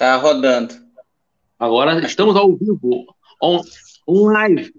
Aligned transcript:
Tá 0.00 0.16
rodando. 0.16 0.74
Agora 1.58 2.00
estamos 2.06 2.34
ao 2.34 2.56
vivo, 2.56 3.14
on, 3.42 3.60
on 4.08 4.32
live. 4.32 4.72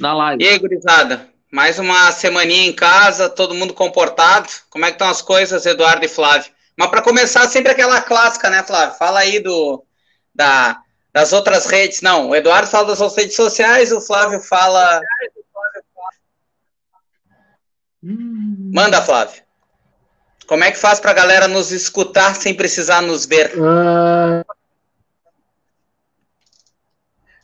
Na 0.00 0.12
live. 0.12 0.42
E 0.42 0.48
aí, 0.48 0.58
gurizada? 0.58 1.28
Mais 1.52 1.78
uma 1.78 2.10
semaninha 2.10 2.66
em 2.66 2.72
casa, 2.72 3.28
todo 3.28 3.54
mundo 3.54 3.72
comportado. 3.72 4.48
Como 4.68 4.84
é 4.84 4.88
que 4.88 4.96
estão 4.96 5.08
as 5.08 5.22
coisas, 5.22 5.66
Eduardo 5.66 6.04
e 6.04 6.08
Flávio? 6.08 6.50
Mas 6.76 6.90
para 6.90 7.00
começar, 7.00 7.46
sempre 7.46 7.70
aquela 7.70 8.02
clássica, 8.02 8.50
né, 8.50 8.64
Flávio? 8.64 8.98
Fala 8.98 9.20
aí 9.20 9.38
do, 9.38 9.84
da, 10.34 10.82
das 11.12 11.32
outras 11.32 11.66
redes. 11.66 12.00
Não, 12.02 12.30
o 12.30 12.34
Eduardo 12.34 12.66
fala 12.66 12.88
das 12.88 13.00
outras 13.00 13.22
redes 13.22 13.36
sociais, 13.36 13.92
o 13.92 14.00
Flávio 14.00 14.40
fala. 14.40 15.00
Manda, 18.02 19.00
Flávio. 19.00 19.44
Como 20.52 20.64
é 20.64 20.70
que 20.70 20.76
faz 20.76 21.00
para 21.00 21.12
a 21.12 21.14
galera 21.14 21.48
nos 21.48 21.72
escutar 21.72 22.34
sem 22.34 22.54
precisar 22.54 23.00
nos 23.00 23.24
ver? 23.24 23.52
Uh... 23.56 24.44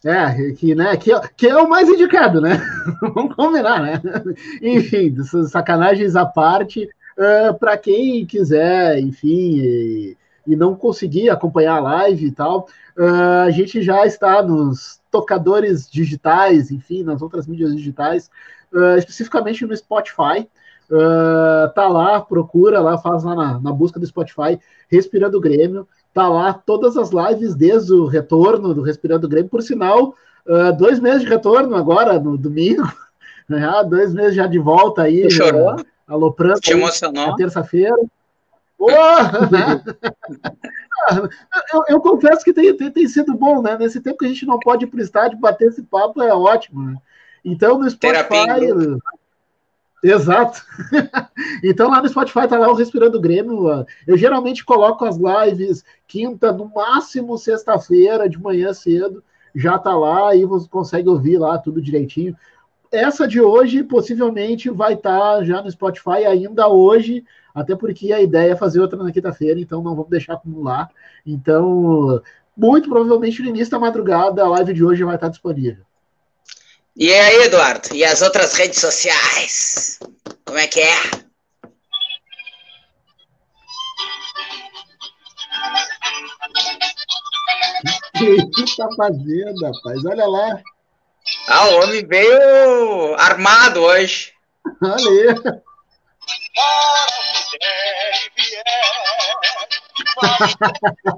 É, 0.05 0.53
que, 0.53 0.75
né, 0.75 0.95
que, 0.99 1.11
que 1.35 1.47
é 1.47 1.57
o 1.57 1.67
mais 1.67 1.89
indicado, 1.89 2.39
né? 2.39 2.61
Vamos 3.01 3.35
combinar, 3.35 3.81
né? 3.81 4.03
Enfim, 4.61 5.17
sacanagens 5.47 6.17
à 6.17 6.27
parte, 6.27 6.87
uh, 7.17 7.59
para 7.59 7.79
quem 7.79 8.27
quiser, 8.27 8.99
enfim, 8.99 9.57
e, 9.57 10.17
e, 10.47 10.55
não 10.55 10.75
conseguir 10.75 11.31
acompanhar 11.31 11.77
a 11.77 11.81
live 11.81 12.27
e 12.27 12.31
tal, 12.31 12.69
uh, 12.99 13.47
a 13.47 13.51
gente 13.51 13.81
já 13.81 14.05
está 14.05 14.43
nos 14.43 15.01
tocadores 15.11 15.91
digitais, 15.91 16.71
enfim, 16.71 17.05
nas 17.05 17.23
outras 17.23 17.47
mídias 17.47 17.75
digitais, 17.75 18.31
uh, 18.71 18.99
especificamente 18.99 19.65
no 19.65 19.75
Spotify. 19.75 20.47
Uh, 20.91 21.69
tá 21.75 21.87
lá, 21.87 22.21
procura 22.21 22.81
lá, 22.81 22.97
faz 22.97 23.23
lá 23.23 23.35
na, 23.35 23.61
na 23.61 23.73
busca 23.73 24.01
do 24.01 24.07
Spotify, 24.07 24.59
Respirando 24.91 25.41
Grêmio. 25.41 25.87
Tá 26.15 26.29
lá 26.29 26.53
todas 26.53 26.97
as 26.97 27.11
lives 27.11 27.55
desde 27.55 27.93
o 27.93 28.07
retorno 28.07 28.73
do 28.73 28.83
Respirando 28.83 29.29
Grêmio. 29.29 29.51
Por 29.51 29.63
sinal, 29.63 30.15
uh, 30.47 30.77
dois 30.77 30.99
meses 30.99 31.23
de 31.23 31.29
retorno 31.29 31.77
agora, 31.77 32.19
no 32.19 32.39
domingo. 32.39 32.91
Né? 33.49 33.61
dois 33.89 34.15
meses 34.15 34.35
já 34.35 34.47
de 34.47 34.59
volta 34.59 35.03
aí. 35.03 35.23
Tu 35.23 35.35
chorou? 35.35 35.77
Uh, 35.77 35.85
aloprando. 36.07 36.61
Te 36.61 36.73
emocionou? 36.73 37.37
terça-feira. 37.37 37.97
Oh, 38.81 38.89
eu, 41.75 41.85
eu, 41.89 42.01
confesso 42.01 42.45
que 42.45 42.53
tem, 42.53 42.73
tem, 42.77 42.93
tem, 42.93 43.09
sido 43.09 43.35
bom, 43.35 43.61
né? 43.61 43.77
Nesse 43.77 44.01
tempo 44.01 44.19
que 44.19 44.25
a 44.25 44.29
gente 44.29 44.47
não 44.47 44.61
pode 44.61 44.85
ir 44.85 44.87
para 44.87 45.01
o 45.01 45.03
estádio 45.03 45.37
bater 45.37 45.69
esse 45.69 45.83
papo 45.83 46.23
é 46.23 46.33
ótimo. 46.33 46.85
Né? 46.85 46.95
Então, 47.45 47.77
no 47.77 47.91
Spotify. 47.91 48.47
Exato. 50.03 50.63
então 51.63 51.91
lá 51.91 52.01
no 52.01 52.09
Spotify 52.09 52.47
tá 52.49 52.59
lá 52.59 52.69
o 52.71 52.75
Respirando 52.75 53.21
Grêmio. 53.21 53.85
Eu 54.07 54.17
geralmente 54.17 54.65
coloco 54.65 55.05
as 55.05 55.17
lives 55.17 55.85
quinta, 56.07 56.53
no 56.53 56.67
máximo 56.67 57.37
sexta-feira, 57.37 58.29
de 58.29 58.41
manhã 58.41 58.73
cedo. 58.73 59.23
Já 59.55 59.79
tá 59.79 59.97
lá 59.97 60.35
e 60.37 60.45
você 60.45 60.69
consegue 60.69 61.09
ouvir 61.09 61.39
lá 61.39 61.59
tudo 61.59 61.83
direitinho. 61.83 62.37
Essa 62.91 63.27
de 63.27 63.41
hoje 63.41 63.83
possivelmente 63.83 64.71
vai 64.71 64.95
estar 64.95 65.19
tá 65.19 65.45
já 65.45 65.61
no 65.61 65.71
Spotify 65.71 66.25
ainda 66.27 66.69
hoje, 66.69 67.25
até 67.55 67.77
porque 67.77 68.13
a 68.13 68.23
ideia 68.23 68.53
é 68.53 68.57
fazer 68.57 68.81
outra 68.81 69.03
na 69.03 69.13
quinta-feira, 69.13 69.61
então 69.61 69.83
não 69.83 69.95
vamos 69.95 70.11
deixar 70.11 70.35
acumular. 70.35 70.89
Então, 71.27 72.23
muito 72.57 72.89
provavelmente 72.89 73.43
no 73.43 73.49
início 73.49 73.71
da 73.71 73.79
madrugada 73.79 74.43
a 74.43 74.49
live 74.49 74.73
de 74.73 74.85
hoje 74.85 75.05
vai 75.05 75.17
estar 75.17 75.29
disponível. 75.29 75.88
E 77.01 77.15
aí, 77.15 77.45
Eduardo? 77.45 77.95
E 77.95 78.05
as 78.05 78.23
outras 78.23 78.55
redes 78.55 78.81
sociais? 78.81 80.01
Como 80.45 80.59
é 80.59 80.67
que 80.67 80.81
é? 80.81 80.95
O 88.19 88.51
que 88.51 88.77
tá 88.77 88.89
fazendo, 88.97 89.65
rapaz? 89.65 90.05
Olha 90.05 90.27
lá. 90.27 90.61
Ah, 91.47 91.69
o 91.69 91.83
homem 91.85 92.05
veio 92.05 93.15
armado 93.15 93.81
hoje. 93.81 94.33
Olha 94.83 95.09
aí. 95.09 95.63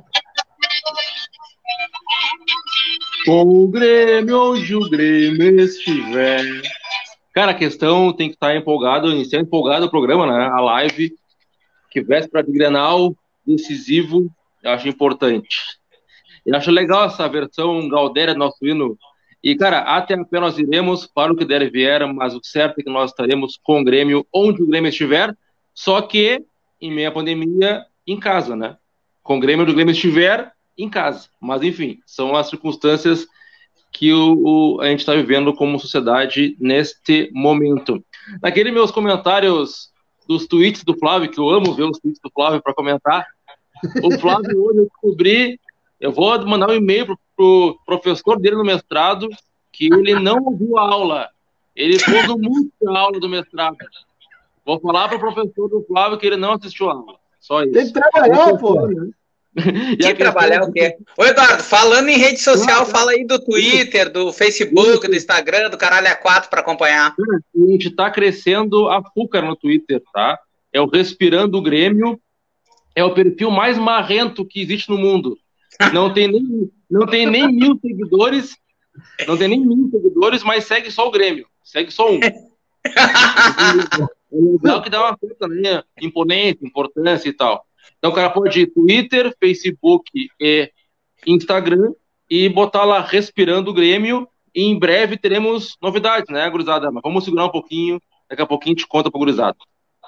Com 3.31 3.63
o 3.63 3.69
Grêmio, 3.69 4.37
onde 4.37 4.75
o 4.75 4.91
Grêmio 4.91 5.61
estiver. 5.61 6.43
Cara, 7.33 7.53
a 7.53 7.55
questão 7.55 8.13
tem 8.13 8.29
que 8.29 8.35
estar 8.35 8.57
empolgado, 8.57 9.09
iniciar 9.09 9.39
empolgado 9.39 9.87
o 9.87 9.89
programa, 9.89 10.27
né? 10.27 10.49
A 10.49 10.61
live, 10.61 11.15
que 11.93 12.01
véspera 12.01 12.43
de 12.43 12.51
Grenal, 12.51 13.15
decisivo, 13.47 14.29
eu 14.65 14.73
acho 14.73 14.89
importante. 14.89 15.47
Eu 16.45 16.57
acho 16.57 16.73
legal 16.73 17.05
essa 17.05 17.29
versão 17.29 17.89
Galdéria 17.89 18.35
do 18.35 18.41
nosso 18.41 18.67
hino. 18.67 18.99
E, 19.45 19.55
cara, 19.55 19.79
até 19.79 20.15
a 20.15 20.25
pé 20.25 20.41
nós 20.41 20.59
iremos 20.59 21.07
para 21.07 21.33
o 21.33 21.37
que 21.37 21.45
der 21.45 21.63
e 21.63 21.71
vier, 21.71 22.05
mas 22.13 22.35
o 22.35 22.41
certo 22.43 22.81
é 22.81 22.83
que 22.83 22.91
nós 22.91 23.13
estaremos 23.13 23.61
com 23.63 23.81
o 23.81 23.85
Grêmio 23.85 24.27
onde 24.35 24.61
o 24.61 24.67
Grêmio 24.67 24.89
estiver, 24.89 25.33
só 25.73 26.03
que 26.03 26.45
em 26.81 26.91
meia 26.91 27.13
pandemia, 27.13 27.85
em 28.05 28.19
casa, 28.19 28.57
né? 28.57 28.77
Com 29.23 29.37
o 29.37 29.41
Grêmio 29.41 29.63
onde 29.63 29.71
o 29.71 29.77
Grêmio 29.77 29.93
estiver, 29.93 30.51
em 30.83 30.89
casa. 30.89 31.29
Mas, 31.41 31.63
enfim, 31.63 31.99
são 32.07 32.35
as 32.35 32.49
circunstâncias 32.49 33.27
que 33.93 34.13
o, 34.13 34.77
o 34.77 34.81
a 34.81 34.87
gente 34.87 35.01
está 35.01 35.15
vivendo 35.15 35.53
como 35.55 35.79
sociedade 35.79 36.57
neste 36.61 37.31
momento. 37.33 38.03
Naqueles 38.43 38.73
meus 38.73 38.91
comentários 38.91 39.91
dos 40.29 40.47
tweets 40.47 40.85
do 40.85 40.97
Flávio, 40.97 41.31
que 41.31 41.41
eu 41.41 41.51
amo 41.51 41.75
ver 41.75 41.85
os 41.85 41.99
tweets 41.99 42.21
do 42.23 42.31
Flávio 42.31 42.63
para 42.63 42.75
comentar, 42.75 43.27
o 44.03 44.11
Flávio 44.21 44.63
hoje 44.63 44.79
eu 44.79 44.85
descobri, 44.85 45.61
eu 45.99 46.13
vou 46.13 46.47
mandar 46.47 46.71
um 46.71 46.75
e-mail 46.75 47.07
para 47.07 47.45
o 47.45 47.77
professor 47.85 48.39
dele 48.39 48.57
no 48.57 48.65
mestrado, 48.65 49.29
que 49.73 49.87
ele 49.87 50.15
não 50.15 50.43
ouviu 50.45 50.79
a 50.79 50.83
aula. 50.83 51.29
Ele 51.75 51.99
pôs 51.99 52.27
muito 52.39 52.73
a 52.89 52.99
aula 52.99 53.19
do 53.19 53.29
mestrado. 53.29 53.77
Vou 54.65 54.79
falar 54.81 55.09
para 55.09 55.17
o 55.17 55.21
professor 55.21 55.69
do 55.69 55.85
Flávio 55.87 56.19
que 56.19 56.27
ele 56.27 56.37
não 56.37 56.53
assistiu 56.53 56.91
a 56.91 56.95
aula. 56.95 57.19
Só 57.41 57.63
isso. 57.63 57.73
Tem 57.73 57.87
que 57.87 57.93
trabalhar, 57.93 58.57
pô. 58.59 58.77
Que 59.99 60.15
trabalhar 60.15 60.63
o 60.63 60.73
quê? 60.73 60.97
Ô, 61.17 61.25
Eduardo, 61.25 61.63
falando 61.63 62.09
em 62.09 62.17
rede 62.17 62.41
social, 62.41 62.87
fala 62.87 63.13
aí 63.13 63.25
do 63.25 63.39
Twitter, 63.39 64.11
do 64.11 64.33
Facebook, 64.33 65.07
do 65.07 65.17
Instagram, 65.17 65.71
do 65.71 65.79
Caralho 65.79 66.07
A4 66.07 66.49
para 66.49 66.61
acompanhar. 66.61 67.15
A 67.19 67.71
gente 67.71 67.91
tá 67.91 68.11
crescendo 68.11 68.89
a 68.89 69.03
Fúcar 69.03 69.43
no 69.43 69.57
Twitter, 69.57 70.03
tá? 70.13 70.39
É 70.73 70.81
o 70.81 70.87
Respirando 70.87 71.59
o 71.59 71.63
Grêmio, 71.63 72.21
é 72.95 73.05
o 73.05 73.13
perfil 73.13 73.51
mais 73.51 73.77
marrento 73.77 74.45
que 74.45 74.61
existe 74.61 74.89
no 74.89 74.99
mundo. 74.99 75.37
Não 75.93 76.13
tem 76.13 76.29
nem, 76.29 76.71
não 76.91 77.07
tem 77.07 77.27
nem 77.27 77.53
mil 77.53 77.79
seguidores, 77.81 78.57
não 79.27 79.37
tem 79.37 79.49
nem 79.49 79.61
mil 79.61 79.89
seguidores, 79.91 80.45
mas 80.45 80.65
segue 80.65 80.91
só 80.91 81.09
o 81.09 81.11
Grêmio, 81.11 81.47
segue 81.65 81.91
só 81.91 82.11
um. 82.11 82.21
É 84.33 84.37
legal 84.37 84.81
que 84.81 84.89
dá 84.89 85.01
uma 85.01 85.19
coisa 85.19 85.49
né? 85.49 85.83
imponente, 86.01 86.65
importância 86.65 87.29
e 87.29 87.33
tal. 87.33 87.67
Então 87.99 88.11
o 88.11 88.15
cara 88.15 88.31
pode 88.31 88.61
ir 88.61 88.67
Twitter, 88.73 89.35
Facebook 89.39 90.11
e 90.41 90.71
Instagram 91.27 91.93
e 92.29 92.49
botar 92.49 92.85
lá 92.85 93.01
Respirando 93.01 93.71
o 93.71 93.75
Grêmio 93.75 94.29
e 94.55 94.65
em 94.65 94.79
breve 94.79 95.17
teremos 95.17 95.77
novidades, 95.81 96.29
né, 96.29 96.49
gurizada? 96.49 96.91
Mas 96.91 97.03
vamos 97.03 97.25
segurar 97.25 97.47
um 97.47 97.51
pouquinho, 97.51 98.01
daqui 98.29 98.43
a 98.43 98.47
pouquinho 98.47 98.77
te 98.77 98.87
conta 98.87 99.11
pro 99.11 99.19
gurizada. 99.19 99.57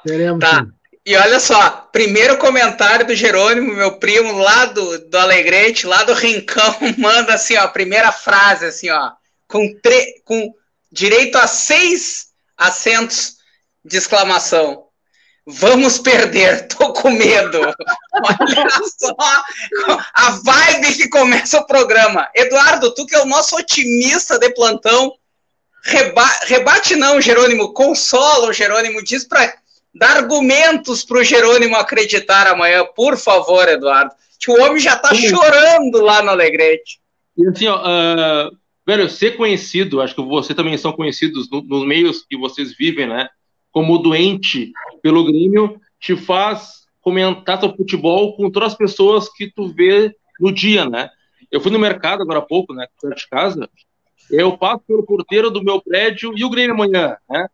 Teremos. 0.04 0.41
Tá. 0.41 0.66
E 1.04 1.16
olha 1.16 1.41
só, 1.41 1.88
primeiro 1.93 2.38
comentário 2.38 3.04
do 3.04 3.15
Jerônimo, 3.15 3.75
meu 3.75 3.99
primo 3.99 4.38
lá 4.38 4.66
do, 4.66 5.09
do 5.09 5.19
Alegrete, 5.19 5.84
lá 5.84 6.04
do 6.04 6.14
Rincão, 6.14 6.76
manda 6.97 7.34
assim, 7.34 7.56
ó, 7.56 7.66
primeira 7.66 8.12
frase, 8.12 8.66
assim, 8.66 8.88
ó, 8.88 9.10
com, 9.49 9.75
tre 9.82 10.22
com 10.25 10.54
direito 10.93 11.37
a 11.38 11.49
seis 11.49 12.28
acentos 12.56 13.38
de 13.84 13.97
exclamação. 13.97 14.84
Vamos 15.47 15.99
perder, 15.99 16.69
tô 16.69 16.93
com 16.93 17.11
medo. 17.11 17.59
Olha 17.61 18.71
só 18.99 19.15
a 20.15 20.31
vibe 20.31 20.95
que 20.95 21.09
começa 21.09 21.59
o 21.59 21.67
programa. 21.67 22.29
Eduardo, 22.35 22.94
tu 22.94 23.05
que 23.06 23.15
é 23.15 23.23
o 23.23 23.27
nosso 23.27 23.56
otimista 23.56 24.39
de 24.39 24.50
plantão, 24.50 25.12
reba 25.85 26.27
rebate 26.44 26.94
não, 26.94 27.21
Jerônimo, 27.21 27.73
consola 27.73 28.49
o 28.49 28.53
Jerônimo, 28.53 29.03
diz 29.03 29.25
para 29.25 29.53
dar 29.94 30.17
argumentos 30.19 31.05
para 31.05 31.19
o 31.19 31.25
Jerônimo 31.25 31.77
acreditar 31.77 32.47
amanhã, 32.47 32.85
por 32.95 33.17
favor, 33.17 33.69
Eduardo. 33.69 34.15
Que 34.38 34.50
o 34.50 34.61
homem 34.61 34.81
já 34.81 34.97
tá 34.97 35.15
chorando 35.15 36.00
lá 36.00 36.23
no 36.23 36.31
Alegrete. 36.31 37.00
E 37.37 37.47
assim, 37.47 37.69
ó, 37.69 37.79
uh, 37.79 38.50
velho, 38.87 39.09
ser 39.09 39.37
conhecido, 39.37 40.00
acho 40.00 40.15
que 40.15 40.23
você 40.23 40.55
também 40.55 40.77
são 40.77 40.93
conhecidos 40.93 41.49
no, 41.50 41.62
nos 41.62 41.87
meios 41.87 42.25
que 42.29 42.37
vocês 42.37 42.77
vivem, 42.77 43.06
né? 43.06 43.29
Como 43.73 43.99
doente 43.99 44.73
pelo 45.03 45.25
Grêmio, 45.25 45.81
te 45.99 46.15
faz 46.15 46.83
comentar 47.01 47.61
sobre 47.61 47.77
futebol 47.77 48.37
com 48.37 48.51
todas 48.51 48.73
as 48.73 48.79
pessoas 48.79 49.29
que 49.29 49.51
tu 49.51 49.69
vê 49.69 50.15
no 50.39 50.53
dia, 50.53 50.89
né? 50.89 51.11
Eu 51.51 51.61
fui 51.61 51.73
no 51.73 51.79
mercado 51.79 52.23
agora 52.23 52.39
há 52.39 52.43
pouco, 52.43 52.73
né, 52.73 52.87
perto 53.01 53.17
de 53.17 53.29
casa, 53.29 53.69
eu 54.31 54.57
passo 54.57 54.83
pelo 54.87 55.05
porteiro 55.05 55.51
do 55.51 55.63
meu 55.63 55.83
prédio 55.83 56.33
e 56.37 56.45
o 56.45 56.51
Grêmio 56.51 56.75
amanhã, 56.75 57.17
né? 57.29 57.49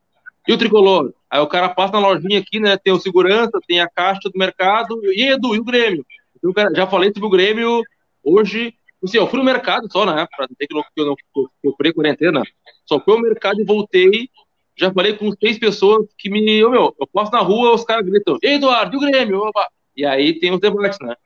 E 0.47 0.53
o 0.53 0.59
tricolor. 0.59 1.13
Aí 1.31 1.41
o 1.41 1.47
cara 1.47 1.69
passa 1.69 1.95
na 1.95 2.07
lojinha 2.07 2.39
aqui, 2.39 2.61
né? 2.61 2.77
Tem 2.77 2.93
o 2.93 3.01
segurança, 3.01 3.59
tem 3.67 3.81
a 3.81 3.89
caixa 3.89 4.31
do 4.33 4.39
mercado, 4.39 5.01
e 5.05 5.25
Edu, 5.25 5.55
e 5.55 5.59
o 5.59 5.65
Grêmio? 5.65 6.07
Então, 6.37 6.53
cara, 6.53 6.73
já 6.75 6.87
falei 6.87 7.11
sobre 7.13 7.27
o 7.27 7.31
Grêmio 7.31 7.83
hoje. 8.23 8.75
Assim, 9.03 9.19
eu 9.19 9.29
fui 9.29 9.39
no 9.39 9.45
mercado 9.45 9.91
só, 9.91 10.07
né? 10.07 10.27
Pra 10.37 10.47
dizer 10.47 10.67
que 10.67 11.01
eu 11.01 11.07
não 11.07 11.17
procurei 11.63 11.93
quarentena. 11.93 12.43
Só 12.87 12.99
fui 13.01 13.15
ao 13.15 13.21
mercado 13.21 13.61
e 13.61 13.65
voltei. 13.65 14.31
Já 14.79 14.93
falei 14.93 15.15
com 15.15 15.33
seis 15.33 15.59
pessoas 15.59 16.07
que 16.17 16.31
me. 16.31 16.65
Oh, 16.65 16.71
meu, 16.71 16.95
eu 16.99 17.07
posso 17.07 17.33
na 17.33 17.41
rua, 17.41 17.75
os 17.75 17.85
caras 17.85 18.07
gritam, 18.07 18.39
Ei, 18.43 18.55
Eduardo, 18.55 18.95
e 18.95 18.97
o 18.97 19.01
Grêmio? 19.01 19.41
Opa. 19.41 19.69
E 19.97 20.07
aí 20.07 20.39
tem 20.39 20.53
os 20.53 20.61
debates, 20.61 20.99
né? 21.03 21.17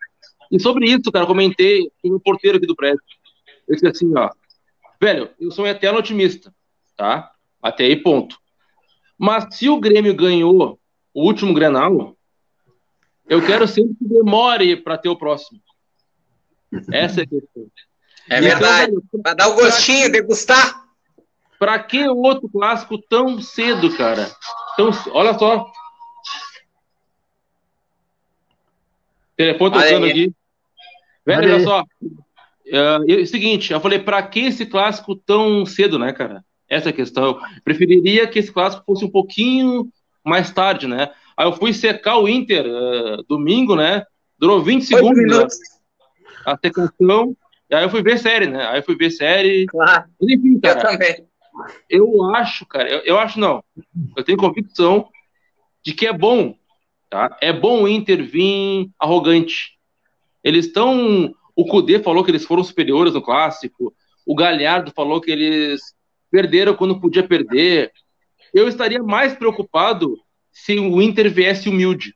E 0.51 0.59
sobre 0.59 0.87
isso, 0.87 1.13
cara, 1.13 1.27
comentei 1.27 1.91
com 2.03 2.11
o 2.11 2.21
porteiro 2.21 2.57
aqui 2.57 2.67
do 2.67 2.75
prédio. 2.75 3.03
Eu 3.69 3.75
disse 3.75 3.87
assim, 3.87 4.13
ó, 4.17 4.31
velho, 5.01 5.31
eu 5.39 5.51
sou 5.51 5.65
um 5.65 5.69
eterno 5.69 5.99
otimista, 5.99 6.53
tá? 6.97 7.31
Até 7.63 7.85
aí, 7.85 7.97
ponto. 7.97 8.37
Mas 9.19 9.55
se 9.57 9.69
o 9.69 9.79
Grêmio 9.79 10.15
ganhou 10.15 10.79
o 11.13 11.25
último 11.25 11.53
Grenal, 11.53 12.17
eu 13.29 13.45
quero 13.45 13.69
sempre 13.69 13.95
que 13.95 14.05
demore 14.07 14.77
para 14.77 14.99
ter 14.99 15.11
o 15.11 15.17
próximo. 15.17 15.61
Essa 16.91 17.21
é 17.21 17.25
a 17.25 17.27
questão. 17.27 17.67
É 18.29 18.39
então, 18.39 18.43
verdade. 18.43 18.93
Para 19.23 19.35
dar 19.35 19.49
o 19.49 19.55
gostinho, 19.55 20.11
degustar. 20.11 20.82
Para 21.63 21.79
que 21.79 22.09
outro 22.09 22.49
clássico 22.49 22.99
tão 22.99 23.41
cedo, 23.41 23.97
cara? 23.97 24.29
Tão, 24.77 24.91
olha 25.13 25.39
só. 25.39 25.71
Telefone 29.37 29.71
tocando 29.71 30.07
aqui. 30.07 30.33
Velho, 31.25 31.55
olha 31.55 31.61
só. 31.63 31.85
É, 32.67 32.79
é, 33.09 33.15
o 33.15 33.27
seguinte, 33.29 33.73
eu 33.73 33.81
falei, 33.81 34.01
para 34.01 34.21
que 34.25 34.41
esse 34.41 34.67
clássico 34.67 35.15
tão 35.15 35.65
cedo, 35.65 36.01
né, 36.01 36.13
cara? 36.13 36.45
Essa 36.69 36.89
é 36.89 36.91
a 36.91 36.97
questão. 36.97 37.27
Eu 37.27 37.41
preferiria 37.63 38.27
que 38.27 38.41
esse 38.41 38.51
clássico 38.51 38.83
fosse 38.85 39.05
um 39.05 39.11
pouquinho 39.11 39.89
mais 40.25 40.51
tarde, 40.51 40.89
né? 40.89 41.13
Aí 41.37 41.47
eu 41.47 41.53
fui 41.53 41.73
secar 41.73 42.17
o 42.19 42.29
Inter 42.29 42.67
uh, 42.67 43.23
domingo, 43.29 43.77
né? 43.77 44.05
Durou 44.37 44.61
20 44.61 44.85
segundos 44.85 45.39
né? 45.39 45.47
a 46.45 46.59
secação. 46.59 47.37
E 47.71 47.75
aí 47.77 47.85
eu 47.85 47.89
fui 47.89 48.03
ver 48.03 48.19
série, 48.19 48.49
né? 48.49 48.67
Aí 48.67 48.81
eu 48.81 48.83
fui 48.83 48.97
ver 48.97 49.11
série. 49.13 49.65
Claro. 49.67 50.07
Enfim, 50.21 50.59
cara, 50.59 50.81
eu 50.81 50.83
também. 50.83 51.32
Eu 51.89 52.25
acho, 52.35 52.67
cara, 52.67 52.89
eu, 52.89 53.01
eu 53.01 53.19
acho 53.19 53.39
não. 53.39 53.63
Eu 54.17 54.25
tenho 54.25 54.39
convicção 54.39 55.09
de 55.83 55.93
que 55.93 56.07
é 56.07 56.13
bom, 56.13 56.57
tá? 57.11 57.37
É 57.41 57.53
bom 57.53 57.83
o 57.83 57.89
Inter 57.89 58.25
vir 58.25 58.91
arrogante. 58.99 59.79
Eles 60.43 60.67
estão. 60.67 61.35
O 61.55 61.67
Cudê 61.67 61.99
falou 61.99 62.25
que 62.25 62.31
eles 62.31 62.45
foram 62.45 62.65
superiores 62.65 63.13
no 63.13 63.23
clássico. 63.23 63.95
O 64.27 64.35
Galhardo 64.35 64.93
falou 64.95 65.21
que 65.21 65.31
eles 65.31 65.81
perderam 66.31 66.75
quando 66.75 67.01
podia 67.01 67.27
perder. 67.27 67.93
Eu 68.55 68.69
estaria 68.69 69.03
mais 69.03 69.35
preocupado 69.35 70.19
se 70.51 70.79
o 70.79 71.01
Inter 71.03 71.31
viesse 71.31 71.69
humilde. 71.69 72.15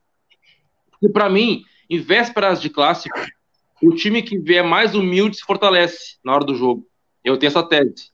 Porque, 0.91 1.09
para 1.09 1.29
mim, 1.29 1.63
em 1.89 1.99
vésperas 1.99 2.61
de 2.61 2.71
clássico, 2.71 3.19
o 3.83 3.95
time 3.95 4.23
que 4.23 4.39
vier 4.39 4.65
mais 4.65 4.95
humilde 4.95 5.37
se 5.37 5.45
fortalece 5.45 6.17
na 6.25 6.35
hora 6.35 6.45
do 6.45 6.55
jogo. 6.55 6.87
Eu 7.23 7.37
tenho 7.37 7.49
essa 7.49 7.63
tese. 7.63 8.11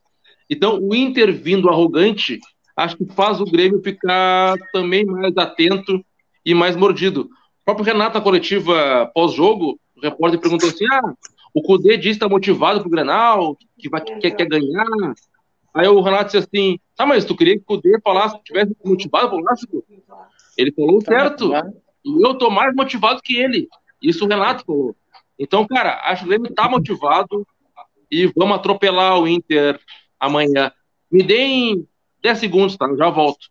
Então, 0.53 0.79
o 0.79 0.95
Inter 0.95 1.33
vindo 1.33 1.69
arrogante, 1.69 2.39
acho 2.75 2.97
que 2.97 3.05
faz 3.13 3.39
o 3.39 3.45
Grêmio 3.45 3.81
ficar 3.81 4.55
também 4.71 5.05
mais 5.05 5.35
atento 5.37 6.03
e 6.45 6.53
mais 6.53 6.75
mordido. 6.75 7.21
O 7.61 7.65
próprio 7.65 7.85
Renato, 7.85 8.17
na 8.17 8.23
coletiva 8.23 9.09
pós-jogo, 9.13 9.79
o 9.97 10.01
repórter 10.01 10.39
perguntou 10.39 10.69
assim: 10.69 10.85
ah, 10.91 11.13
o 11.53 11.61
Cudê 11.61 11.97
disse 11.97 12.19
que 12.19 12.25
está 12.25 12.29
motivado 12.29 12.79
para 12.79 12.87
o 12.87 12.91
Grenal, 12.91 13.57
que 13.77 13.89
vai, 13.89 14.01
quer, 14.01 14.31
quer 14.31 14.47
ganhar, 14.47 15.13
Aí 15.73 15.87
o 15.87 16.01
Renato 16.01 16.25
disse 16.25 16.37
assim: 16.37 16.79
tá, 16.95 17.05
mas 17.05 17.25
tu 17.25 17.35
queria 17.35 17.55
que 17.55 17.63
o 17.63 17.65
Cudê 17.65 17.99
falasse 18.01 18.37
que 18.37 18.43
tivesse 18.43 18.75
motivado 18.85 19.29
pro 19.29 19.43
clássico? 19.43 19.83
Ele 20.57 20.71
falou 20.71 21.01
tá 21.01 21.11
certo. 21.11 21.51
E 22.05 22.27
eu 22.27 22.35
tô 22.35 22.49
mais 22.49 22.75
motivado 22.75 23.21
que 23.23 23.35
ele. 23.35 23.67
Isso 24.01 24.25
o 24.25 24.27
Renato 24.27 24.63
falou. 24.65 24.95
Então, 25.39 25.65
cara, 25.65 25.99
acho 26.05 26.21
que 26.21 26.25
o 26.25 26.29
Grêmio 26.29 26.53
tá 26.53 26.69
motivado 26.69 27.45
e 28.11 28.27
vamos 28.35 28.55
atropelar 28.55 29.19
o 29.19 29.27
Inter 29.27 29.79
amanhã. 30.25 30.71
Me 31.11 31.23
deem 31.23 31.87
10 32.21 32.39
segundos, 32.39 32.77
tá? 32.77 32.85
Eu 32.85 32.97
já 32.97 33.09
volto. 33.09 33.47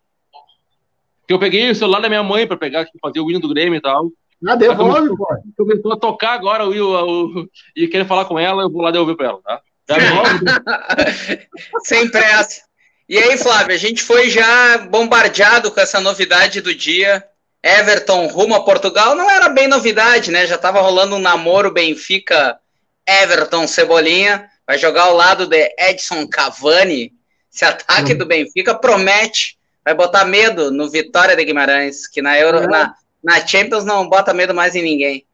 Porque 1.21 1.35
eu 1.35 1.39
peguei 1.39 1.71
o 1.71 1.75
celular 1.75 2.01
da 2.01 2.09
minha 2.09 2.23
mãe 2.23 2.47
para 2.47 2.57
pegar 2.57 2.87
fazer 3.01 3.21
o 3.21 3.31
hino 3.31 3.41
do 3.41 3.49
Grêmio 3.49 3.77
e 3.77 3.81
tal. 3.81 4.11
Ah, 4.47 4.57
devolve, 4.57 5.17
pô. 5.17 5.27
Começou 5.57 5.93
a 5.93 5.97
tocar 5.97 6.33
agora 6.33 6.67
o, 6.67 6.73
o, 6.73 7.41
o, 7.43 7.49
e 7.77 7.87
querer 7.87 8.07
falar 8.07 8.25
com 8.25 8.39
ela, 8.39 8.65
eu 8.65 8.71
vou 8.71 8.83
lá 8.83 8.91
devolver 8.91 9.17
para 9.17 9.29
ela, 9.29 9.41
tá? 9.43 9.61
Sem 11.85 12.11
pressa. 12.11 12.63
E 13.09 13.19
aí, 13.19 13.37
Flávio, 13.37 13.75
a 13.75 13.79
gente 13.79 14.03
foi 14.03 14.31
já 14.31 14.79
bombardeado 14.79 15.71
com 15.71 15.81
essa 15.81 16.01
novidade 16.01 16.61
do 16.61 16.75
dia. 16.75 17.23
Everton 17.63 18.27
rumo 18.27 18.57
a 18.57 18.65
Portugal 18.65 19.15
não 19.15 19.31
era 19.31 19.49
bem 19.49 19.69
novidade, 19.69 20.31
né? 20.31 20.47
Já 20.47 20.57
estava 20.57 20.81
rolando 20.81 21.15
um 21.15 21.21
namoro 21.21 21.71
Benfica 21.71 22.59
Everton 23.07 23.69
Cebolinha. 23.69 24.49
Vai 24.67 24.79
jogar 24.79 25.05
ao 25.05 25.17
lado 25.17 25.47
de 25.47 25.75
Edson 25.79 26.27
Cavani. 26.27 27.13
Esse 27.53 27.65
ataque 27.65 28.15
do 28.15 28.27
Benfica 28.27 28.75
promete. 28.75 29.59
Vai 29.85 29.95
botar 29.95 30.25
medo 30.25 30.71
no 30.71 30.89
Vitória 30.89 31.37
de 31.37 31.45
Guimarães, 31.45 32.07
que 32.07 32.23
na, 32.23 32.39
Euro, 32.39 32.69
na, 32.69 32.95
na 33.23 33.47
Champions 33.47 33.85
não 33.85 34.09
bota 34.09 34.33
medo 34.33 34.55
mais 34.55 34.75
em 34.75 34.83
ninguém. 34.83 35.27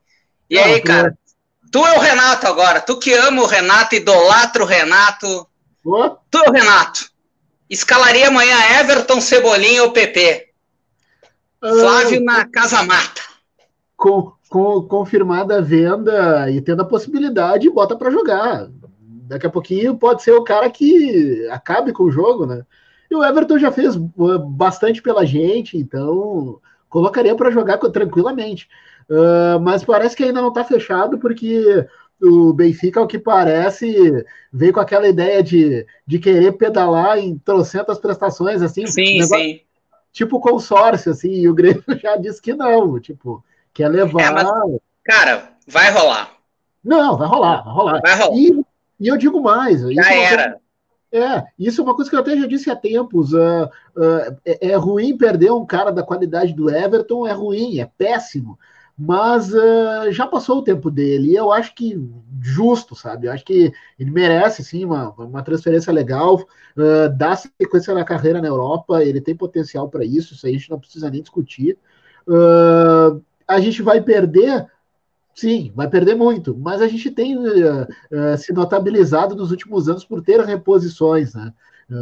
E 0.48 0.58
aí, 0.58 0.80
cara, 0.80 1.14
Tu 1.70 1.84
é 1.84 1.96
o 1.96 2.00
Renato 2.00 2.46
agora. 2.46 2.80
Tu 2.80 2.98
que 2.98 3.12
ama 3.12 3.42
o 3.42 3.46
Renato, 3.46 3.94
idolatra 3.94 4.62
o 4.62 4.66
Renato. 4.66 5.46
Oh. 5.84 6.10
Tu 6.30 6.38
é 6.38 6.48
o 6.48 6.52
Renato. 6.52 7.10
Escalaria 7.68 8.28
amanhã 8.28 8.56
Everton, 8.80 9.20
Cebolinha 9.20 9.82
ou 9.82 9.92
PP? 9.92 10.48
Ah, 11.60 11.68
Flávio 11.68 12.20
na 12.22 12.46
Casa 12.46 12.82
Mata. 12.82 13.20
Com, 13.96 14.32
com, 14.48 14.82
confirmada 14.82 15.58
a 15.58 15.60
venda 15.60 16.50
e 16.50 16.60
tendo 16.60 16.82
a 16.82 16.86
possibilidade, 16.86 17.68
bota 17.68 17.96
para 17.96 18.10
jogar. 18.10 18.68
Daqui 19.28 19.46
a 19.46 19.50
pouquinho 19.50 19.96
pode 19.96 20.22
ser 20.22 20.32
o 20.32 20.42
cara 20.42 20.70
que 20.70 21.46
acabe 21.50 21.92
com 21.92 22.04
o 22.04 22.10
jogo, 22.10 22.46
né? 22.46 22.64
E 23.10 23.14
o 23.14 23.24
Everton 23.24 23.58
já 23.58 23.70
fez 23.70 23.94
bastante 23.96 25.02
pela 25.02 25.24
gente, 25.24 25.76
então 25.76 26.60
colocaria 26.88 27.34
para 27.34 27.50
jogar 27.50 27.78
tranquilamente. 27.78 28.68
Uh, 29.08 29.60
mas 29.60 29.84
parece 29.84 30.16
que 30.16 30.24
ainda 30.24 30.40
não 30.40 30.48
está 30.48 30.64
fechado, 30.64 31.18
porque 31.18 31.86
o 32.20 32.52
Benfica, 32.52 33.00
ao 33.00 33.06
que 33.06 33.18
parece, 33.18 34.24
veio 34.52 34.72
com 34.72 34.80
aquela 34.80 35.08
ideia 35.08 35.42
de, 35.42 35.86
de 36.06 36.18
querer 36.18 36.52
pedalar 36.52 37.18
em 37.18 37.38
trocentas 37.38 37.98
prestações, 37.98 38.60
assim. 38.62 38.86
Sim, 38.86 39.20
negócio, 39.20 39.44
sim. 39.44 39.60
Tipo 40.12 40.40
consórcio, 40.40 41.12
assim, 41.12 41.32
e 41.32 41.48
o 41.48 41.54
Grêmio 41.54 41.84
já 42.02 42.16
disse 42.16 42.40
que 42.42 42.54
não, 42.54 42.98
tipo, 42.98 43.44
quer 43.72 43.88
levar. 43.88 44.22
É, 44.22 44.30
mas, 44.30 44.48
cara, 45.04 45.52
vai 45.66 45.90
rolar. 45.90 46.32
Não, 46.82 47.16
vai 47.16 47.28
rolar, 47.28 47.62
vai 47.62 47.74
rolar. 47.74 48.00
Vai 48.00 48.18
rolar. 48.18 48.36
E, 48.36 48.64
e 48.98 49.08
eu 49.08 49.16
digo 49.16 49.40
mais. 49.40 49.80
Já 49.80 50.12
era. 50.12 50.60
É, 51.10 51.42
isso 51.58 51.80
é 51.80 51.84
uma 51.84 51.94
coisa 51.94 52.10
que 52.10 52.16
eu 52.16 52.20
até 52.20 52.36
já 52.36 52.46
disse 52.46 52.70
há 52.70 52.76
tempos. 52.76 53.32
Uh, 53.32 53.64
uh, 53.96 54.36
é, 54.44 54.70
é, 54.70 54.76
ruim 54.76 55.16
perder 55.16 55.50
um 55.50 55.64
cara 55.64 55.90
da 55.90 56.02
qualidade 56.02 56.52
do 56.52 56.68
Everton, 56.68 57.26
é 57.26 57.32
ruim, 57.32 57.80
é 57.80 57.90
péssimo 57.96 58.58
mas 58.98 59.54
uh, 59.54 60.10
já 60.10 60.26
passou 60.26 60.58
o 60.58 60.62
tempo 60.62 60.90
dele, 60.90 61.30
e 61.30 61.36
eu 61.36 61.52
acho 61.52 61.72
que 61.72 61.96
justo, 62.40 62.96
sabe? 62.96 63.28
Eu 63.28 63.32
acho 63.32 63.44
que 63.44 63.72
ele 63.96 64.10
merece, 64.10 64.64
sim, 64.64 64.84
uma, 64.84 65.10
uma 65.10 65.40
transferência 65.40 65.92
legal, 65.92 66.34
uh, 66.36 67.08
dá 67.16 67.36
sequência 67.36 67.94
na 67.94 68.04
carreira 68.04 68.42
na 68.42 68.48
Europa, 68.48 69.04
ele 69.04 69.20
tem 69.20 69.36
potencial 69.36 69.88
para 69.88 70.04
isso, 70.04 70.34
isso 70.34 70.44
aí 70.44 70.56
a 70.56 70.58
gente 70.58 70.70
não 70.70 70.80
precisa 70.80 71.08
nem 71.08 71.22
discutir. 71.22 71.78
A 73.46 73.60
gente 73.60 73.80
vai 73.80 74.02
perder, 74.02 74.66
sim, 75.38 75.72
vai 75.74 75.88
perder 75.88 76.14
muito, 76.14 76.56
mas 76.56 76.82
a 76.82 76.88
gente 76.88 77.10
tem 77.10 77.36
se 78.38 78.52
notabilizado 78.52 79.36
nos 79.36 79.50
últimos 79.50 79.88
anos 79.88 80.04
por 80.04 80.22
ter 80.22 80.40
reposições, 80.40 81.34
né? 81.34 81.52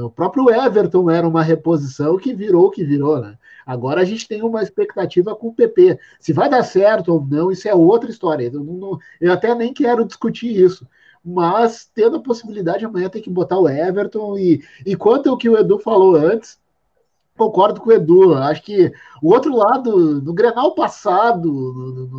O 0.02 0.10
próprio 0.10 0.50
Everton 0.50 1.08
era 1.08 1.28
uma 1.28 1.44
reposição 1.44 2.16
que 2.16 2.34
virou 2.34 2.66
o 2.66 2.70
que 2.70 2.82
virou, 2.82 3.20
né? 3.20 3.38
Agora 3.64 4.00
a 4.00 4.04
gente 4.04 4.26
tem 4.26 4.42
uma 4.42 4.62
expectativa 4.62 5.34
com 5.36 5.48
o 5.48 5.54
PP. 5.54 5.98
Se 6.18 6.32
vai 6.32 6.48
dar 6.48 6.64
certo 6.64 7.12
ou 7.12 7.24
não, 7.24 7.52
isso 7.52 7.68
é 7.68 7.74
outra 7.74 8.10
história. 8.10 8.50
Eu, 8.52 8.64
não, 8.64 8.98
eu 9.20 9.32
até 9.32 9.54
nem 9.54 9.72
quero 9.72 10.04
discutir 10.04 10.56
isso. 10.56 10.88
Mas 11.24 11.88
tendo 11.94 12.16
a 12.16 12.22
possibilidade, 12.22 12.84
amanhã 12.84 13.08
tem 13.08 13.22
que 13.22 13.30
botar 13.30 13.58
o 13.58 13.68
Everton. 13.68 14.36
E, 14.36 14.60
e 14.84 14.96
quanto 14.96 15.28
ao 15.28 15.36
que 15.36 15.48
o 15.48 15.56
Edu 15.56 15.78
falou 15.78 16.16
antes, 16.16 16.58
concordo 17.36 17.80
com 17.80 17.90
o 17.90 17.92
Edu. 17.92 18.34
Acho 18.34 18.62
que 18.62 18.92
o 19.22 19.32
outro 19.32 19.54
lado, 19.54 20.20
no 20.20 20.32
Grenal 20.32 20.74
passado, 20.74 21.52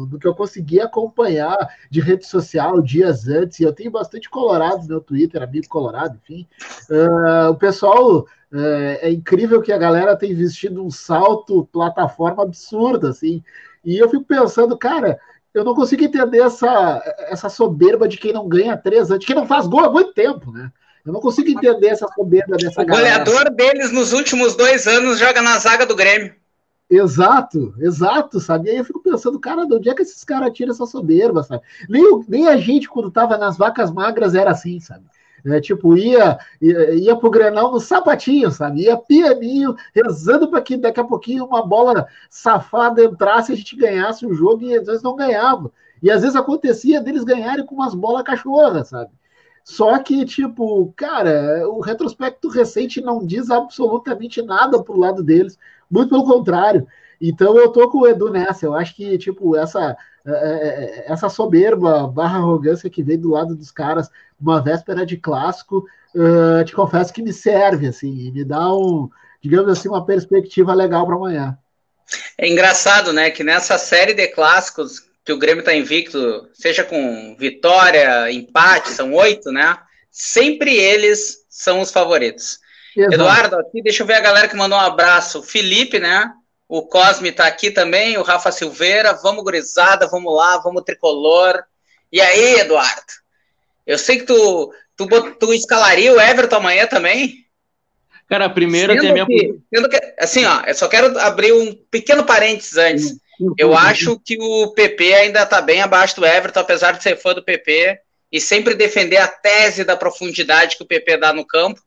no, 0.09 0.19
que 0.19 0.27
eu 0.27 0.35
consegui 0.35 0.79
acompanhar 0.79 1.57
de 1.89 1.99
rede 1.99 2.25
social 2.25 2.81
dias 2.81 3.27
antes, 3.27 3.59
e 3.59 3.63
eu 3.63 3.73
tenho 3.73 3.91
bastante 3.91 4.29
colorado 4.29 4.81
no 4.83 4.87
meu 4.87 5.01
Twitter, 5.01 5.41
amigo 5.41 5.67
colorado, 5.67 6.17
enfim, 6.23 6.47
uh, 6.89 7.49
o 7.51 7.55
pessoal. 7.55 8.25
Uh, 8.49 8.95
é 9.01 9.11
incrível 9.11 9.61
que 9.61 9.73
a 9.73 9.77
galera 9.77 10.15
tem 10.15 10.33
vestido 10.33 10.81
um 10.81 10.89
salto 10.89 11.67
plataforma 11.69 12.43
absurdo, 12.43 13.07
assim. 13.07 13.43
E 13.83 13.97
eu 13.97 14.09
fico 14.09 14.23
pensando, 14.23 14.77
cara, 14.77 15.19
eu 15.53 15.63
não 15.63 15.75
consigo 15.75 16.03
entender 16.03 16.39
essa, 16.39 17.01
essa 17.29 17.49
soberba 17.49 18.07
de 18.07 18.17
quem 18.17 18.31
não 18.31 18.47
ganha 18.47 18.77
três 18.77 19.09
anos, 19.09 19.19
de 19.19 19.25
quem 19.25 19.35
não 19.35 19.45
faz 19.45 19.67
gol 19.67 19.81
há 19.81 19.91
muito 19.91 20.13
tempo, 20.13 20.51
né? 20.51 20.71
Eu 21.07 21.13
não 21.13 21.21
consigo 21.21 21.49
entender 21.49 21.87
essa 21.87 22.05
soberba 22.13 22.57
dessa 22.57 22.81
o 22.81 22.85
galera. 22.85 23.21
O 23.21 23.25
goleador 23.25 23.55
deles 23.55 23.93
nos 23.93 24.11
últimos 24.11 24.57
dois 24.57 24.85
anos 24.87 25.17
joga 25.17 25.41
na 25.41 25.57
zaga 25.57 25.85
do 25.85 25.95
Grêmio. 25.95 26.35
Exato, 26.89 27.73
exato, 27.79 28.41
sabe? 28.41 28.67
E 28.67 28.71
aí 28.71 28.77
eu 28.77 28.83
fico 28.83 29.01
pensando, 29.01 29.39
cara, 29.39 29.65
de 29.65 29.73
onde 29.73 29.89
é 29.89 29.93
que 29.93 30.01
esses 30.01 30.21
caras 30.25 30.51
tiram 30.51 30.73
essa 30.73 30.85
soberba, 30.85 31.43
sabe? 31.43 31.63
Nem, 31.87 32.03
nem 32.27 32.47
a 32.49 32.57
gente, 32.57 32.89
quando 32.89 33.09
tava 33.09 33.37
nas 33.37 33.57
vacas 33.57 33.89
magras, 33.89 34.35
era 34.35 34.51
assim, 34.51 34.81
sabe? 34.81 35.05
É, 35.45 35.61
tipo, 35.61 35.95
ia, 35.95 36.39
ia, 36.61 36.91
ia 36.95 37.15
pro 37.15 37.29
Grenal 37.29 37.71
no 37.71 37.79
sapatinho, 37.79 38.51
sabe? 38.51 38.81
Ia 38.81 38.97
pianinho, 38.97 39.77
rezando 39.95 40.49
para 40.49 40.61
que 40.61 40.75
daqui 40.75 40.99
a 40.99 41.05
pouquinho 41.05 41.45
uma 41.45 41.65
bola 41.65 42.05
safada 42.29 43.01
entrasse 43.01 43.53
e 43.53 43.53
a 43.53 43.57
gente 43.57 43.77
ganhasse 43.77 44.25
o 44.25 44.33
jogo 44.33 44.65
e 44.65 44.75
às 44.75 44.85
vezes 44.85 45.01
não 45.01 45.15
ganhava. 45.15 45.71
E 46.03 46.11
às 46.11 46.21
vezes 46.21 46.35
acontecia 46.35 46.99
deles 46.99 47.23
ganharem 47.23 47.65
com 47.65 47.75
umas 47.75 47.95
bolas 47.95 48.23
cachorras, 48.23 48.89
sabe? 48.89 49.09
Só 49.67 49.99
que, 49.99 50.23
tipo, 50.23 50.93
cara, 50.95 51.67
o 51.67 51.81
retrospecto 51.81 52.47
recente 52.47 53.01
não 53.01 53.25
diz 53.25 53.51
absolutamente 53.51 54.41
nada 54.41 54.81
pro 54.81 54.97
lado 54.97 55.21
deles, 55.21 55.59
muito 55.91 56.09
pelo 56.09 56.23
contrário. 56.23 56.87
Então 57.19 57.57
eu 57.57 57.67
tô 57.69 57.89
com 57.89 57.97
o 57.97 58.07
Edu 58.07 58.31
nessa. 58.31 58.65
Eu 58.65 58.73
acho 58.73 58.95
que, 58.95 59.17
tipo, 59.17 59.57
essa, 59.57 59.97
é, 60.25 60.31
é, 60.31 61.05
é, 61.09 61.11
essa 61.11 61.27
soberba 61.27 62.07
barra 62.07 62.37
arrogância 62.37 62.89
que 62.89 63.03
veio 63.03 63.19
do 63.19 63.31
lado 63.31 63.55
dos 63.55 63.69
caras 63.69 64.09
uma 64.39 64.61
véspera 64.61 65.05
de 65.05 65.17
clássico, 65.17 65.85
uh, 66.15 66.63
te 66.63 66.73
confesso 66.73 67.11
que 67.11 67.21
me 67.21 67.33
serve, 67.33 67.87
assim, 67.87 68.31
me 68.31 68.45
dá 68.45 68.73
um, 68.73 69.09
digamos 69.41 69.69
assim, 69.69 69.89
uma 69.89 70.05
perspectiva 70.05 70.73
legal 70.73 71.05
para 71.05 71.15
amanhã. 71.15 71.57
É 72.37 72.47
engraçado, 72.47 73.11
né, 73.11 73.29
que 73.31 73.43
nessa 73.43 73.77
série 73.77 74.13
de 74.13 74.29
clássicos 74.29 75.06
que 75.27 75.33
o 75.33 75.37
Grêmio 75.37 75.59
está 75.59 75.75
invicto, 75.75 76.49
seja 76.53 76.85
com 76.85 77.35
vitória, 77.37 78.31
empate, 78.31 78.91
são 78.91 79.13
oito, 79.13 79.51
né? 79.51 79.77
Sempre 80.09 80.73
eles 80.73 81.39
são 81.49 81.81
os 81.81 81.91
favoritos. 81.91 82.59
Exato. 82.95 83.13
Eduardo, 83.13 83.55
aqui, 83.57 83.81
deixa 83.83 84.03
eu 84.03 84.07
ver 84.07 84.13
a 84.13 84.21
galera 84.21 84.47
que 84.47 84.55
mandou 84.55 84.77
um 84.77 84.81
abraço. 84.81 85.43
Felipe, 85.43 85.99
né? 85.99 86.31
O 86.65 86.81
Cosme 86.83 87.27
está 87.27 87.45
aqui 87.45 87.71
também, 87.71 88.17
o 88.17 88.21
Rafa 88.21 88.53
Silveira. 88.53 89.19
Vamos, 89.21 89.43
gurizada, 89.43 90.07
vamos 90.07 90.33
lá, 90.33 90.59
vamos 90.59 90.83
tricolor. 90.83 91.61
E 92.09 92.21
aí, 92.21 92.61
Eduardo? 92.61 93.11
Eu 93.85 93.97
sei 93.97 94.19
que 94.19 94.25
tu, 94.27 94.73
tu, 94.95 95.07
tu 95.33 95.53
escalaria 95.53 96.13
o 96.13 96.21
Everton 96.21 96.55
amanhã 96.55 96.87
também? 96.87 97.45
Cara, 98.29 98.49
primeiro 98.49 98.97
tem 98.97 99.09
a 99.09 99.13
minha. 99.13 99.25
Que, 99.25 99.61
que, 99.89 100.15
assim, 100.19 100.45
ó, 100.45 100.61
eu 100.65 100.73
só 100.73 100.87
quero 100.87 101.19
abrir 101.19 101.51
um 101.51 101.75
pequeno 101.91 102.23
parênteses 102.23 102.77
antes. 102.77 103.26
Eu 103.57 103.75
acho 103.75 104.19
que 104.19 104.37
o 104.39 104.71
PP 104.73 105.13
ainda 105.13 105.45
tá 105.45 105.61
bem 105.61 105.81
abaixo 105.81 106.15
do 106.15 106.25
Everton, 106.25 106.59
apesar 106.59 106.93
de 106.93 107.03
ser 107.03 107.17
fã 107.17 107.33
do 107.33 107.43
PP, 107.43 107.99
e 108.31 108.41
sempre 108.41 108.75
defender 108.75 109.17
a 109.17 109.27
tese 109.27 109.83
da 109.83 109.95
profundidade 109.95 110.75
que 110.75 110.83
o 110.83 110.87
PP 110.87 111.17
dá 111.17 111.31
no 111.31 111.45
campo. 111.45 111.81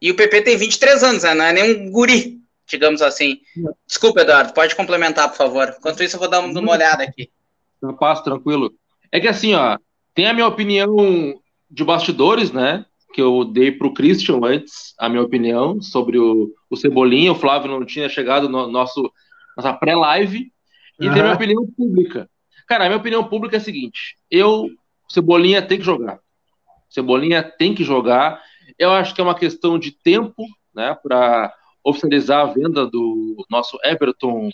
E 0.00 0.10
o 0.10 0.14
PP 0.14 0.42
tem 0.42 0.56
23 0.56 1.02
anos, 1.02 1.22
né? 1.22 1.34
Não 1.34 1.44
é 1.44 1.52
nem 1.52 1.86
um 1.86 1.90
guri, 1.90 2.38
digamos 2.66 3.02
assim. 3.02 3.40
Desculpa, 3.86 4.20
Eduardo, 4.20 4.52
pode 4.52 4.76
complementar, 4.76 5.28
por 5.28 5.36
favor. 5.36 5.74
Enquanto 5.76 6.02
isso, 6.02 6.16
eu 6.16 6.20
vou 6.20 6.28
dar 6.28 6.40
uma 6.40 6.72
olhada 6.72 7.02
aqui. 7.02 7.30
Eu 7.82 7.94
passo, 7.94 8.22
tranquilo. 8.22 8.72
É 9.10 9.20
que 9.20 9.28
assim, 9.28 9.54
ó, 9.54 9.78
tem 10.14 10.26
a 10.26 10.34
minha 10.34 10.46
opinião 10.46 11.40
de 11.70 11.84
bastidores, 11.84 12.52
né? 12.52 12.84
Que 13.12 13.22
eu 13.22 13.44
dei 13.44 13.72
para 13.72 13.86
o 13.86 13.94
Christian 13.94 14.40
antes, 14.44 14.94
a 14.98 15.08
minha 15.08 15.22
opinião 15.22 15.80
sobre 15.80 16.18
o, 16.18 16.52
o 16.70 16.76
Cebolinha. 16.76 17.32
O 17.32 17.38
Flávio 17.38 17.70
não 17.70 17.84
tinha 17.84 18.08
chegado 18.08 18.48
no 18.48 18.66
nosso 18.66 19.10
nossa 19.56 19.72
pré-live. 19.72 20.52
E 21.00 21.06
uhum. 21.06 21.12
tem 21.12 21.22
a 21.22 21.24
minha 21.24 21.34
opinião 21.34 21.66
pública. 21.66 22.30
Cara, 22.66 22.84
a 22.84 22.88
minha 22.88 22.98
opinião 22.98 23.24
pública 23.24 23.56
é 23.56 23.58
a 23.58 23.62
seguinte: 23.62 24.16
eu, 24.30 24.68
Cebolinha 25.08 25.62
tem 25.62 25.78
que 25.78 25.84
jogar. 25.84 26.18
Cebolinha 26.88 27.42
tem 27.42 27.74
que 27.74 27.84
jogar. 27.84 28.42
Eu 28.78 28.90
acho 28.92 29.14
que 29.14 29.20
é 29.20 29.24
uma 29.24 29.34
questão 29.34 29.78
de 29.78 29.92
tempo, 29.92 30.44
né, 30.74 30.96
para 31.02 31.54
oficializar 31.84 32.40
a 32.40 32.52
venda 32.52 32.86
do 32.86 33.44
nosso 33.48 33.78
Everton 33.84 34.50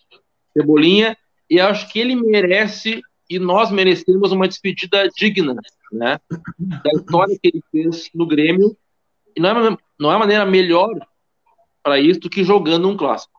Cebolinha. 0.53 1.17
E 1.49 1.61
acho 1.61 1.91
que 1.91 1.99
ele 1.99 2.15
merece 2.17 3.01
e 3.29 3.39
nós 3.39 3.71
merecemos 3.71 4.33
uma 4.33 4.47
despedida 4.47 5.09
digna, 5.17 5.57
né? 5.91 6.19
Da 6.59 6.91
história 6.95 7.39
que 7.41 7.49
ele 7.49 7.63
fez 7.71 8.11
no 8.15 8.27
Grêmio. 8.27 8.77
E 9.35 9.41
não 9.41 9.69
é, 9.69 9.77
não 9.99 10.13
é 10.13 10.19
maneira 10.19 10.45
melhor 10.45 10.91
para 11.83 11.99
isso 11.99 12.21
do 12.21 12.31
que 12.31 12.45
jogando 12.45 12.89
um 12.89 12.97
clássico. 12.97 13.33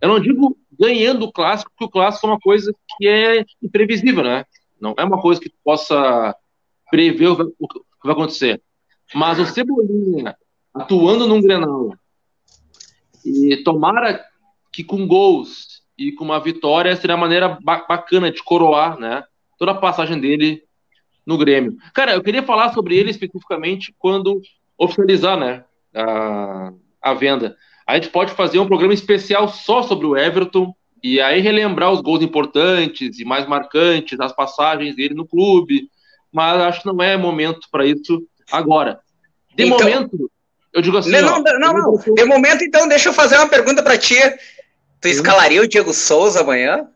Eu 0.00 0.08
não 0.08 0.20
digo 0.20 0.56
ganhando 0.78 1.24
o 1.24 1.32
clássico, 1.32 1.70
porque 1.70 1.84
o 1.84 1.90
clássico 1.90 2.26
é 2.26 2.30
uma 2.30 2.40
coisa 2.40 2.74
que 2.96 3.06
é 3.06 3.44
imprevisível, 3.62 4.22
né? 4.22 4.44
Não 4.80 4.94
é 4.96 5.04
uma 5.04 5.20
coisa 5.20 5.40
que 5.40 5.52
possa 5.64 6.34
prever 6.90 7.28
o 7.28 7.68
que 7.68 7.80
vai 8.04 8.12
acontecer. 8.12 8.62
Mas 9.14 9.38
o 9.38 9.46
Cebolinha 9.46 10.36
atuando 10.74 11.26
num 11.26 11.40
Grenal 11.40 11.94
e 13.24 13.56
tomara 13.64 14.24
que 14.72 14.84
com 14.84 15.06
gols 15.06 15.82
e 15.98 16.12
com 16.12 16.24
uma 16.24 16.38
vitória 16.38 16.94
seria 16.96 17.14
a 17.14 17.18
maneira 17.18 17.58
bacana 17.62 18.30
de 18.30 18.42
coroar, 18.42 18.98
né? 18.98 19.24
Toda 19.58 19.72
a 19.72 19.76
passagem 19.76 20.20
dele 20.20 20.62
no 21.24 21.38
Grêmio. 21.38 21.76
Cara, 21.94 22.14
eu 22.14 22.22
queria 22.22 22.42
falar 22.42 22.72
sobre 22.72 22.96
ele 22.96 23.10
especificamente 23.10 23.94
quando 23.98 24.40
oficializar, 24.78 25.38
né? 25.38 25.64
A, 25.94 26.72
a 27.00 27.14
venda. 27.14 27.56
A 27.86 27.94
gente 27.94 28.08
pode 28.10 28.32
fazer 28.32 28.58
um 28.58 28.66
programa 28.66 28.94
especial 28.94 29.48
só 29.48 29.82
sobre 29.82 30.06
o 30.06 30.16
Everton 30.16 30.74
e 31.02 31.20
aí 31.20 31.40
relembrar 31.40 31.92
os 31.92 32.00
gols 32.00 32.22
importantes 32.22 33.18
e 33.18 33.24
mais 33.24 33.46
marcantes, 33.46 34.18
as 34.18 34.32
passagens 34.32 34.96
dele 34.96 35.14
no 35.14 35.26
clube. 35.26 35.88
Mas 36.32 36.60
acho 36.62 36.80
que 36.80 36.86
não 36.86 37.00
é 37.02 37.16
momento 37.16 37.68
para 37.70 37.86
isso 37.86 38.22
agora. 38.50 38.98
De 39.54 39.64
então, 39.64 39.78
momento, 39.78 40.30
eu 40.72 40.82
digo 40.82 40.98
assim. 40.98 41.10
Não, 41.10 41.38
ó, 41.38 41.42
não, 41.42 41.58
não, 41.58 41.72
não. 41.72 42.14
De 42.14 42.24
momento, 42.24 42.64
então, 42.64 42.88
deixa 42.88 43.08
eu 43.08 43.12
fazer 43.12 43.36
uma 43.36 43.48
pergunta 43.48 43.82
para 43.82 43.96
ti. 43.96 44.16
Tu 45.00 45.08
escalaria 45.08 45.62
o 45.62 45.68
Diego 45.68 45.94
Souza 45.94 46.40
amanhã? 46.40 46.88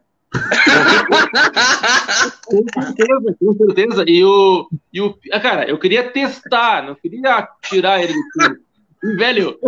com 2.44 2.62
certeza, 2.73 3.37
com 3.38 3.54
certeza. 3.54 4.04
E 4.06 4.25
o, 4.25 4.68
e 4.92 5.00
o. 5.00 5.18
Ah, 5.32 5.40
cara, 5.40 5.68
eu 5.68 5.78
queria 5.78 6.11
testar, 6.11 6.85
não 6.85 6.94
queria 6.94 7.49
tirar 7.62 8.02
ele 8.02 8.12
do 8.12 8.20
E, 8.42 8.59
velho, 9.02 9.59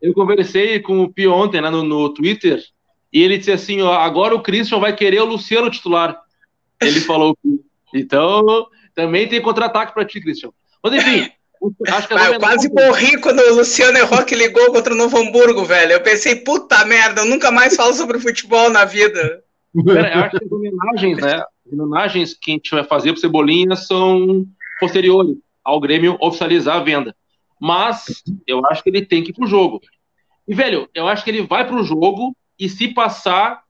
eu 0.00 0.12
conversei 0.14 0.80
com 0.80 1.02
o 1.02 1.12
Pi 1.12 1.26
ontem 1.26 1.60
lá 1.60 1.70
no, 1.70 1.82
no 1.82 2.12
Twitter, 2.12 2.62
e 3.12 3.22
ele 3.22 3.38
disse 3.38 3.52
assim: 3.52 3.80
ó, 3.80 3.94
agora 3.94 4.34
o 4.34 4.42
Christian 4.42 4.78
vai 4.78 4.94
querer 4.94 5.20
o 5.20 5.26
Luciano 5.26 5.70
titular. 5.70 6.20
Ele 6.80 7.00
falou. 7.02 7.36
Então, 7.94 8.66
também 8.94 9.28
tem 9.28 9.40
contra-ataque 9.40 9.94
para 9.94 10.04
ti, 10.04 10.20
Christian. 10.20 10.50
Mas 10.82 10.94
enfim. 10.94 11.30
Acho 11.88 12.08
que 12.08 12.14
ah, 12.14 12.32
eu 12.32 12.38
quase 12.38 12.68
morri 12.70 13.18
quando 13.18 13.40
o 13.40 13.54
Luciano 13.54 14.04
Roque 14.04 14.34
ligou 14.34 14.70
contra 14.70 14.92
o 14.92 14.96
Novo 14.96 15.16
Hamburgo, 15.16 15.64
velho. 15.64 15.92
Eu 15.92 16.00
pensei, 16.02 16.36
puta 16.36 16.84
merda, 16.84 17.22
eu 17.22 17.26
nunca 17.26 17.50
mais 17.50 17.74
falo 17.74 17.94
sobre 17.94 18.18
futebol 18.18 18.68
na 18.68 18.84
vida. 18.84 19.42
Cara, 19.86 20.14
eu 20.14 20.20
acho 20.20 20.38
que 20.38 20.44
as 20.44 20.52
homenagens, 20.52 21.18
né? 21.18 21.42
As 21.66 21.72
homenagens 21.72 22.34
que 22.34 22.50
a 22.50 22.54
gente 22.54 22.70
vai 22.70 22.84
fazer 22.84 23.12
pro 23.12 23.20
Cebolinha 23.20 23.76
são 23.76 24.44
posteriores 24.78 25.36
ao 25.64 25.80
Grêmio 25.80 26.18
oficializar 26.20 26.76
a 26.76 26.84
venda. 26.84 27.16
Mas 27.60 28.22
eu 28.46 28.64
acho 28.66 28.82
que 28.82 28.90
ele 28.90 29.04
tem 29.04 29.22
que 29.22 29.30
ir 29.30 29.34
pro 29.34 29.46
jogo. 29.46 29.80
E, 30.46 30.54
velho, 30.54 30.88
eu 30.94 31.08
acho 31.08 31.24
que 31.24 31.30
ele 31.30 31.42
vai 31.42 31.66
pro 31.66 31.84
jogo 31.84 32.36
e 32.58 32.68
se 32.68 32.88
passar, 32.88 33.62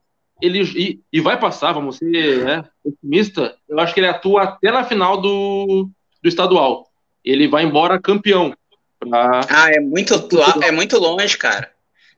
ele. 0.42 0.62
E, 0.62 1.00
e 1.12 1.20
vai 1.20 1.38
passar, 1.38 1.72
vamos 1.72 1.98
ser 1.98 2.44
né, 2.44 2.64
otimista, 2.84 3.56
eu 3.68 3.78
acho 3.78 3.94
que 3.94 4.00
ele 4.00 4.08
atua 4.08 4.42
até 4.42 4.70
na 4.70 4.84
final 4.84 5.20
do, 5.20 5.88
do 6.22 6.28
estadual 6.28 6.88
ele 7.24 7.48
vai 7.48 7.64
embora 7.64 8.00
campeão. 8.00 8.54
Pra... 9.00 9.40
Ah, 9.48 9.70
é 9.70 9.80
muito, 9.80 10.28
é 10.62 10.70
muito 10.70 10.98
longe, 10.98 11.38
cara. 11.38 11.70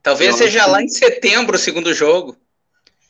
Talvez 0.03 0.33
não, 0.33 0.39
seja 0.39 0.63
não. 0.63 0.73
lá 0.73 0.83
em 0.83 0.89
setembro 0.89 1.57
o 1.57 1.59
segundo 1.59 1.95
jogo. 1.95 2.37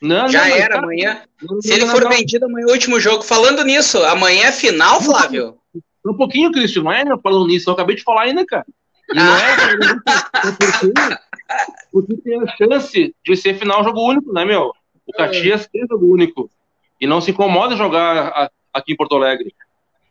Não, 0.00 0.28
Já 0.28 0.46
era 0.48 0.74
cara, 0.74 0.82
amanhã. 0.82 1.22
Se 1.62 1.72
ele 1.72 1.86
for 1.86 2.06
vendido 2.08 2.44
amanhã, 2.44 2.66
o 2.66 2.70
último 2.70 3.00
jogo. 3.00 3.22
Falando 3.22 3.64
nisso, 3.64 4.02
amanhã 4.04 4.48
é 4.48 4.52
final, 4.52 5.00
Flávio? 5.00 5.58
Um 6.10 6.16
pouquinho, 6.16 6.52
Cristian, 6.52 6.82
não 6.82 6.92
é 6.92 7.04
né, 7.04 7.16
falando 7.22 7.46
nisso, 7.46 7.68
eu 7.68 7.74
acabei 7.74 7.96
de 7.96 8.02
falar 8.02 8.22
ainda, 8.22 8.44
cara. 8.44 8.66
E 9.10 9.14
não 9.14 9.36
é, 9.36 9.56
porque, 10.58 10.92
porque 11.92 12.16
tem 12.22 12.42
a 12.42 12.46
chance 12.56 13.14
de 13.24 13.36
ser 13.36 13.54
final 13.54 13.84
jogo 13.84 14.00
único, 14.00 14.32
né, 14.32 14.44
meu? 14.44 14.72
O 15.06 15.12
Caxias 15.12 15.66
tem 15.66 15.86
jogo 15.88 16.12
único. 16.12 16.50
E 17.00 17.06
não 17.06 17.20
se 17.20 17.30
incomoda 17.30 17.76
jogar 17.76 18.50
aqui 18.72 18.92
em 18.92 18.96
Porto 18.96 19.16
Alegre. 19.16 19.54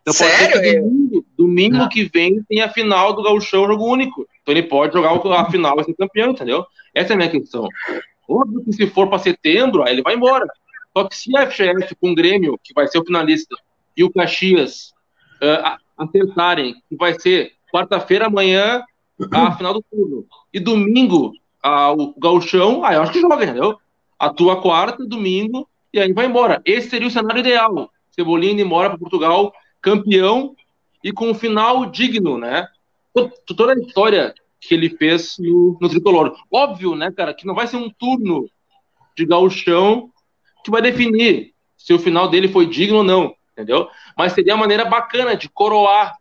Então, 0.00 0.14
Sério? 0.14 0.82
domingo, 0.82 1.26
domingo 1.36 1.82
ah. 1.82 1.88
que 1.88 2.04
vem 2.04 2.42
tem 2.44 2.62
a 2.62 2.68
final 2.68 3.12
do 3.12 3.22
Gauchão 3.22 3.66
jogo 3.66 3.84
único. 3.84 4.26
Então 4.40 4.54
ele 4.54 4.62
pode 4.62 4.92
jogar 4.92 5.12
a 5.12 5.50
final 5.50 5.80
e 5.80 5.84
ser 5.84 5.94
campeão, 5.94 6.30
entendeu? 6.30 6.64
Essa 6.94 7.12
é 7.12 7.14
a 7.14 7.16
minha 7.16 7.30
questão. 7.30 7.68
Óbvio 8.28 8.64
que 8.64 8.72
se 8.72 8.86
for 8.86 9.08
para 9.08 9.18
setembro, 9.18 9.82
aí 9.82 9.92
ele 9.92 10.02
vai 10.02 10.14
embora. 10.14 10.46
Só 10.96 11.04
que 11.04 11.16
se 11.16 11.36
a 11.36 11.50
FGF 11.50 11.94
com 12.00 12.12
o 12.12 12.14
Grêmio, 12.14 12.58
que 12.62 12.72
vai 12.72 12.86
ser 12.86 12.98
o 12.98 13.04
finalista, 13.04 13.56
e 13.96 14.04
o 14.04 14.10
Caxias 14.10 14.92
uh, 15.42 15.76
acertarem, 15.96 16.74
que 16.88 16.96
vai 16.96 17.18
ser 17.18 17.52
quarta-feira 17.72 18.26
amanhã 18.26 18.82
a 19.32 19.52
final 19.56 19.74
do 19.74 19.84
turno, 19.90 20.26
e 20.52 20.60
domingo 20.60 21.32
uh, 21.64 21.92
o 22.00 22.14
Gauchão, 22.18 22.84
aí 22.84 22.96
eu 22.96 23.02
acho 23.02 23.12
que 23.12 23.20
joga, 23.20 23.44
entendeu? 23.44 23.78
Atua 24.18 24.60
quarta, 24.60 25.06
domingo, 25.06 25.68
e 25.92 26.00
aí 26.00 26.12
vai 26.12 26.26
embora. 26.26 26.60
Esse 26.64 26.90
seria 26.90 27.08
o 27.08 27.10
cenário 27.10 27.40
ideal. 27.40 27.90
Cebolinha 28.10 28.52
indo 28.52 28.62
embora 28.62 28.88
para 28.88 28.98
Portugal 28.98 29.52
campeão 29.80 30.54
e 31.02 31.12
com 31.12 31.30
um 31.30 31.34
final 31.34 31.86
digno, 31.86 32.38
né? 32.38 32.66
Toda 33.46 33.72
a 33.72 33.76
história 33.76 34.34
que 34.60 34.74
ele 34.74 34.90
fez 34.90 35.36
no, 35.38 35.78
no 35.80 35.88
tricolor. 35.88 36.34
Óbvio, 36.50 36.94
né, 36.94 37.12
cara, 37.12 37.34
que 37.34 37.46
não 37.46 37.54
vai 37.54 37.66
ser 37.66 37.76
um 37.76 37.90
turno 37.90 38.48
de 39.16 39.24
gauchão 39.24 40.10
que 40.64 40.70
vai 40.70 40.82
definir 40.82 41.54
se 41.76 41.94
o 41.94 41.98
final 41.98 42.28
dele 42.28 42.48
foi 42.48 42.66
digno 42.66 42.98
ou 42.98 43.04
não, 43.04 43.35
entendeu? 43.56 43.88
Mas 44.16 44.32
seria 44.32 44.52
a 44.52 44.56
maneira 44.56 44.84
bacana 44.84 45.34
de 45.34 45.48
coroar 45.48 46.16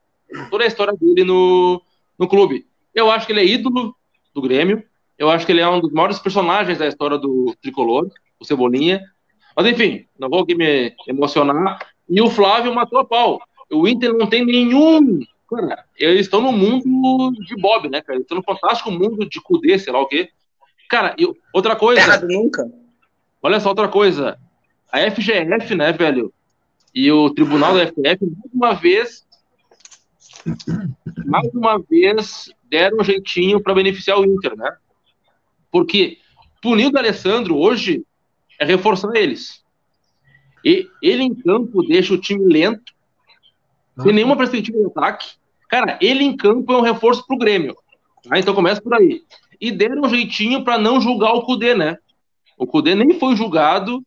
toda 0.50 0.64
a 0.64 0.68
história 0.68 0.94
dele 0.94 1.26
no, 1.26 1.82
no 2.18 2.28
clube. 2.28 2.66
Eu 2.94 3.12
acho 3.12 3.28
que 3.28 3.34
ele 3.34 3.42
é 3.42 3.46
ídolo 3.46 3.94
do 4.34 4.42
Grêmio, 4.42 4.84
eu 5.18 5.30
acho 5.30 5.46
que 5.46 5.52
ele 5.52 5.62
é 5.62 5.70
um 5.70 5.82
dos 5.82 5.92
maiores 5.92 6.18
personagens 6.20 6.78
da 6.78 6.88
história 6.88 7.18
do 7.18 7.54
tricolor, 7.62 8.10
o 8.40 8.46
Cebolinha. 8.46 9.02
Mas 9.56 9.66
enfim, 9.66 10.06
não 10.18 10.30
vou 10.30 10.42
aqui 10.42 10.56
me 10.56 10.94
emocionar. 11.08 11.80
E 12.10 12.22
o 12.22 12.30
Flávio 12.30 12.74
matou 12.74 13.00
a 13.00 13.06
pau. 13.06 13.42
O 13.72 13.88
Inter 13.88 14.14
não 14.14 14.28
tem 14.28 14.46
nenhum. 14.46 15.20
Cara, 15.50 15.86
eles 15.98 16.22
estão 16.22 16.42
no 16.42 16.52
mundo 16.52 17.32
de 17.44 17.56
Bob, 17.56 17.90
né, 17.90 18.02
cara? 18.02 18.18
Eles 18.18 18.26
estão 18.26 18.38
no 18.38 18.44
fantástico 18.44 18.92
mundo 18.92 19.28
de 19.28 19.42
Cudê, 19.42 19.78
sei 19.78 19.94
lá 19.94 20.02
o 20.02 20.08
quê. 20.08 20.30
Cara, 20.90 21.16
eu, 21.18 21.36
outra 21.54 21.76
coisa. 21.76 22.02
Errado 22.02 22.28
nunca. 22.28 22.70
Olha 23.42 23.60
só 23.60 23.70
outra 23.70 23.88
coisa. 23.88 24.38
A 24.92 25.00
FGF, 25.12 25.76
né, 25.76 25.92
velho? 25.92 26.34
E 26.96 27.12
o 27.12 27.30
tribunal 27.30 27.74
da 27.74 27.88
FGF, 27.88 28.26
mais 28.26 28.54
uma 28.54 28.74
vez, 28.74 29.28
mais 31.26 31.54
uma 31.54 31.78
vez, 31.78 32.50
deram 32.70 33.00
um 33.00 33.04
jeitinho 33.04 33.62
para 33.62 33.74
beneficiar 33.74 34.18
o 34.18 34.26
Inter, 34.26 34.56
né? 34.56 34.78
Porque 35.70 36.20
punir 36.62 36.90
o 36.90 36.98
Alessandro 36.98 37.58
hoje 37.58 38.06
é 38.58 38.64
reforçar 38.64 39.14
eles. 39.14 39.62
E 40.64 40.88
ele 41.02 41.22
em 41.22 41.36
campo 41.36 41.86
deixa 41.86 42.14
o 42.14 42.18
time 42.18 42.46
lento, 42.46 42.94
sem 44.02 44.14
nenhuma 44.14 44.38
perspectiva 44.38 44.78
de 44.78 44.86
ataque. 44.86 45.36
Cara, 45.68 46.00
ele 46.02 46.24
em 46.24 46.38
campo 46.38 46.72
é 46.72 46.78
um 46.78 46.82
reforço 46.82 47.28
pro 47.28 47.38
Grêmio. 47.38 47.76
Tá? 48.24 48.40
Então 48.40 48.56
começa 48.56 48.82
por 48.82 48.94
aí. 48.94 49.22
E 49.60 49.70
deram 49.70 50.04
um 50.04 50.10
jeitinho 50.10 50.64
para 50.64 50.78
não 50.78 51.02
julgar 51.02 51.34
o 51.34 51.42
Cudê, 51.42 51.76
né? 51.76 51.98
O 52.58 52.66
Cudê 52.66 52.96
nem 52.96 53.20
foi 53.20 53.36
julgado 53.36 54.02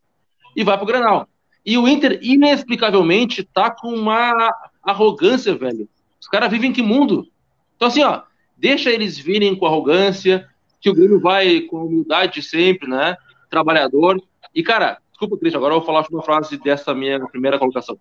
e 0.55 0.63
vai 0.63 0.75
pro 0.75 0.87
Granal. 0.87 1.28
E 1.65 1.77
o 1.77 1.87
Inter, 1.87 2.19
inexplicavelmente, 2.21 3.43
tá 3.43 3.69
com 3.69 3.93
uma 3.93 4.53
arrogância, 4.83 5.55
velho. 5.55 5.87
Os 6.19 6.27
caras 6.27 6.49
vivem 6.49 6.69
em 6.71 6.73
que 6.73 6.81
mundo? 6.81 7.27
Então, 7.75 7.87
assim, 7.87 8.03
ó, 8.03 8.23
deixa 8.57 8.89
eles 8.89 9.17
virem 9.17 9.55
com 9.55 9.65
arrogância, 9.65 10.49
que 10.81 10.89
o 10.89 10.93
Grêmio 10.93 11.19
vai 11.19 11.61
com 11.61 11.85
humildade 11.85 12.41
sempre, 12.41 12.87
né? 12.87 13.17
Trabalhador. 13.49 14.21
E, 14.53 14.63
cara, 14.63 14.99
desculpa, 15.11 15.37
Cris, 15.37 15.55
agora 15.55 15.73
eu 15.73 15.79
vou 15.79 15.85
falar 15.85 16.05
uma 16.09 16.23
frase 16.23 16.57
dessa 16.57 16.93
minha 16.93 17.19
primeira 17.27 17.59
colocação. 17.59 17.97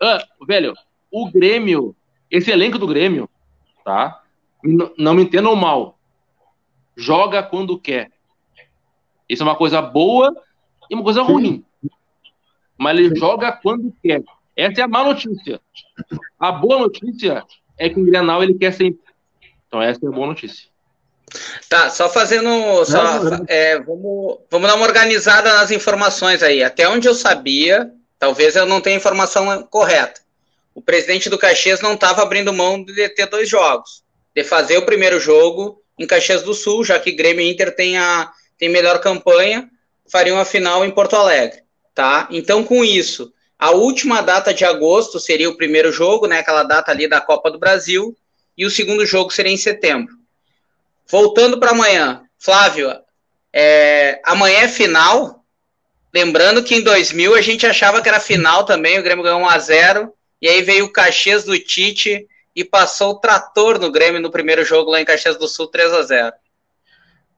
Ah, 0.00 0.22
velho, 0.46 0.74
o 1.10 1.30
Grêmio, 1.30 1.94
esse 2.30 2.50
elenco 2.50 2.78
do 2.78 2.86
Grêmio, 2.86 3.28
tá? 3.84 4.22
não 4.96 5.14
me 5.14 5.22
entendam 5.22 5.54
mal. 5.54 5.98
Joga 6.96 7.42
quando 7.42 7.78
quer. 7.78 8.10
Isso 9.28 9.42
é 9.42 9.46
uma 9.46 9.56
coisa 9.56 9.82
boa 9.82 10.34
e 10.90 10.94
uma 10.94 11.04
coisa 11.04 11.22
ruim. 11.22 11.64
Mas 12.78 12.98
ele 12.98 13.14
joga 13.14 13.52
quando 13.52 13.94
quer. 14.02 14.22
Essa 14.56 14.80
é 14.80 14.84
a 14.84 14.88
má 14.88 15.04
notícia. 15.04 15.60
A 16.38 16.52
boa 16.52 16.78
notícia 16.78 17.44
é 17.78 17.88
que 17.88 18.00
o 18.00 18.04
Grenal 18.04 18.42
ele 18.42 18.54
quer 18.54 18.72
sempre. 18.72 19.00
Então 19.66 19.82
essa 19.82 20.04
é 20.04 20.08
a 20.08 20.12
boa 20.12 20.28
notícia. 20.28 20.68
Tá, 21.68 21.90
só 21.90 22.08
fazendo. 22.08 22.84
Só, 22.84 23.20
é, 23.48 23.78
vamos, 23.80 24.38
vamos 24.50 24.68
dar 24.68 24.76
uma 24.76 24.86
organizada 24.86 25.52
nas 25.54 25.70
informações 25.70 26.42
aí. 26.42 26.62
Até 26.62 26.88
onde 26.88 27.08
eu 27.08 27.14
sabia, 27.14 27.90
talvez 28.18 28.54
eu 28.54 28.66
não 28.66 28.80
tenha 28.80 28.96
informação 28.96 29.62
correta. 29.64 30.20
O 30.74 30.82
presidente 30.82 31.28
do 31.28 31.38
Caxias 31.38 31.80
não 31.80 31.94
estava 31.94 32.22
abrindo 32.22 32.52
mão 32.52 32.82
de 32.82 33.08
ter 33.10 33.26
dois 33.26 33.48
jogos. 33.48 34.02
De 34.34 34.44
fazer 34.44 34.78
o 34.78 34.86
primeiro 34.86 35.20
jogo 35.20 35.80
em 35.98 36.06
Caxias 36.06 36.42
do 36.42 36.54
Sul, 36.54 36.84
já 36.84 36.98
que 36.98 37.12
Grêmio 37.12 37.40
e 37.44 37.50
Inter 37.50 37.74
tem, 37.74 37.96
a, 37.96 38.30
tem 38.58 38.68
melhor 38.68 39.00
campanha, 39.00 39.68
fariam 40.10 40.38
a 40.38 40.44
final 40.44 40.84
em 40.84 40.90
Porto 40.90 41.14
Alegre. 41.16 41.63
Tá? 41.94 42.26
Então, 42.30 42.64
com 42.64 42.84
isso, 42.84 43.32
a 43.58 43.70
última 43.70 44.20
data 44.20 44.52
de 44.52 44.64
agosto 44.64 45.20
seria 45.20 45.48
o 45.48 45.56
primeiro 45.56 45.92
jogo, 45.92 46.26
né? 46.26 46.40
Aquela 46.40 46.64
data 46.64 46.90
ali 46.90 47.06
da 47.06 47.20
Copa 47.20 47.50
do 47.50 47.58
Brasil, 47.58 48.16
e 48.56 48.66
o 48.66 48.70
segundo 48.70 49.06
jogo 49.06 49.30
seria 49.30 49.52
em 49.52 49.56
setembro. 49.56 50.14
Voltando 51.06 51.58
para 51.58 51.70
amanhã, 51.70 52.22
Flávio, 52.38 52.92
é, 53.52 54.20
amanhã 54.24 54.60
é 54.60 54.68
final. 54.68 55.44
Lembrando 56.12 56.62
que 56.62 56.74
em 56.74 56.82
2000 56.82 57.34
a 57.34 57.40
gente 57.40 57.66
achava 57.66 58.00
que 58.02 58.08
era 58.08 58.20
final 58.20 58.64
também, 58.64 58.98
o 58.98 59.02
Grêmio 59.02 59.24
ganhou 59.24 59.40
1 59.40 59.48
a 59.48 59.58
0 59.58 60.12
e 60.40 60.48
aí 60.48 60.62
veio 60.62 60.86
o 60.86 60.92
Caxias 60.92 61.44
do 61.44 61.58
Tite 61.58 62.26
e 62.54 62.64
passou 62.64 63.12
o 63.12 63.18
trator 63.18 63.78
no 63.78 63.90
Grêmio 63.90 64.20
no 64.20 64.30
primeiro 64.30 64.64
jogo 64.64 64.90
lá 64.90 65.00
em 65.00 65.04
Caxias 65.04 65.36
do 65.36 65.48
Sul, 65.48 65.66
3 65.66 65.92
a 65.92 66.02
0 66.02 66.32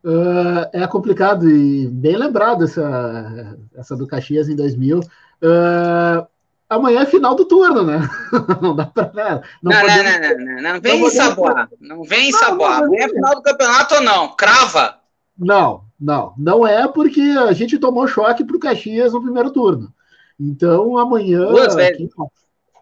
uh, 0.06 0.68
É 0.72 0.86
complicado 0.86 1.48
e 1.48 1.88
bem 1.88 2.16
lembrado 2.16 2.64
essa, 2.64 3.58
essa 3.74 3.96
do 3.96 4.06
Caxias 4.06 4.48
em 4.48 4.56
2000. 4.56 5.00
Uh, 5.00 6.26
amanhã 6.68 7.02
é 7.02 7.06
final 7.06 7.34
do 7.34 7.44
turno, 7.44 7.82
né? 7.82 8.08
não 8.62 8.74
dá 8.74 8.86
pra. 8.86 9.42
Não, 9.62 9.72
não, 9.72 9.80
podemos... 9.80 10.04
não, 10.04 10.20
não, 10.20 10.62
não, 10.62 10.62
não, 10.74 10.80
vem 10.80 11.04
ensaboar. 11.04 11.68
Não 11.80 12.04
vem 12.04 12.28
ensaboar. 12.30 12.82
Amanhã 12.82 13.04
é 13.04 13.08
final 13.08 13.34
do 13.34 13.42
campeonato 13.42 13.94
ou 13.96 14.02
não? 14.02 14.36
Crava. 14.36 14.98
Não, 15.38 15.84
não. 16.00 16.32
Não 16.38 16.66
é 16.66 16.88
porque 16.88 17.20
a 17.20 17.52
gente 17.52 17.78
tomou 17.78 18.06
choque 18.06 18.44
pro 18.44 18.58
Caxias 18.58 19.12
no 19.12 19.22
primeiro 19.22 19.50
turno. 19.50 19.92
Então 20.38 20.96
amanhã. 20.96 21.46
Duas 21.46 21.74
vezes. 21.74 22.08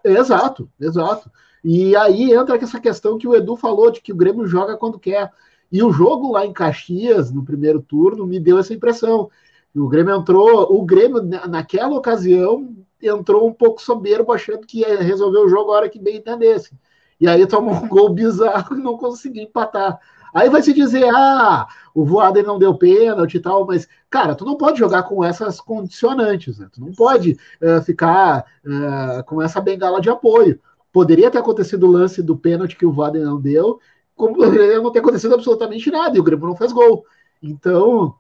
Exato, 0.05 0.69
exato. 0.79 1.31
E 1.65 1.97
aí 1.97 2.33
entra 2.33 2.57
essa 2.57 2.79
questão 2.79 3.17
que 3.17 3.27
o 3.27 3.35
Edu 3.35 3.57
falou 3.57 3.91
de 3.91 4.03
que 4.03 4.13
o 4.13 4.17
Grêmio 4.17 4.47
joga 4.47 4.77
quando 4.77 4.99
quer. 4.99 5.31
E 5.75 5.83
o 5.83 5.91
jogo 5.91 6.31
lá 6.31 6.47
em 6.47 6.53
Caxias, 6.53 7.33
no 7.33 7.45
primeiro 7.45 7.83
turno, 7.83 8.25
me 8.25 8.39
deu 8.39 8.61
essa 8.61 8.73
impressão. 8.73 9.29
O 9.75 9.89
Grêmio 9.89 10.15
entrou, 10.15 10.73
o 10.73 10.85
Grêmio, 10.85 11.21
naquela 11.21 11.97
ocasião, 11.97 12.77
entrou 13.03 13.45
um 13.49 13.53
pouco 13.53 13.83
soberbo, 13.83 14.33
achando 14.33 14.65
que 14.69 14.83
ia 14.83 15.03
resolver 15.03 15.39
o 15.39 15.49
jogo 15.49 15.73
a 15.73 15.75
hora 15.79 15.89
que 15.89 15.99
bem 15.99 16.19
entendesse. 16.19 16.79
E 17.21 17.27
aí 17.27 17.45
tomou 17.45 17.75
um 17.75 17.89
gol 17.89 18.09
bizarro 18.11 18.77
e 18.77 18.79
não 18.85 18.97
conseguiu 18.97 19.43
empatar. 19.43 19.99
Aí 20.33 20.49
vai 20.49 20.63
se 20.63 20.73
dizer, 20.73 21.13
ah, 21.13 21.67
o 21.93 22.05
Voaden 22.05 22.45
não 22.45 22.57
deu 22.57 22.79
pênalti 22.79 23.39
e 23.39 23.41
tal, 23.41 23.67
mas, 23.67 23.89
cara, 24.09 24.37
tu 24.37 24.45
não 24.45 24.57
pode 24.57 24.79
jogar 24.79 25.03
com 25.03 25.25
essas 25.25 25.61
condicionantes, 25.61 26.57
né? 26.57 26.69
Tu 26.73 26.81
não 26.81 26.93
pode 26.93 27.37
uh, 27.61 27.83
ficar 27.83 28.45
uh, 28.65 29.25
com 29.25 29.43
essa 29.43 29.61
bengala 29.61 30.01
de 30.01 30.09
apoio. 30.09 30.61
Poderia 30.93 31.33
ter 31.33 31.39
acontecido 31.39 31.89
o 31.89 31.91
lance 31.91 32.23
do 32.23 32.37
pênalti 32.37 32.77
que 32.77 32.87
o 32.87 32.93
Voaden 32.93 33.25
não 33.25 33.41
deu, 33.41 33.81
como 34.15 34.37
não 34.39 34.91
ter 34.91 34.99
acontecido 35.01 35.35
absolutamente 35.35 35.91
nada, 35.91 36.17
e 36.17 36.21
o 36.21 36.25
Grêmio 36.25 36.47
não 36.47 36.57
fez 36.57 36.73
gol. 36.73 37.05
Então, 37.43 38.15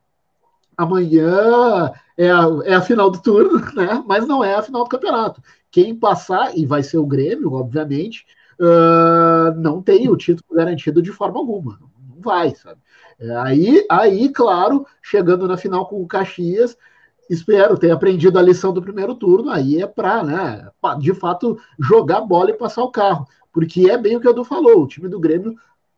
amanhã 0.77 1.93
é 2.17 2.31
a, 2.31 2.49
é 2.65 2.75
a 2.75 2.81
final 2.81 3.11
do 3.11 3.21
turno, 3.21 3.61
né? 3.75 4.03
Mas 4.07 4.27
não 4.27 4.43
é 4.43 4.55
a 4.55 4.63
final 4.63 4.85
do 4.85 4.91
campeonato. 4.91 5.43
Quem 5.71 5.95
passar, 5.95 6.57
e 6.57 6.67
vai 6.67 6.83
ser 6.83 6.99
o 6.99 7.07
Grêmio, 7.07 7.53
obviamente, 7.53 8.27
uh, 8.61 9.55
não 9.57 9.83
tem 9.83 10.09
o 10.09 10.17
título 10.17 10.57
garantido 10.57 11.03
de 11.03 11.13
forma 11.13 11.39
alguma. 11.39 11.79
Não 12.09 12.21
vai, 12.21 12.55
sabe? 12.55 12.81
É, 13.19 13.37
aí, 13.37 13.87
aí, 13.91 14.29
claro, 14.29 14.87
chegando 15.03 15.47
na 15.47 15.57
final 15.57 15.87
com 15.87 16.03
o 16.03 16.07
Caxias, 16.07 16.77
espero 17.31 17.79
ter 17.79 17.91
aprendido 17.91 18.39
a 18.39 18.43
lição 18.43 18.73
do 18.73 18.83
primeiro 18.83 19.15
turno. 19.15 19.51
Aí 19.51 19.81
é 19.81 19.87
para, 19.87 20.23
né, 20.23 20.69
de 20.99 21.15
fato, 21.15 21.59
jogar 21.79 22.21
bola 22.23 22.51
e 22.51 22.55
passar 22.55 22.83
o 22.83 22.91
carro. 22.91 23.27
Porque 23.53 23.89
é 23.89 23.97
bem 23.97 24.17
o 24.17 24.21
que 24.21 24.27
o 24.27 24.31
Edu 24.31 24.45
falou: 24.45 24.83
o 24.83 24.89
time 24.89 25.09
do 25.09 25.21
Grêmio, 25.21 25.55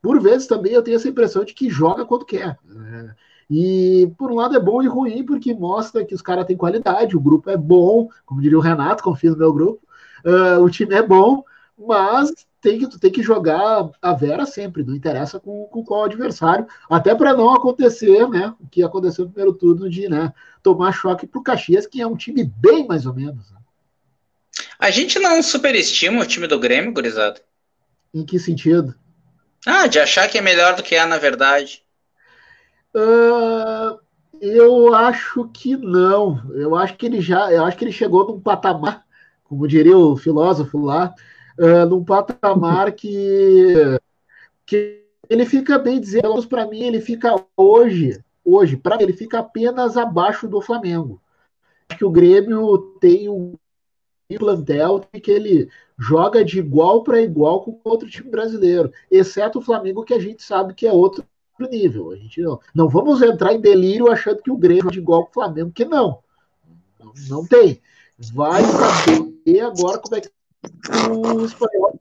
por 0.07 0.23
vezes 0.23 0.47
também 0.47 0.73
eu 0.73 0.83
tenho 0.83 0.95
essa 0.95 1.09
impressão 1.09 1.45
de 1.45 1.53
que 1.53 1.69
joga 1.69 2.05
quando 2.05 2.25
quer. 2.25 2.57
Né? 2.64 3.12
E 3.51 4.09
por 4.16 4.31
um 4.31 4.37
lado 4.37 4.55
é 4.55 4.61
bom 4.61 4.81
e 4.81 4.87
ruim, 4.87 5.27
porque 5.27 5.53
mostra 5.53 6.05
que 6.05 6.14
os 6.14 6.23
caras 6.23 6.47
têm 6.47 6.57
qualidade, 6.57 7.16
o 7.16 7.21
grupo 7.21 7.51
é 7.51 7.57
bom, 7.57 8.09
como 8.25 8.40
diria 8.40 8.57
o 8.57 8.61
Renato, 8.61 9.03
confio 9.03 9.33
no 9.33 9.37
meu 9.37 9.53
grupo, 9.53 9.83
uh, 10.25 10.62
o 10.62 10.71
time 10.71 10.95
é 10.95 11.03
bom, 11.03 11.42
mas 11.77 12.33
tem 12.61 12.79
que, 12.79 13.01
tem 13.01 13.11
que 13.11 13.21
jogar 13.21 13.90
a 14.01 14.12
Vera 14.12 14.47
sempre, 14.47 14.85
não 14.85 14.95
interessa 14.95 15.40
com, 15.40 15.64
com 15.64 15.85
qual 15.85 16.05
adversário, 16.05 16.69
até 16.88 17.12
para 17.12 17.35
não 17.35 17.53
acontecer 17.53 18.29
né, 18.29 18.55
o 18.61 18.69
que 18.69 18.85
aconteceu 18.85 19.25
no 19.25 19.33
primeiro 19.33 19.59
turno 19.59 19.90
de 19.90 20.09
né, 20.09 20.33
tomar 20.62 20.92
choque 20.92 21.27
para 21.27 21.40
o 21.40 21.42
Caxias, 21.42 21.85
que 21.85 22.01
é 22.01 22.07
um 22.07 22.16
time 22.16 22.45
bem 22.45 22.87
mais 22.87 23.07
ou 23.07 23.12
menos. 23.12 23.51
Né? 23.51 23.59
A 24.79 24.88
gente 24.88 25.19
não 25.19 25.42
superestima 25.42 26.23
o 26.23 26.27
time 26.27 26.47
do 26.47 26.61
Grêmio, 26.61 26.92
gurizada? 26.92 27.40
Em 28.14 28.25
que 28.25 28.38
sentido? 28.38 28.95
Ah, 29.66 29.88
de 29.88 29.98
achar 29.98 30.29
que 30.29 30.38
é 30.38 30.40
melhor 30.40 30.76
do 30.76 30.83
que 30.83 30.94
é 30.94 31.05
na 31.05 31.18
verdade. 31.18 31.83
Uh, 32.94 33.98
eu 34.40 34.94
acho 34.94 35.48
que 35.48 35.76
não. 35.76 36.40
Eu 36.55 36.76
acho 36.76 36.96
que 36.96 37.05
ele 37.05 37.20
já, 37.20 37.50
eu 37.52 37.64
acho 37.64 37.76
que 37.76 37.85
ele 37.85 37.92
chegou 37.92 38.26
num 38.29 38.40
patamar, 38.40 39.05
como 39.42 39.66
diria 39.66 39.98
o 39.98 40.16
filósofo 40.16 40.79
lá, 40.79 41.12
uh, 41.59 41.85
num 41.85 42.05
patamar 42.05 42.92
que, 42.92 43.74
que 44.64 45.05
ele 45.29 45.44
fica 45.44 45.79
bem 45.79 46.00
dizendo, 46.00 46.46
para 46.46 46.64
mim 46.66 46.85
ele 46.85 47.00
fica 47.00 47.35
hoje, 47.57 48.22
hoje, 48.44 48.76
para 48.76 49.02
ele 49.02 49.12
fica 49.12 49.40
apenas 49.40 49.96
abaixo 49.96 50.46
do 50.46 50.61
Flamengo. 50.61 51.20
Acho 51.88 51.98
que 51.98 52.05
o 52.05 52.11
Grêmio 52.11 52.79
tem 53.00 53.29
um 53.29 53.55
plantel 54.29 55.01
que 55.23 55.31
ele 55.31 55.69
joga 55.99 56.45
de 56.45 56.59
igual 56.59 57.03
para 57.03 57.23
igual 57.23 57.62
com 57.62 57.81
outro 57.85 58.09
time 58.09 58.31
brasileiro, 58.31 58.93
exceto 59.11 59.59
o 59.59 59.62
Flamengo, 59.62 60.05
que 60.05 60.15
a 60.15 60.21
gente 60.21 60.43
sabe 60.43 60.75
que 60.75 60.87
é 60.87 60.93
outro 60.93 61.25
nível. 61.71 62.11
A 62.11 62.17
gente 62.17 62.41
não, 62.43 62.61
não 62.75 62.89
vamos 62.89 63.23
entrar 63.23 63.55
em 63.55 63.61
delírio 63.61 64.11
achando 64.11 64.43
que 64.43 64.51
o 64.51 64.57
Grêmio 64.57 64.89
é 64.89 64.93
de 64.93 64.99
igual 64.99 65.25
com 65.25 65.31
o 65.31 65.35
Flamengo, 65.35 65.71
que 65.71 65.85
não. 65.85 66.19
Não, 66.99 67.12
não 67.29 67.47
tem. 67.47 67.81
Vai 68.35 68.62
saber 68.62 69.61
agora 69.61 69.99
como 69.99 70.17
é 70.17 70.21
que 70.21 70.31
o 71.11 71.45
espanhol. 71.45 71.99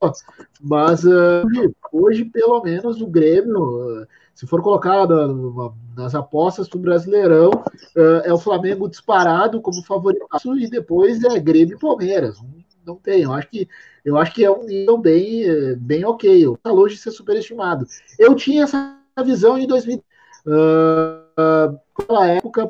Mas 0.62 1.04
uh, 1.04 1.44
hoje, 1.92 2.26
pelo 2.26 2.62
menos, 2.64 3.02
o 3.02 3.08
Grêmio, 3.08 4.02
uh, 4.02 4.08
se 4.36 4.45
for 4.45 4.62
colocado 4.62 5.74
nas 5.95 6.13
apostas 6.13 6.67
para 6.67 6.78
o 6.78 6.82
Brasileirão, 6.82 7.52
uh, 7.52 8.21
é 8.26 8.34
o 8.34 8.38
Flamengo 8.38 8.89
disparado 8.89 9.62
como 9.62 9.82
favorito 9.82 10.28
e 10.60 10.69
depois 10.69 11.24
é 11.24 11.39
Grêmio 11.39 11.78
e 11.78 11.80
Palmeiras. 11.80 12.38
Não, 12.86 12.98
tem. 12.98 13.21
Eu 13.21 13.34
acho 13.34 13.48
que 13.48 13.67
eu 14.04 14.17
acho 14.17 14.34
que 14.34 14.43
é 14.43 14.52
um 14.52 14.65
nível 14.65 14.98
bem, 14.98 15.76
bem 15.78 16.06
ok. 16.06 16.54
Está 16.54 16.69
longe 16.69 16.95
de 16.95 17.02
ser 17.02 17.12
superestimado. 17.12 17.88
Eu 18.19 18.36
tinha 18.36 18.65
essa 18.65 19.00
visão 19.24 19.58
em 19.58 19.65
2000. 19.65 20.04
Uh, 20.45 21.80
naquela 21.98 22.28
época, 22.28 22.67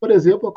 por 0.00 0.10
exemplo, 0.10 0.54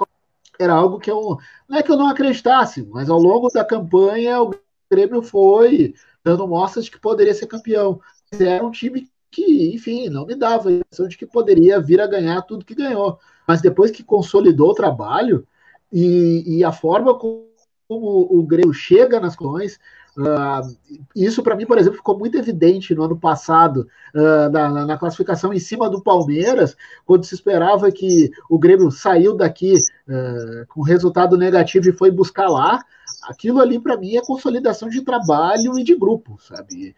era 0.59 0.73
algo 0.73 0.99
que 0.99 1.09
eu 1.09 1.37
não 1.67 1.77
é 1.77 1.81
que 1.81 1.91
eu 1.91 1.97
não 1.97 2.07
acreditasse, 2.07 2.85
mas 2.85 3.09
ao 3.09 3.19
longo 3.19 3.49
da 3.49 3.65
campanha 3.65 4.41
o 4.41 4.53
Grêmio 4.91 5.23
foi 5.23 5.95
dando 6.23 6.47
mostras 6.47 6.85
de 6.85 6.91
que 6.91 6.99
poderia 6.99 7.33
ser 7.33 7.47
campeão. 7.47 7.99
Era 8.31 8.63
um 8.63 8.71
time 8.71 9.09
que, 9.31 9.73
enfim, 9.73 10.09
não 10.09 10.25
me 10.25 10.35
dava 10.35 10.69
a 10.69 10.73
impressão 10.73 11.07
de 11.07 11.17
que 11.17 11.25
poderia 11.25 11.79
vir 11.79 12.01
a 12.01 12.07
ganhar 12.07 12.41
tudo 12.41 12.65
que 12.65 12.75
ganhou. 12.75 13.19
Mas 13.47 13.61
depois 13.61 13.91
que 13.91 14.03
consolidou 14.03 14.69
o 14.69 14.75
trabalho 14.75 15.47
e, 15.91 16.57
e 16.57 16.63
a 16.63 16.71
forma 16.71 17.17
como 17.17 17.47
o 17.89 18.43
Grêmio 18.43 18.73
chega 18.73 19.19
nas 19.19 19.35
colões, 19.35 19.79
Uh, 20.19 20.75
isso 21.15 21.41
para 21.41 21.55
mim, 21.55 21.65
por 21.65 21.77
exemplo, 21.77 21.97
ficou 21.97 22.17
muito 22.17 22.37
evidente 22.37 22.93
no 22.93 23.03
ano 23.03 23.17
passado, 23.17 23.87
uh, 24.13 24.49
na, 24.51 24.85
na, 24.85 24.97
classificação 24.97 25.53
em 25.53 25.59
cima 25.59 25.89
do 25.89 26.01
Palmeiras, 26.01 26.75
quando 27.05 27.23
se 27.23 27.35
esperava 27.35 27.89
que 27.89 28.29
o 28.49 28.59
Grêmio 28.59 28.91
saiu 28.91 29.33
daqui 29.33 29.75
uh, 29.75 30.67
com 30.67 30.81
resultado 30.81 31.37
negativo 31.37 31.87
e 31.87 31.93
foi 31.93 32.11
buscar 32.11 32.49
lá. 32.49 32.83
Aquilo 33.23 33.59
ali 33.59 33.79
para 33.79 33.97
mim 33.97 34.15
é 34.15 34.21
consolidação 34.21 34.89
de 34.89 35.01
trabalho 35.01 35.77
e 35.77 35.83
de 35.83 35.95
grupo, 35.95 36.39
sabe? 36.41 36.95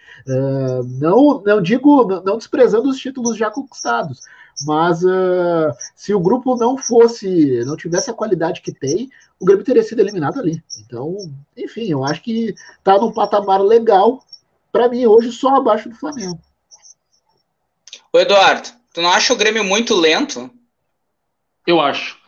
não, 0.99 1.41
não 1.45 1.61
digo, 1.61 2.21
não 2.23 2.37
desprezando 2.37 2.89
os 2.89 2.97
títulos 2.97 3.37
já 3.37 3.49
conquistados, 3.49 4.21
mas 4.65 5.03
uh, 5.03 5.73
se 5.95 6.13
o 6.13 6.19
grupo 6.19 6.55
não 6.55 6.77
fosse, 6.77 7.63
não 7.65 7.75
tivesse 7.75 8.09
a 8.09 8.13
qualidade 8.13 8.61
que 8.61 8.71
tem, 8.71 9.09
o 9.39 9.45
Grêmio 9.45 9.65
teria 9.65 9.83
sido 9.83 9.99
eliminado 9.99 10.39
ali. 10.39 10.63
Então, 10.79 11.17
enfim, 11.57 11.91
eu 11.91 12.03
acho 12.03 12.21
que 12.21 12.53
está 12.77 12.97
num 12.97 13.11
patamar 13.11 13.61
legal, 13.61 14.23
para 14.71 14.87
mim, 14.87 15.05
hoje 15.05 15.31
só 15.31 15.55
abaixo 15.55 15.89
do 15.89 15.95
Flamengo. 15.95 16.39
O 18.13 18.19
Eduardo, 18.19 18.69
tu 18.93 19.01
não 19.01 19.09
acha 19.09 19.33
o 19.33 19.37
Grêmio 19.37 19.63
muito 19.63 19.95
lento? 19.95 20.49
Eu 21.65 21.79
acho. 21.79 22.20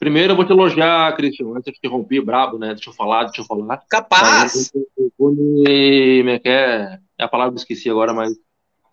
Primeiro 0.00 0.32
eu 0.32 0.36
vou 0.36 0.46
te 0.46 0.52
elogiar, 0.52 1.14
Cristian, 1.14 1.48
antes 1.50 1.66
de 1.66 1.72
te 1.72 1.78
interromper, 1.78 2.22
brabo, 2.22 2.58
né? 2.58 2.68
Deixa 2.68 2.88
eu 2.88 2.94
falar, 2.94 3.24
deixa 3.24 3.42
eu 3.42 3.44
falar. 3.44 3.82
Capaz! 3.86 4.72
Eu, 4.74 4.86
eu, 4.96 5.12
eu, 5.20 5.30
me, 5.34 6.40
é, 6.42 6.98
é 7.18 7.22
a 7.22 7.28
palavra 7.28 7.52
que 7.52 7.58
eu 7.58 7.62
esqueci 7.62 7.90
agora, 7.90 8.14
mas 8.14 8.32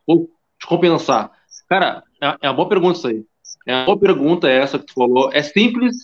vou 0.06 0.30
te 0.60 0.68
compensar. 0.68 1.32
Cara, 1.70 2.04
é, 2.22 2.36
é 2.42 2.50
uma 2.50 2.58
boa 2.58 2.68
pergunta 2.68 2.98
isso 2.98 3.08
aí. 3.08 3.24
É 3.66 3.74
uma 3.74 3.86
boa 3.86 3.98
pergunta 3.98 4.50
essa 4.50 4.78
que 4.78 4.86
tu 4.86 4.94
falou. 4.94 5.32
É 5.32 5.42
simples, 5.42 5.96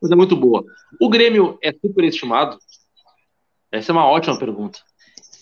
mas 0.00 0.10
é 0.10 0.16
muito 0.16 0.34
boa. 0.34 0.64
O 0.98 1.10
Grêmio 1.10 1.58
é 1.62 1.70
superestimado? 1.70 2.56
Essa 3.70 3.92
é 3.92 3.94
uma 3.94 4.06
ótima 4.06 4.38
pergunta. 4.38 4.78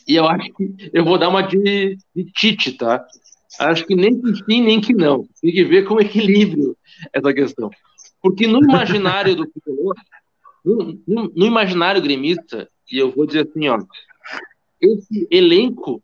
E 0.09 0.17
eu 0.17 0.27
acho 0.27 0.53
que 0.55 0.91
eu 0.93 1.05
vou 1.05 1.19
dar 1.19 1.29
uma 1.29 1.43
de, 1.43 1.97
de 2.17 2.25
Tite, 2.33 2.73
tá? 2.73 3.07
Acho 3.61 3.87
que 3.87 3.95
nem 3.95 4.21
que 4.21 4.35
sim, 4.45 4.61
nem 4.61 4.81
que 4.81 4.93
não. 4.93 5.25
Tem 5.41 5.53
que 5.53 5.65
ver 5.65 5.85
com 5.85 6.01
equilíbrio 6.01 6.77
essa 7.13 7.33
questão. 7.33 7.71
Porque 8.25 8.47
no 8.47 8.59
imaginário 8.59 9.37
do 9.37 9.47
tricolor, 9.47 9.95
no, 10.65 10.99
no, 11.07 11.33
no, 11.37 11.45
imaginário 11.45 12.01
gremista, 12.01 12.71
e 12.91 12.97
eu 12.97 13.11
vou 13.11 13.27
dizer 13.27 13.47
assim, 13.47 13.69
ó, 13.69 13.79
esse 14.81 15.29
elenco 15.31 16.03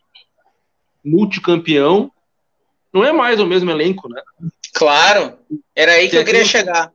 multicampeão 1.03 2.13
não 2.93 3.03
é 3.03 3.11
mais 3.11 3.41
o 3.41 3.47
mesmo 3.47 3.71
elenco, 3.71 4.07
né? 4.07 4.21
Claro, 4.75 5.39
era 5.75 5.93
aí 5.93 6.05
que 6.05 6.11
tem 6.11 6.21
eu 6.21 6.27
queria 6.27 6.45
chegar. 6.45 6.93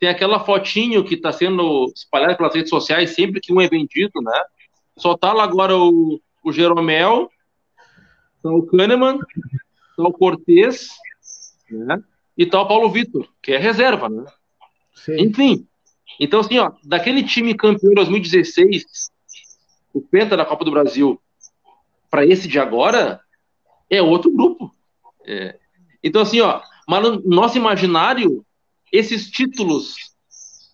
Tem 0.00 0.08
aquela 0.08 0.40
fotinho 0.40 1.04
que 1.04 1.14
está 1.14 1.30
sendo 1.30 1.92
espalhada 1.94 2.36
pelas 2.36 2.52
redes 2.52 2.70
sociais 2.70 3.14
sempre 3.14 3.40
que 3.40 3.52
um 3.52 3.60
é 3.60 3.68
vendido, 3.68 4.20
né? 4.20 4.42
Só 4.98 5.16
tá 5.16 5.32
lá 5.32 5.44
agora 5.44 5.76
o, 5.76 6.20
o 6.42 6.52
Jeromel, 6.52 7.30
tá 8.42 8.50
o 8.50 8.66
Kahneman, 8.66 9.20
tá 9.96 10.02
o 10.02 10.12
Cortez, 10.12 10.88
né? 11.70 12.02
E 12.36 12.44
tá 12.44 12.60
o 12.60 12.66
Paulo 12.66 12.90
Vitor, 12.90 13.28
que 13.40 13.52
é 13.52 13.58
reserva, 13.58 14.08
né? 14.08 14.24
Sim. 14.96 15.20
Enfim, 15.20 15.66
então 16.18 16.40
assim, 16.40 16.58
ó, 16.58 16.72
daquele 16.82 17.22
time 17.22 17.54
campeão 17.54 17.94
2016, 17.94 18.84
o 19.92 20.00
Penta 20.00 20.36
da 20.36 20.44
Copa 20.44 20.64
do 20.64 20.70
Brasil, 20.70 21.20
para 22.10 22.26
esse 22.26 22.48
de 22.48 22.58
agora, 22.58 23.20
é 23.90 24.02
outro 24.02 24.30
grupo. 24.30 24.72
É. 25.24 25.58
Então, 26.02 26.22
assim, 26.22 26.40
ó, 26.40 26.60
mas 26.88 27.02
no 27.02 27.20
nosso 27.24 27.56
imaginário, 27.56 28.44
esses 28.92 29.30
títulos 29.30 29.94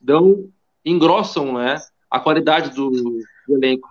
dão, 0.01 0.51
engrossam 0.85 1.55
né, 1.55 1.77
a 2.11 2.21
qualidade 2.21 2.71
do, 2.75 2.91
do 2.91 3.57
elenco. 3.57 3.89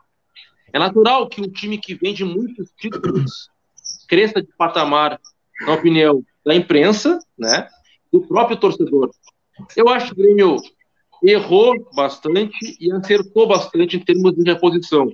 É 0.74 0.80
natural 0.80 1.28
que 1.28 1.42
um 1.42 1.50
time 1.50 1.78
que 1.78 1.96
vende 1.96 2.24
muitos 2.24 2.72
títulos 2.78 3.50
cresça 4.08 4.42
de 4.42 4.50
patamar, 4.58 5.20
na 5.62 5.74
opinião 5.74 6.24
da 6.46 6.54
imprensa, 6.54 7.20
né, 7.38 7.70
do 8.12 8.22
próprio 8.22 8.58
torcedor. 8.58 9.10
Eu 9.76 9.90
acho 9.90 10.08
que 10.08 10.14
o 10.14 10.24
Grêmio 10.24 10.58
errou 11.24 11.74
bastante 11.96 12.78
e 12.80 12.92
acertou 12.92 13.48
bastante 13.48 13.98
em 13.98 14.00
termos 14.00 14.34
de 14.34 14.44
reposição. 14.44 15.12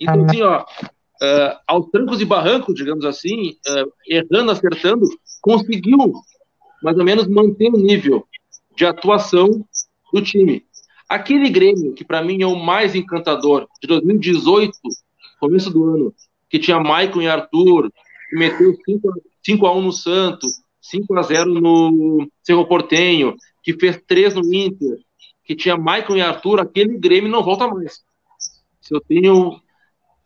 Então, 0.00 0.24
assim, 0.24 0.42
ó, 0.42 0.62
uh, 0.62 1.58
aos 1.66 1.88
trancos 1.90 2.20
e 2.20 2.24
barrancos, 2.24 2.74
digamos 2.74 3.04
assim, 3.04 3.50
uh, 3.68 3.92
errando, 4.08 4.50
acertando, 4.50 5.06
conseguiu 5.40 6.14
mais 6.82 6.98
ou 6.98 7.04
menos 7.04 7.26
manter 7.28 7.68
o 7.68 7.78
nível 7.78 8.26
de 8.76 8.84
atuação 8.84 9.64
do 10.12 10.20
time. 10.20 10.64
Aquele 11.08 11.48
Grêmio, 11.48 11.94
que 11.94 12.04
para 12.04 12.22
mim 12.22 12.42
é 12.42 12.46
o 12.46 12.56
mais 12.56 12.94
encantador, 12.94 13.66
de 13.80 13.86
2018, 13.86 14.72
começo 15.38 15.70
do 15.70 15.84
ano, 15.84 16.14
que 16.50 16.58
tinha 16.58 16.80
Maicon 16.80 17.22
e 17.22 17.28
Arthur, 17.28 17.90
que 18.28 18.36
meteu 18.36 18.74
5 19.44 19.66
a 19.66 19.72
1 19.72 19.82
no 19.82 19.92
Santos, 19.92 20.50
5 20.80 21.18
a 21.18 21.22
0 21.22 21.54
no 21.54 22.28
Cerro 22.42 22.66
Portenho, 22.66 23.36
que 23.66 23.76
fez 23.80 24.00
3 24.06 24.34
no 24.34 24.54
Inter, 24.54 24.96
que 25.42 25.56
tinha 25.56 25.76
Maicon 25.76 26.14
e 26.14 26.20
Arthur, 26.20 26.60
aquele 26.60 26.96
Grêmio 26.96 27.28
não 27.28 27.42
volta 27.42 27.66
mais. 27.66 28.04
Se 28.80 28.94
eu 28.94 29.00
tenho 29.00 29.60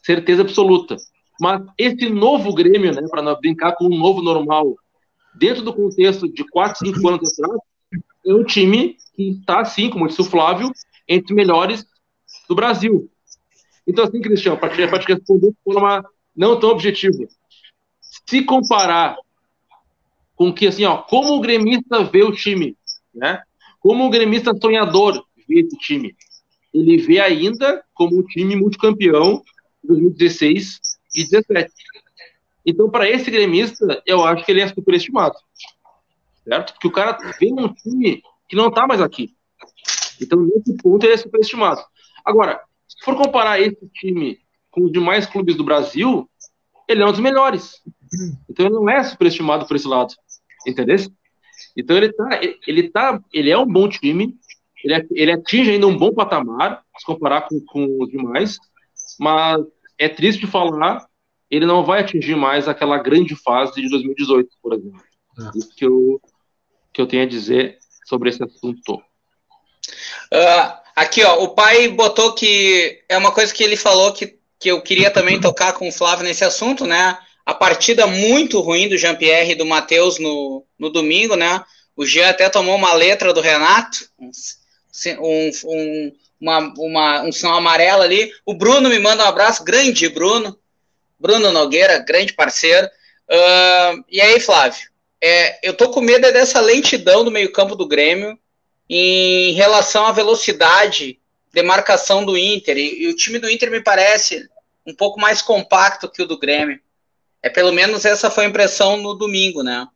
certeza 0.03 0.43
absoluta. 0.43 0.99
Mas 1.41 1.63
esse 1.79 2.11
novo 2.11 2.53
Grêmio, 2.53 2.93
né, 2.95 3.01
para 3.11 3.35
brincar 3.37 3.73
com 3.77 3.87
um 3.87 3.99
novo 3.99 4.21
normal, 4.21 4.77
dentro 5.35 5.63
do 5.63 5.73
contexto 5.73 6.31
de 6.31 6.45
4, 6.51 6.87
5 6.87 7.09
anos 7.09 7.33
atrás, 7.33 7.63
é 8.27 8.35
um 8.35 8.45
time 8.45 8.99
que 9.17 9.31
está, 9.31 9.61
assim, 9.61 9.89
como 9.89 10.07
disse 10.07 10.21
o 10.21 10.25
Flávio, 10.25 10.71
entre 11.09 11.33
os 11.33 11.37
melhores 11.37 11.87
do 12.47 12.55
Brasil. 12.55 13.11
Então, 13.87 14.05
assim, 14.05 14.21
Cristiano, 14.21 14.59
para 14.59 14.69
te, 14.69 14.77
te 14.77 15.13
responder 15.15 15.49
de 15.49 15.57
forma 15.65 16.05
não 16.37 16.61
tão 16.61 16.69
objetiva, 16.69 17.27
se 18.03 18.43
comparar 18.43 19.17
com 20.37 20.53
que, 20.53 20.67
assim, 20.67 20.85
ó, 20.85 20.99
como 20.99 21.37
o 21.37 21.41
gremista 21.41 22.05
vê 22.05 22.23
o 22.23 22.33
time, 22.33 22.77
né? 23.15 23.43
Como 23.79 24.07
o 24.07 24.11
gremista 24.11 24.53
sonhador 24.61 25.25
vê 25.49 25.61
esse 25.61 25.77
time, 25.79 26.15
ele 26.73 26.99
vê 26.99 27.19
ainda 27.19 27.85
como 27.95 28.19
um 28.19 28.23
time 28.25 28.57
multicampeão 28.57 29.43
2016 29.83 30.81
e 31.15 31.29
2017. 31.31 31.73
Então, 32.65 32.91
para 32.91 33.09
esse 33.09 33.31
gremista, 33.31 34.03
eu 34.07 34.25
acho 34.25 34.45
que 34.45 34.53
ele 34.53 34.61
é 34.61 34.69
superestimado. 34.69 35.35
Certo? 36.45 36.73
Porque 36.75 36.89
o 36.89 36.93
cara 36.93 37.17
vem 37.39 37.53
um 37.53 37.73
time 37.73 38.23
que 38.49 38.57
não 38.57 38.69
está 38.69 38.87
mais 38.87 39.01
aqui. 39.01 39.35
Então, 40.21 40.41
nesse 40.41 40.77
ponto, 40.77 41.05
ele 41.05 41.15
é 41.15 41.17
superestimado. 41.17 41.81
Agora, 42.25 42.61
se 42.87 43.05
for 43.05 43.17
comparar 43.17 43.61
esse 43.61 43.89
time 43.95 44.39
com 44.71 44.85
os 44.85 44.93
demais 44.93 45.27
clubes 45.27 45.57
do 45.57 45.65
Brasil, 45.65 46.29
ele 46.87 47.03
é 47.03 47.07
um 47.07 47.11
dos 47.11 47.21
melhores. 47.21 47.83
Então, 48.49 48.67
ele 48.67 48.75
não 48.75 48.89
é 48.89 49.03
superestimado 49.03 49.67
por 49.67 49.77
esse 49.77 49.89
lado. 49.89 50.15
Entendeu? 50.67 50.97
Então, 51.77 51.97
ele, 51.97 52.13
tá, 52.13 52.41
ele, 52.67 52.89
tá, 52.91 53.21
ele 53.33 53.51
é 53.51 53.59
um 53.59 53.67
bom 53.67 53.89
time, 53.89 54.35
ele, 54.85 54.95
é, 54.95 55.07
ele 55.13 55.33
atinge 55.33 55.71
ainda 55.71 55.87
um 55.87 55.97
bom 55.97 56.13
patamar, 56.13 56.83
se 56.99 57.05
comparar 57.05 57.43
com, 57.43 57.61
com 57.67 58.03
os 58.03 58.11
demais, 58.11 58.59
mas 59.19 59.61
é 59.99 60.09
triste 60.09 60.47
falar, 60.47 61.07
ele 61.51 61.67
não 61.67 61.85
vai 61.85 62.01
atingir 62.01 62.37
mais 62.37 62.69
aquela 62.69 62.99
grande 62.99 63.35
fase 63.37 63.81
de 63.81 63.89
2018, 63.89 64.49
por 64.63 64.75
exemplo. 64.75 65.03
É. 65.39 65.59
Isso 65.59 65.75
que 65.75 65.85
eu, 65.85 66.21
que 66.93 67.01
eu 67.01 67.07
tenho 67.07 67.23
a 67.23 67.27
dizer 67.27 67.79
sobre 68.07 68.31
esse 68.31 68.43
assunto. 68.43 68.95
Uh, 70.33 70.81
aqui, 70.95 71.23
ó, 71.25 71.43
o 71.43 71.49
pai 71.55 71.89
botou 71.89 72.35
que 72.35 73.03
é 73.09 73.19
uma 73.19 73.33
coisa 73.33 73.53
que 73.53 73.63
ele 73.63 73.77
falou 73.77 74.13
que, 74.13 74.39
que 74.59 74.71
eu 74.71 74.81
queria 74.81 75.11
também 75.11 75.41
tocar 75.41 75.73
com 75.73 75.89
o 75.89 75.93
Flávio 75.93 76.25
nesse 76.25 76.45
assunto, 76.45 76.87
né? 76.87 77.19
A 77.51 77.55
partida 77.55 78.07
muito 78.07 78.61
ruim 78.61 78.89
do 78.89 78.97
Jean-Pierre 78.97 79.51
e 79.51 79.55
do 79.57 79.67
Matheus 79.67 80.21
no, 80.21 80.65
no 80.79 80.89
domingo, 80.89 81.35
né? 81.35 81.61
O 81.97 82.07
Jean 82.07 82.29
até 82.29 82.49
tomou 82.49 82.77
uma 82.77 82.95
letra 82.95 83.33
do 83.33 83.41
Renato, 83.41 84.09
um, 84.21 85.51
um, 85.65 86.13
uma, 86.41 86.59
uma, 86.79 87.23
um 87.23 87.33
sinal 87.33 87.57
amarelo 87.57 88.03
ali. 88.03 88.33
O 88.47 88.55
Bruno 88.55 88.89
me 88.89 89.01
manda 89.01 89.25
um 89.25 89.27
abraço, 89.27 89.65
grande 89.65 90.09
Bruno. 90.09 90.57
Bruno 91.19 91.51
Nogueira, 91.51 91.99
grande 91.99 92.35
parceiro. 92.35 92.87
Uh, 92.87 94.05
e 94.09 94.21
aí, 94.21 94.39
Flávio? 94.39 94.89
É, 95.21 95.59
eu 95.69 95.75
tô 95.75 95.91
com 95.91 96.01
medo 96.01 96.33
dessa 96.33 96.61
lentidão 96.61 97.25
do 97.25 97.33
meio-campo 97.33 97.75
do 97.75 97.89
Grêmio 97.89 98.39
em 98.89 99.55
relação 99.55 100.07
à 100.07 100.13
velocidade 100.13 101.19
de 101.53 101.63
marcação 101.65 102.25
do 102.25 102.39
Inter. 102.39 102.79
E, 102.79 103.03
e, 103.03 103.09
o 103.09 103.17
time 103.17 103.41
do 103.41 103.51
Inter 103.51 103.73
me 103.73 103.83
parece 103.83 104.49
um 104.87 104.95
pouco 104.95 105.21
mais 105.21 105.43
compacto 105.43 106.09
que 106.09 106.23
o 106.23 106.29
do 106.29 106.39
Grêmio. 106.39 106.79
É 107.43 107.49
pelo 107.49 107.73
menos 107.73 108.05
essa 108.05 108.31
foi 108.31 108.45
a 108.45 108.49
impressão 108.49 108.97
no 108.97 109.15
domingo, 109.15 109.63
né? 109.63 109.87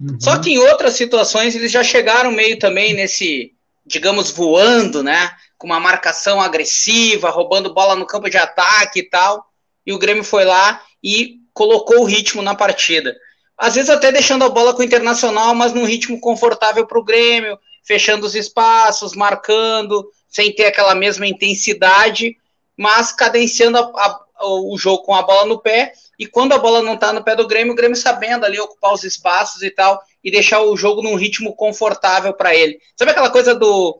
Uhum. 0.00 0.20
Só 0.20 0.38
que 0.38 0.50
em 0.50 0.58
outras 0.58 0.94
situações 0.94 1.54
eles 1.54 1.70
já 1.70 1.82
chegaram 1.82 2.30
meio 2.30 2.58
também 2.58 2.94
nesse, 2.94 3.52
digamos, 3.86 4.30
voando, 4.30 5.02
né? 5.02 5.30
Com 5.56 5.66
uma 5.66 5.80
marcação 5.80 6.40
agressiva, 6.40 7.30
roubando 7.30 7.74
bola 7.74 7.96
no 7.96 8.06
campo 8.06 8.28
de 8.28 8.36
ataque 8.36 9.00
e 9.00 9.08
tal. 9.08 9.44
E 9.86 9.92
o 9.92 9.98
Grêmio 9.98 10.24
foi 10.24 10.44
lá 10.44 10.82
e 11.02 11.38
colocou 11.52 12.00
o 12.00 12.04
ritmo 12.04 12.42
na 12.42 12.54
partida. 12.54 13.16
Às 13.56 13.74
vezes 13.74 13.90
até 13.90 14.12
deixando 14.12 14.44
a 14.44 14.48
bola 14.48 14.72
com 14.72 14.80
o 14.80 14.84
Internacional, 14.84 15.52
mas 15.54 15.72
num 15.72 15.84
ritmo 15.84 16.20
confortável 16.20 16.86
para 16.86 16.98
o 16.98 17.04
Grêmio, 17.04 17.58
fechando 17.82 18.24
os 18.24 18.36
espaços, 18.36 19.14
marcando, 19.14 20.08
sem 20.28 20.54
ter 20.54 20.66
aquela 20.66 20.94
mesma 20.94 21.26
intensidade, 21.26 22.36
mas 22.76 23.10
cadenciando 23.10 23.78
a, 23.78 23.82
a, 23.82 24.20
o 24.46 24.76
jogo 24.78 25.02
com 25.02 25.14
a 25.14 25.22
bola 25.22 25.46
no 25.46 25.58
pé. 25.58 25.92
E 26.18 26.26
quando 26.26 26.52
a 26.52 26.58
bola 26.58 26.82
não 26.82 26.94
está 26.94 27.12
no 27.12 27.22
pé 27.22 27.36
do 27.36 27.46
Grêmio, 27.46 27.72
o 27.72 27.76
Grêmio 27.76 27.96
sabendo 27.96 28.44
ali 28.44 28.58
ocupar 28.58 28.92
os 28.92 29.04
espaços 29.04 29.62
e 29.62 29.70
tal, 29.70 30.02
e 30.22 30.30
deixar 30.30 30.60
o 30.60 30.76
jogo 30.76 31.02
num 31.02 31.14
ritmo 31.14 31.54
confortável 31.54 32.34
para 32.34 32.54
ele. 32.54 32.78
Sabe 32.96 33.12
aquela 33.12 33.30
coisa 33.30 33.54
do. 33.54 33.98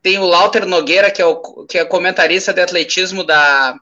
Tem 0.00 0.18
o 0.18 0.24
Lauter 0.24 0.66
Nogueira, 0.66 1.10
que 1.10 1.20
é 1.20 1.26
o 1.26 1.66
que 1.66 1.78
é 1.78 1.84
comentarista 1.84 2.52
de 2.52 2.60
atletismo 2.60 3.22
da, 3.22 3.76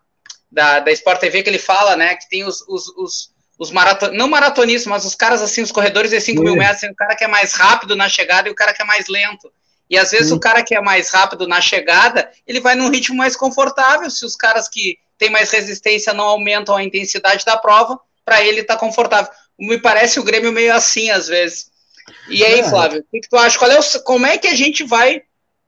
da, 0.50 0.80
da 0.80 0.92
Sport 0.92 1.20
TV, 1.20 1.42
que 1.42 1.48
ele 1.48 1.58
fala, 1.58 1.96
né, 1.96 2.14
que 2.16 2.28
tem 2.28 2.44
os, 2.44 2.60
os, 2.68 2.88
os 2.96 3.30
os 3.60 3.70
maraton... 3.70 4.08
não 4.12 4.26
maratonistas, 4.26 4.86
mas 4.86 5.04
os 5.04 5.14
caras 5.14 5.42
assim, 5.42 5.60
os 5.60 5.70
corredores 5.70 6.12
de 6.12 6.18
5 6.18 6.42
mil 6.42 6.56
metros, 6.56 6.80
tem 6.80 6.90
o 6.90 6.94
cara 6.94 7.14
que 7.14 7.22
é 7.22 7.28
mais 7.28 7.52
rápido 7.52 7.94
na 7.94 8.08
chegada 8.08 8.48
e 8.48 8.50
o 8.50 8.54
cara 8.54 8.72
que 8.72 8.80
é 8.80 8.86
mais 8.86 9.06
lento. 9.06 9.52
E 9.88 9.98
às 9.98 10.12
vezes 10.12 10.28
Sim. 10.28 10.34
o 10.34 10.40
cara 10.40 10.62
que 10.62 10.74
é 10.74 10.80
mais 10.80 11.10
rápido 11.10 11.46
na 11.46 11.60
chegada, 11.60 12.30
ele 12.46 12.58
vai 12.58 12.74
num 12.74 12.88
ritmo 12.88 13.18
mais 13.18 13.36
confortável. 13.36 14.08
Se 14.08 14.24
os 14.24 14.34
caras 14.34 14.66
que 14.66 14.96
têm 15.20 15.30
mais 15.30 15.50
resistência 15.50 16.12
não 16.12 16.24
aumentam 16.24 16.74
a 16.74 16.82
intensidade 16.82 17.44
da 17.44 17.56
prova, 17.56 18.00
para 18.24 18.42
ele 18.42 18.64
tá 18.64 18.76
confortável. 18.76 19.30
Me 19.58 19.78
parece 19.78 20.18
o 20.18 20.24
Grêmio 20.24 20.50
meio 20.50 20.74
assim 20.74 21.10
às 21.10 21.28
vezes. 21.28 21.70
E 22.28 22.44
aí, 22.44 22.60
é. 22.60 22.68
Flávio, 22.68 23.00
o 23.00 23.04
que, 23.04 23.20
que, 23.20 23.28
tu 23.28 23.36
acha? 23.36 23.58
Qual 23.58 23.70
é 23.70 23.78
o... 23.78 24.02
como 24.02 24.26
é 24.26 24.36
que 24.38 24.48
a 24.48 24.54
gente 24.54 24.82
vai 24.82 25.22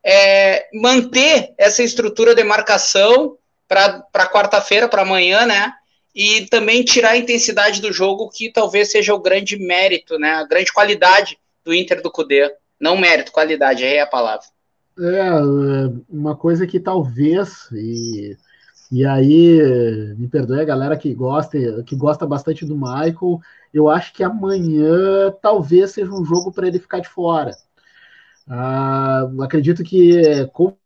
é, 0.04 0.66
manter 0.74 1.52
essa 1.56 1.82
estrutura 1.82 2.34
de 2.34 2.42
marcação 2.42 3.36
para 3.68 4.26
quarta-feira, 4.26 4.88
para 4.88 5.02
amanhã, 5.02 5.46
né? 5.46 5.72
e 6.14 6.46
também 6.46 6.84
tirar 6.84 7.10
a 7.10 7.16
intensidade 7.16 7.80
do 7.80 7.92
jogo, 7.92 8.28
que 8.28 8.50
talvez 8.50 8.90
seja 8.90 9.14
o 9.14 9.20
grande 9.20 9.56
mérito, 9.56 10.18
né? 10.18 10.32
A 10.32 10.44
grande 10.44 10.72
qualidade 10.72 11.38
do 11.64 11.72
Inter 11.72 12.02
do 12.02 12.10
Cudê. 12.10 12.54
Não 12.78 12.96
mérito, 12.96 13.32
qualidade, 13.32 13.84
aí 13.84 13.94
é 13.94 14.02
a 14.02 14.06
palavra. 14.06 14.46
É, 14.98 15.30
uma 16.08 16.36
coisa 16.36 16.66
que 16.66 16.78
talvez, 16.78 17.68
e, 17.72 18.36
e 18.92 19.06
aí 19.06 19.58
me 20.18 20.28
perdoe 20.28 20.60
a 20.60 20.64
galera 20.64 20.98
que 20.98 21.14
gosta, 21.14 21.82
que 21.82 21.96
gosta 21.96 22.26
bastante 22.26 22.66
do 22.66 22.76
Michael, 22.76 23.40
eu 23.72 23.88
acho 23.88 24.12
que 24.12 24.22
amanhã 24.22 25.32
talvez 25.40 25.92
seja 25.92 26.12
um 26.12 26.22
jogo 26.22 26.52
para 26.52 26.68
ele 26.68 26.78
ficar 26.78 27.00
de 27.00 27.08
fora. 27.08 27.56
Ah, 28.46 29.22
acredito 29.40 29.82
que, 29.82 30.46
como 30.52 30.76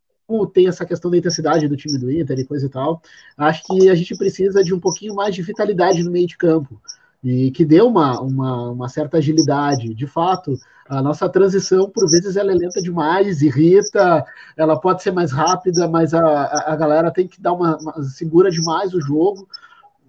tem 0.53 0.69
essa 0.69 0.85
questão 0.85 1.11
da 1.11 1.17
intensidade 1.17 1.67
do 1.67 1.75
time 1.75 1.99
do 1.99 2.09
Inter 2.09 2.39
e 2.39 2.45
coisa 2.45 2.67
e 2.67 2.69
tal, 2.69 3.01
acho 3.37 3.63
que 3.65 3.89
a 3.89 3.95
gente 3.95 4.15
precisa 4.17 4.63
de 4.63 4.73
um 4.73 4.79
pouquinho 4.79 5.13
mais 5.13 5.35
de 5.35 5.41
vitalidade 5.41 6.01
no 6.01 6.11
meio 6.11 6.27
de 6.27 6.37
campo 6.37 6.81
e 7.23 7.51
que 7.51 7.65
dê 7.65 7.81
uma, 7.81 8.21
uma, 8.21 8.71
uma, 8.71 8.89
certa 8.89 9.17
agilidade. 9.17 9.93
De 9.93 10.05
fato, 10.05 10.57
a 10.87 11.01
nossa 11.01 11.27
transição, 11.27 11.89
por 11.89 12.09
vezes, 12.09 12.35
ela 12.35 12.51
é 12.51 12.55
lenta 12.55 12.81
demais, 12.81 13.41
irrita, 13.41 14.25
ela 14.55 14.79
pode 14.79 15.01
ser 15.01 15.11
mais 15.11 15.31
rápida, 15.31 15.87
mas 15.87 16.13
a, 16.13 16.71
a, 16.71 16.75
galera 16.75 17.11
tem 17.11 17.27
que 17.27 17.41
dar 17.41 17.53
uma, 17.53 17.77
uma, 17.77 18.03
segura 18.03 18.51
demais 18.51 18.93
o 18.93 19.01
jogo. 19.01 19.47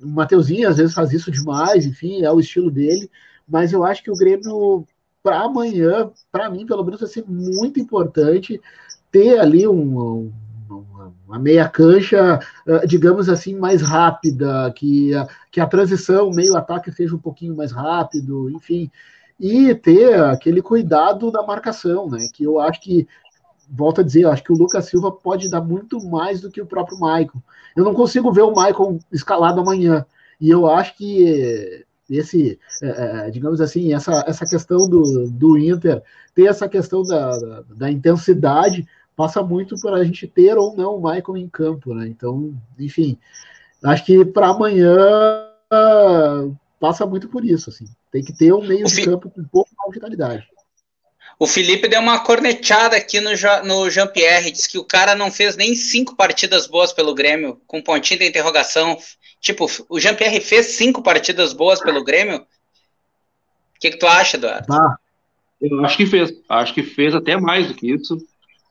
O 0.03 0.07
Mateuzinho, 0.07 0.69
às 0.69 0.77
vezes, 0.77 0.95
faz 0.95 1.13
isso 1.13 1.31
demais, 1.31 1.87
enfim, 1.87 2.23
é 2.23 2.31
o 2.31 2.41
estilo 2.41 2.71
dele, 2.71 3.11
mas 3.49 3.73
eu 3.73 3.85
acho 3.85 4.03
que 4.03 4.11
o 4.11 4.17
Grêmio, 4.17 4.87
para 5.23 5.41
amanhã, 5.41 6.11
para 6.31 6.51
mim, 6.51 6.67
pelo 6.67 6.85
menos, 6.85 7.01
vai 7.01 7.09
ser 7.09 7.25
muito 7.27 7.81
importante 7.81 8.61
ter 9.11 9.39
ali 9.39 9.67
um, 9.67 9.99
uma, 9.99 10.33
uma 11.29 11.39
meia 11.39 11.69
cancha, 11.69 12.41
ah, 12.67 12.87
digamos 12.87 13.29
assim, 13.29 13.55
mais 13.55 13.83
rápida, 13.83 14.73
que 14.75 15.15
a, 15.15 15.29
que 15.53 15.61
a 15.61 15.67
transição 15.67 16.31
meio-ataque 16.31 16.91
seja 16.91 17.15
um 17.15 17.19
pouquinho 17.19 17.55
mais 17.55 17.71
rápido, 17.71 18.49
enfim, 18.51 18.91
e 19.39 19.75
ter 19.75 20.19
aquele 20.21 20.63
cuidado 20.63 21.31
da 21.31 21.43
marcação, 21.43 22.09
né? 22.09 22.27
Que 22.33 22.45
eu 22.45 22.59
acho 22.59 22.81
que, 22.81 23.07
volto 23.71 24.01
a 24.01 24.05
dizer, 24.05 24.23
eu 24.23 24.33
acho 24.33 24.43
que 24.43 24.53
o 24.53 24.57
Lucas 24.57 24.87
Silva 24.87 25.13
pode 25.13 25.51
dar 25.51 25.61
muito 25.61 26.01
mais 26.09 26.41
do 26.41 26.51
que 26.51 26.63
o 26.63 26.67
próprio 26.67 26.99
Maicon. 26.99 27.41
Eu 27.77 27.85
não 27.85 27.93
consigo 27.93 28.33
ver 28.33 28.43
o 28.43 28.55
Maicon 28.55 28.99
escalado 29.13 29.61
amanhã, 29.61 30.07
e 30.41 30.49
eu 30.49 30.67
acho 30.67 30.97
que 30.97 31.85
esse, 32.09 32.59
é, 32.83 33.27
é, 33.27 33.31
digamos 33.31 33.61
assim, 33.61 33.93
essa, 33.93 34.25
essa 34.27 34.47
questão 34.47 34.89
do, 34.89 35.29
do 35.31 35.59
Inter, 35.59 36.03
ter 36.35 36.47
essa 36.47 36.69
questão 36.69 37.03
da, 37.03 37.39
da, 37.39 37.65
da 37.77 37.91
intensidade, 37.91 38.87
passa 39.19 39.43
muito 39.43 39.75
por 39.81 39.93
a 39.93 40.05
gente 40.05 40.29
ter 40.29 40.57
ou 40.57 40.77
não 40.77 40.95
o 40.95 41.03
Michael 41.03 41.37
em 41.37 41.49
campo, 41.49 41.93
né? 41.93 42.07
Então, 42.07 42.55
enfim, 42.79 43.19
acho 43.83 44.05
que 44.05 44.25
para 44.25 44.51
amanhã 44.51 44.97
passa 46.79 47.05
muito 47.05 47.29
por 47.29 47.45
isso, 47.45 47.69
assim. 47.69 47.87
Tem 48.13 48.23
que 48.23 48.33
ter 48.33 48.53
um 48.53 48.65
meio 48.65 48.87
de 48.87 49.05
campo 49.05 49.29
com 49.29 49.41
um 49.41 49.45
pouco 49.45 49.71
mais 49.77 49.91
de 49.91 49.95
vitalidade. 49.97 50.49
O 51.37 51.49
Felipe 51.49 51.89
deu 51.89 52.01
uma 52.01 52.21
corneteada 52.21 52.97
aqui 52.97 53.21
no, 53.21 53.31
no 53.65 53.91
Jean-Pierre, 53.91 54.53
disse 54.53 54.69
que 54.69 54.79
o 54.79 54.85
cara 54.85 55.17
não 55.17 55.33
fez 55.33 55.57
nem 55.57 55.75
cinco 55.75 56.15
partidas 56.15 56.69
boas 56.69 56.93
pelo 56.93 57.13
Grêmio, 57.13 57.61
com 57.67 57.83
pontinho 57.83 58.21
de 58.21 58.29
interrogação. 58.29 58.97
Tipo, 59.41 59.67
o 59.89 59.99
Jean-Pierre 59.99 60.41
fez 60.41 60.67
cinco 60.77 61.03
partidas 61.03 61.53
boas 61.53 61.81
pelo 61.81 62.05
Grêmio? 62.05 62.39
O 62.39 63.81
que, 63.81 63.91
que 63.91 63.99
tu 63.99 64.07
acha, 64.07 64.37
Eduardo? 64.37 64.73
Ah, 64.73 64.97
eu 65.61 65.85
acho 65.85 65.97
que 65.97 66.07
fez. 66.07 66.33
Acho 66.49 66.73
que 66.73 66.85
fez 66.85 67.17
até 67.17 67.37
mais 67.37 67.67
do 67.67 67.75
que 67.75 67.93
isso. 67.93 68.17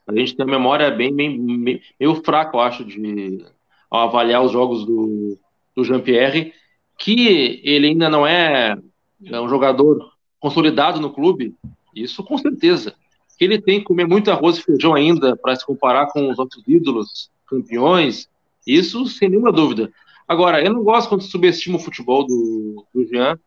A 0.07 0.15
gente 0.15 0.35
tem 0.35 0.45
uma 0.45 0.57
memória 0.57 0.89
bem, 0.89 1.13
bem, 1.13 1.63
bem 1.63 1.81
meio 1.99 2.15
fraca, 2.23 2.55
eu 2.55 2.61
acho, 2.61 2.85
de 2.85 3.45
avaliar 3.91 4.41
os 4.41 4.51
jogos 4.51 4.85
do, 4.85 5.37
do 5.75 5.83
Jean-Pierre, 5.83 6.53
que 6.97 7.61
ele 7.63 7.87
ainda 7.87 8.09
não 8.09 8.25
é, 8.25 8.77
é 9.25 9.41
um 9.41 9.49
jogador 9.49 10.13
consolidado 10.39 10.99
no 10.99 11.11
clube, 11.11 11.53
isso 11.93 12.23
com 12.23 12.37
certeza. 12.37 12.95
Que 13.37 13.45
ele 13.45 13.61
tem 13.61 13.79
que 13.79 13.85
comer 13.85 14.07
muito 14.07 14.31
arroz 14.31 14.57
e 14.57 14.63
feijão 14.63 14.95
ainda 14.95 15.35
para 15.35 15.55
se 15.55 15.65
comparar 15.65 16.07
com 16.07 16.29
os 16.29 16.39
outros 16.39 16.63
ídolos, 16.67 17.29
campeões, 17.45 18.29
isso 18.65 19.05
sem 19.07 19.29
nenhuma 19.29 19.51
dúvida. 19.51 19.91
Agora, 20.27 20.63
eu 20.63 20.73
não 20.73 20.83
gosto 20.83 21.09
quando 21.09 21.21
subestima 21.21 21.77
o 21.77 21.81
futebol 21.81 22.25
do, 22.25 22.85
do 22.93 23.05
Jean. 23.05 23.39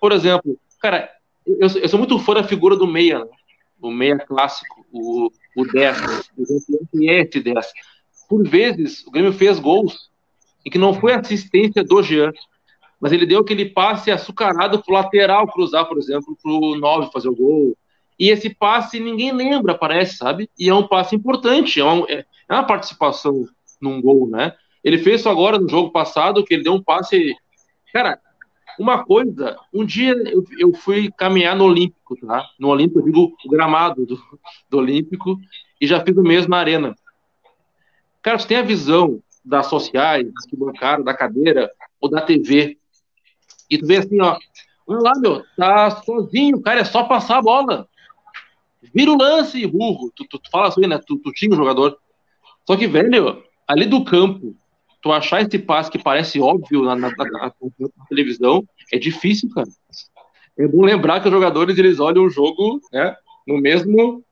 Por 0.00 0.12
exemplo, 0.12 0.58
cara, 0.80 1.10
eu, 1.46 1.68
eu 1.68 1.88
sou 1.88 1.98
muito 1.98 2.18
fã 2.18 2.34
da 2.34 2.44
figura 2.44 2.76
do 2.76 2.86
meia, 2.86 3.20
né? 3.20 3.26
O 3.80 3.90
meia 3.90 4.18
clássico, 4.18 4.86
o, 4.92 5.30
o 5.56 5.64
10, 5.64 5.98
o 6.36 6.44
Grêmio 6.92 7.10
é 7.10 7.22
esse 7.22 7.40
10. 7.40 7.66
Por 8.28 8.48
vezes, 8.48 9.06
o 9.06 9.10
Grêmio 9.10 9.32
fez 9.32 9.58
gols 9.58 10.10
em 10.64 10.70
que 10.70 10.78
não 10.78 10.94
foi 10.94 11.12
assistência 11.12 11.84
do 11.84 12.02
Jean, 12.02 12.32
mas 13.00 13.12
ele 13.12 13.26
deu 13.26 13.40
aquele 13.40 13.66
passe 13.66 14.10
açucarado 14.10 14.82
pro 14.82 14.94
lateral 14.94 15.46
cruzar, 15.46 15.86
por 15.86 15.98
exemplo, 15.98 16.36
pro 16.42 16.76
9 16.76 17.12
fazer 17.12 17.28
o 17.28 17.36
gol. 17.36 17.76
E 18.18 18.30
esse 18.30 18.50
passe 18.50 18.98
ninguém 18.98 19.32
lembra, 19.32 19.76
parece, 19.76 20.16
sabe? 20.16 20.50
E 20.58 20.68
é 20.68 20.74
um 20.74 20.88
passe 20.88 21.14
importante, 21.14 21.78
é 21.78 21.84
uma, 21.84 22.06
é 22.08 22.24
uma 22.50 22.64
participação 22.64 23.44
num 23.80 24.00
gol, 24.00 24.28
né? 24.28 24.54
Ele 24.82 24.98
fez 24.98 25.20
isso 25.20 25.28
agora 25.28 25.58
no 25.58 25.68
jogo 25.68 25.90
passado, 25.90 26.44
que 26.44 26.54
ele 26.54 26.62
deu 26.62 26.74
um 26.74 26.82
passe. 26.82 27.34
Cara, 27.92 28.18
uma 28.78 29.04
coisa, 29.04 29.56
um 29.72 29.84
dia 29.84 30.12
eu, 30.12 30.44
eu 30.58 30.72
fui 30.74 31.10
caminhar 31.10 31.56
no 31.56 31.64
Olímpico, 31.64 32.16
tá? 32.26 32.44
No 32.58 32.68
Olímpico, 32.68 33.00
eu 33.00 33.04
digo 33.04 33.36
o 33.44 33.48
gramado 33.48 34.04
do, 34.04 34.18
do 34.68 34.78
Olímpico, 34.78 35.38
e 35.80 35.86
já 35.86 36.04
fiz 36.04 36.16
o 36.16 36.22
mesmo 36.22 36.50
na 36.50 36.58
Arena. 36.58 36.94
Cara, 38.22 38.38
você 38.38 38.48
tem 38.48 38.56
a 38.58 38.62
visão 38.62 39.22
das 39.44 39.66
sociais, 39.66 40.26
que 40.48 40.56
bancaram, 40.56 41.04
da 41.04 41.14
cadeira, 41.14 41.70
ou 42.00 42.10
da 42.10 42.20
TV, 42.20 42.78
e 43.70 43.78
tu 43.78 43.86
vê 43.86 43.96
assim, 43.96 44.20
ó, 44.20 44.38
olha 44.86 45.00
lá, 45.00 45.12
meu, 45.18 45.44
tá 45.56 45.90
sozinho, 46.02 46.60
cara, 46.60 46.80
é 46.80 46.84
só 46.84 47.04
passar 47.04 47.38
a 47.38 47.42
bola. 47.42 47.88
vira 48.94 49.10
o 49.10 49.18
lance, 49.18 49.66
burro. 49.66 50.12
Tu, 50.14 50.24
tu, 50.28 50.38
tu 50.38 50.50
fala 50.50 50.68
assim, 50.68 50.86
né? 50.86 50.98
Tu, 51.04 51.16
tu 51.18 51.32
tinha 51.32 51.52
o 51.52 51.56
jogador. 51.56 51.98
Só 52.64 52.76
que, 52.76 52.86
velho, 52.86 53.42
ali 53.66 53.86
do 53.86 54.04
campo, 54.04 54.56
tu 55.06 55.12
achar 55.12 55.40
esse 55.40 55.56
passe 55.56 55.88
que 55.88 56.02
parece 56.02 56.40
óbvio 56.40 56.82
na, 56.82 56.96
na, 56.96 57.10
na, 57.10 57.24
na, 57.24 57.52
televisão, 58.08 58.66
é 58.92 58.98
difícil, 58.98 59.48
cara. 59.54 59.68
É 60.58 60.66
bom 60.66 60.82
lembrar 60.82 61.20
que 61.20 61.28
os 61.28 61.32
jogadores, 61.32 61.78
eles 61.78 62.00
olham 62.00 62.24
o 62.24 62.30
jogo, 62.30 62.80
né? 62.92 63.14
No 63.46 63.56
mesmo 63.60 64.24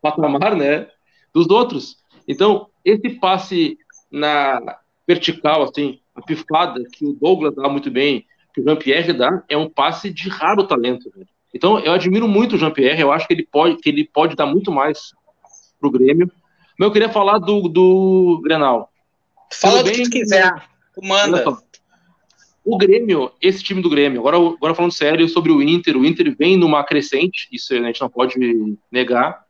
patamar, 0.00 0.56
né? 0.56 0.88
Dos 1.34 1.50
outros. 1.50 1.98
Então, 2.26 2.68
esse 2.82 3.10
passe 3.10 3.76
na 4.10 4.78
vertical, 5.06 5.64
assim, 5.64 6.00
a 6.14 6.22
pifada 6.22 6.82
que 6.90 7.04
o 7.04 7.12
Douglas 7.12 7.54
dá 7.54 7.68
muito 7.68 7.90
bem, 7.90 8.24
que 8.54 8.62
o 8.62 8.64
Jean-Pierre 8.64 9.12
dá, 9.12 9.44
é 9.50 9.56
um 9.56 9.68
passe 9.68 10.10
de 10.10 10.30
raro 10.30 10.66
talento. 10.66 11.10
Velho. 11.14 11.28
Então, 11.52 11.78
eu 11.80 11.92
admiro 11.92 12.26
muito 12.26 12.54
o 12.54 12.58
Jean-Pierre, 12.58 13.02
eu 13.02 13.12
acho 13.12 13.26
que 13.26 13.34
ele 13.34 13.46
pode, 13.46 13.76
que 13.76 13.90
ele 13.90 14.08
pode 14.10 14.34
dar 14.34 14.46
muito 14.46 14.72
mais 14.72 15.12
pro 15.78 15.90
Grêmio. 15.90 16.30
Mas 16.78 16.86
eu 16.86 16.92
queria 16.92 17.10
falar 17.10 17.38
do, 17.38 17.68
do 17.68 18.40
Grenal. 18.42 18.90
Fala 19.52 19.80
o 19.80 19.84
que 19.84 20.02
tu 20.02 20.10
quiser, 20.10 20.52
tu 20.94 21.04
manda. 21.04 21.44
O 22.64 22.76
Grêmio, 22.76 23.30
esse 23.40 23.62
time 23.62 23.80
do 23.80 23.88
Grêmio, 23.88 24.18
agora, 24.18 24.36
agora 24.36 24.74
falando 24.74 24.92
sério 24.92 25.28
sobre 25.28 25.52
o 25.52 25.62
Inter, 25.62 25.96
o 25.96 26.04
Inter 26.04 26.34
vem 26.36 26.56
numa 26.56 26.82
crescente, 26.82 27.46
isso 27.52 27.72
a 27.72 27.78
gente 27.78 28.00
não 28.00 28.08
pode 28.08 28.34
negar. 28.90 29.44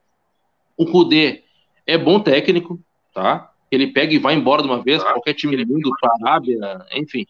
O 0.77 0.85
Kudê 0.85 1.43
é 1.87 1.97
bom 1.97 2.21
técnico, 2.21 2.79
tá? 3.15 3.51
Ele 3.71 3.87
pega 3.87 4.13
e 4.13 4.19
vai 4.19 4.35
embora 4.35 4.61
de 4.63 4.69
uma 4.69 4.83
vez, 4.83 5.03
qualquer 5.03 5.33
time 5.33 5.57
lindo, 5.57 5.91
para 5.99 6.11
a 6.11 6.31
Arábia, 6.31 6.87
enfim. 6.93 7.27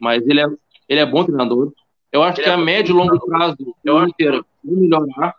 Mas 0.00 0.26
ele 0.26 0.40
é, 0.40 0.46
ele 0.88 1.00
é 1.00 1.04
bom 1.04 1.22
treinador. 1.22 1.74
Eu 2.10 2.22
acho 2.22 2.40
ele 2.40 2.44
que 2.44 2.50
é 2.50 2.54
a 2.54 2.56
médio 2.56 2.94
e 2.94 2.96
longo 2.96 3.20
prazo 3.26 3.56
o 3.60 4.02
Inter 4.04 4.32
vai 4.64 4.74
melhorar 4.74 5.34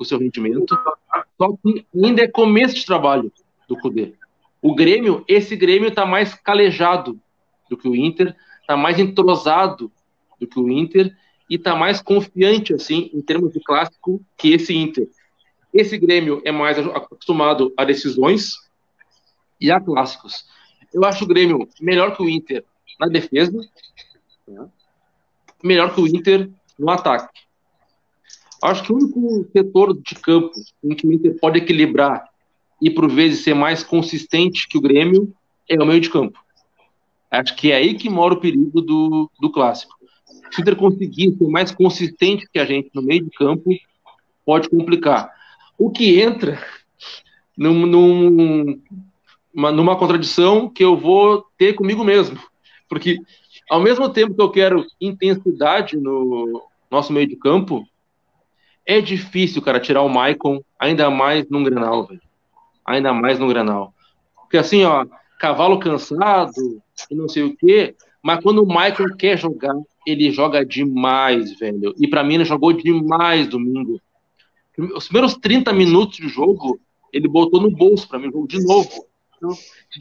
o 0.00 0.04
seu 0.04 0.18
rendimento. 0.18 0.74
Só 1.36 1.54
que 1.62 1.84
ainda 1.94 2.22
é 2.22 2.28
começo 2.28 2.74
de 2.74 2.86
trabalho 2.86 3.30
do 3.68 3.76
Cudê. 3.76 4.14
O 4.66 4.74
Grêmio, 4.74 5.24
esse 5.28 5.54
Grêmio 5.54 5.90
está 5.90 6.04
mais 6.04 6.34
calejado 6.34 7.20
do 7.70 7.76
que 7.76 7.88
o 7.88 7.94
Inter, 7.94 8.34
está 8.60 8.76
mais 8.76 8.98
entrosado 8.98 9.92
do 10.40 10.46
que 10.48 10.58
o 10.58 10.68
Inter 10.68 11.16
e 11.48 11.54
está 11.54 11.76
mais 11.76 12.02
confiante 12.02 12.74
assim 12.74 13.08
em 13.14 13.22
termos 13.22 13.52
de 13.52 13.60
clássico 13.60 14.20
que 14.36 14.52
esse 14.52 14.74
Inter. 14.74 15.08
Esse 15.72 15.96
Grêmio 15.96 16.42
é 16.44 16.50
mais 16.50 16.76
acostumado 16.78 17.72
a 17.76 17.84
decisões 17.84 18.54
e 19.60 19.70
a 19.70 19.80
clássicos. 19.80 20.44
Eu 20.92 21.04
acho 21.04 21.22
o 21.22 21.28
Grêmio 21.28 21.68
melhor 21.80 22.16
que 22.16 22.24
o 22.24 22.28
Inter 22.28 22.64
na 22.98 23.06
defesa, 23.06 23.56
melhor 25.62 25.94
que 25.94 26.00
o 26.00 26.08
Inter 26.08 26.50
no 26.76 26.90
ataque. 26.90 27.38
Acho 28.60 28.82
que 28.82 28.92
o 28.92 28.96
único 28.96 29.48
setor 29.52 29.96
de 29.96 30.16
campo 30.16 30.50
em 30.82 30.92
que 30.92 31.06
o 31.06 31.12
Inter 31.12 31.38
pode 31.38 31.58
equilibrar 31.60 32.28
e 32.80 32.90
por 32.90 33.10
vezes 33.10 33.42
ser 33.42 33.54
mais 33.54 33.82
consistente 33.82 34.68
que 34.68 34.78
o 34.78 34.80
Grêmio 34.80 35.32
é 35.68 35.80
o 35.82 35.86
meio 35.86 36.00
de 36.00 36.10
campo. 36.10 36.38
Acho 37.30 37.56
que 37.56 37.72
é 37.72 37.76
aí 37.76 37.94
que 37.94 38.08
mora 38.08 38.34
o 38.34 38.40
perigo 38.40 38.80
do, 38.80 39.30
do 39.40 39.50
clássico. 39.50 39.94
Se 40.50 40.60
o 40.60 40.62
Inter 40.62 40.76
conseguir 40.76 41.36
ser 41.36 41.48
mais 41.48 41.72
consistente 41.72 42.46
que 42.52 42.58
a 42.58 42.64
gente 42.64 42.90
no 42.94 43.02
meio 43.02 43.24
de 43.24 43.30
campo, 43.30 43.70
pode 44.44 44.68
complicar. 44.68 45.30
O 45.78 45.90
que 45.90 46.20
entra 46.20 46.62
num, 47.56 47.86
num, 47.86 48.80
uma, 49.52 49.72
numa 49.72 49.96
contradição 49.96 50.68
que 50.68 50.84
eu 50.84 50.96
vou 50.96 51.44
ter 51.56 51.72
comigo 51.72 52.04
mesmo. 52.04 52.38
Porque, 52.88 53.18
ao 53.68 53.80
mesmo 53.80 54.08
tempo 54.08 54.34
que 54.34 54.42
eu 54.42 54.50
quero 54.50 54.86
intensidade 55.00 55.96
no 55.96 56.62
nosso 56.90 57.12
meio 57.12 57.26
de 57.26 57.36
campo, 57.36 57.86
é 58.84 59.00
difícil, 59.00 59.60
cara, 59.60 59.80
tirar 59.80 60.02
o 60.02 60.08
Maicon, 60.08 60.62
ainda 60.78 61.10
mais 61.10 61.48
num 61.48 61.64
Grenal, 61.64 62.06
velho. 62.06 62.20
Ainda 62.86 63.12
mais 63.12 63.38
no 63.38 63.48
Grenal. 63.48 63.92
Porque 64.42 64.56
assim, 64.56 64.84
ó, 64.84 65.04
cavalo 65.38 65.78
cansado 65.78 66.52
e 67.10 67.14
não 67.14 67.28
sei 67.28 67.42
o 67.42 67.56
quê, 67.56 67.94
mas 68.22 68.42
quando 68.42 68.62
o 68.62 68.66
Michael 68.66 69.16
quer 69.18 69.38
jogar, 69.38 69.74
ele 70.06 70.30
joga 70.30 70.64
demais, 70.64 71.58
velho. 71.58 71.94
E 71.98 72.08
para 72.08 72.22
mim 72.22 72.34
ele 72.34 72.44
jogou 72.44 72.72
demais 72.72 73.48
domingo. 73.48 74.00
Os 74.94 75.06
primeiros 75.06 75.34
30 75.34 75.72
minutos 75.72 76.18
de 76.18 76.28
jogo, 76.28 76.78
ele 77.12 77.28
botou 77.28 77.60
no 77.60 77.70
bolso 77.70 78.08
para 78.08 78.18
mim, 78.18 78.30
de 78.46 78.64
novo. 78.64 79.06
Então, 79.36 79.50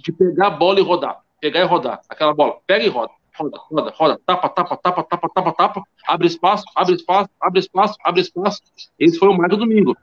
de 0.04 0.12
pegar 0.12 0.48
a 0.48 0.50
bola 0.52 0.80
e 0.80 0.84
rodar. 0.84 1.22
Pegar 1.40 1.62
e 1.62 1.66
rodar. 1.66 2.02
Aquela 2.10 2.34
bola. 2.34 2.58
Pega 2.66 2.86
e 2.86 2.90
roda. 2.90 3.12
Roda, 3.38 3.58
roda, 3.70 3.94
roda. 3.96 4.22
Tapa, 4.26 4.50
tapa, 4.50 4.78
tapa, 4.78 5.04
tapa, 5.04 5.30
tapa, 5.30 5.52
tapa. 5.54 5.84
Abre 6.08 6.28
espaço, 6.28 6.64
abre 6.76 6.96
espaço, 6.96 7.30
abre 7.40 7.60
espaço, 7.60 7.96
abre 8.04 8.22
espaço. 8.22 8.62
Esse 8.98 9.18
foi 9.18 9.28
o 9.30 9.48
do 9.48 9.58
domingo. 9.58 9.96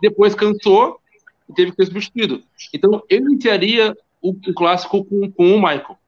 Depois 0.00 0.34
cansou 0.34 1.00
e 1.48 1.52
teve 1.52 1.70
que 1.70 1.76
ser 1.76 1.86
substituído. 1.90 2.42
Então, 2.72 3.02
eu 3.08 3.18
iniciaria 3.18 3.96
o, 4.20 4.30
o 4.30 4.54
clássico 4.54 5.04
com, 5.04 5.30
com 5.30 5.54
o 5.54 5.60
Michael. 5.60 5.98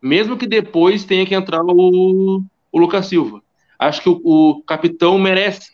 Mesmo 0.00 0.36
que 0.36 0.46
depois 0.46 1.04
tenha 1.04 1.24
que 1.24 1.34
entrar 1.34 1.62
o, 1.62 2.42
o 2.72 2.78
Lucas 2.78 3.06
Silva. 3.06 3.42
Acho 3.78 4.02
que 4.02 4.08
o, 4.08 4.20
o 4.24 4.62
capitão 4.62 5.18
merece 5.18 5.70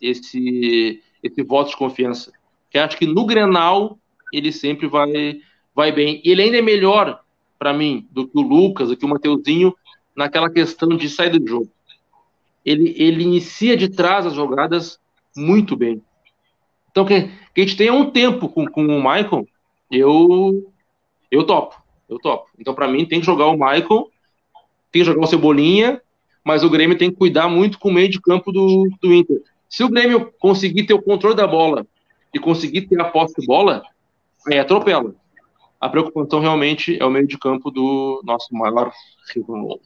esse, 0.00 1.02
esse 1.22 1.42
voto 1.42 1.70
de 1.70 1.76
confiança. 1.76 2.32
Que 2.70 2.78
acho 2.78 2.96
que 2.96 3.06
no 3.06 3.26
Grenal 3.26 3.98
ele 4.32 4.52
sempre 4.52 4.86
vai, 4.86 5.40
vai 5.74 5.92
bem. 5.92 6.20
E 6.24 6.30
ele 6.30 6.42
ainda 6.42 6.58
é 6.58 6.62
melhor 6.62 7.20
para 7.58 7.72
mim 7.72 8.06
do 8.10 8.26
que 8.26 8.38
o 8.38 8.42
Lucas, 8.42 8.88
do 8.88 8.96
que 8.96 9.04
o 9.04 9.08
Mateuzinho 9.08 9.74
naquela 10.14 10.50
questão 10.50 10.90
de 10.90 11.08
saída 11.08 11.38
de 11.40 11.48
jogo. 11.48 11.70
Ele, 12.64 12.94
ele 12.96 13.22
inicia 13.22 13.76
de 13.76 13.88
trás 13.88 14.26
as 14.26 14.34
jogadas 14.34 14.98
muito 15.36 15.76
bem. 15.76 16.02
Então, 16.94 17.04
que, 17.04 17.22
que 17.52 17.60
a 17.60 17.64
gente 17.64 17.76
tenha 17.76 17.92
um 17.92 18.08
tempo 18.08 18.48
com, 18.48 18.64
com 18.66 18.86
o 18.86 19.02
Michael, 19.02 19.48
eu, 19.90 20.72
eu 21.28 21.42
topo. 21.42 21.74
Eu 22.08 22.20
topo. 22.20 22.46
Então, 22.56 22.72
para 22.72 22.86
mim, 22.86 23.04
tem 23.04 23.18
que 23.18 23.26
jogar 23.26 23.46
o 23.46 23.54
Michael, 23.54 24.08
tem 24.92 25.02
que 25.02 25.04
jogar 25.04 25.24
o 25.24 25.26
Cebolinha, 25.26 26.00
mas 26.44 26.62
o 26.62 26.70
Grêmio 26.70 26.96
tem 26.96 27.10
que 27.10 27.16
cuidar 27.16 27.48
muito 27.48 27.80
com 27.80 27.88
o 27.88 27.92
meio 27.92 28.08
de 28.08 28.20
campo 28.20 28.52
do, 28.52 28.88
do 29.02 29.12
Inter. 29.12 29.42
Se 29.68 29.82
o 29.82 29.88
Grêmio 29.88 30.32
conseguir 30.38 30.84
ter 30.84 30.94
o 30.94 31.02
controle 31.02 31.34
da 31.34 31.48
bola 31.48 31.84
e 32.32 32.38
conseguir 32.38 32.82
ter 32.82 33.00
a 33.00 33.06
posse 33.06 33.34
de 33.40 33.44
bola, 33.44 33.82
aí 34.46 34.60
atropela. 34.60 35.16
A 35.80 35.88
preocupação 35.88 36.38
realmente 36.38 36.96
é 37.00 37.04
o 37.04 37.10
meio 37.10 37.26
de 37.26 37.36
campo 37.36 37.72
do 37.72 38.22
nosso 38.22 38.54
maior 38.54 38.92
rival. 39.34 39.80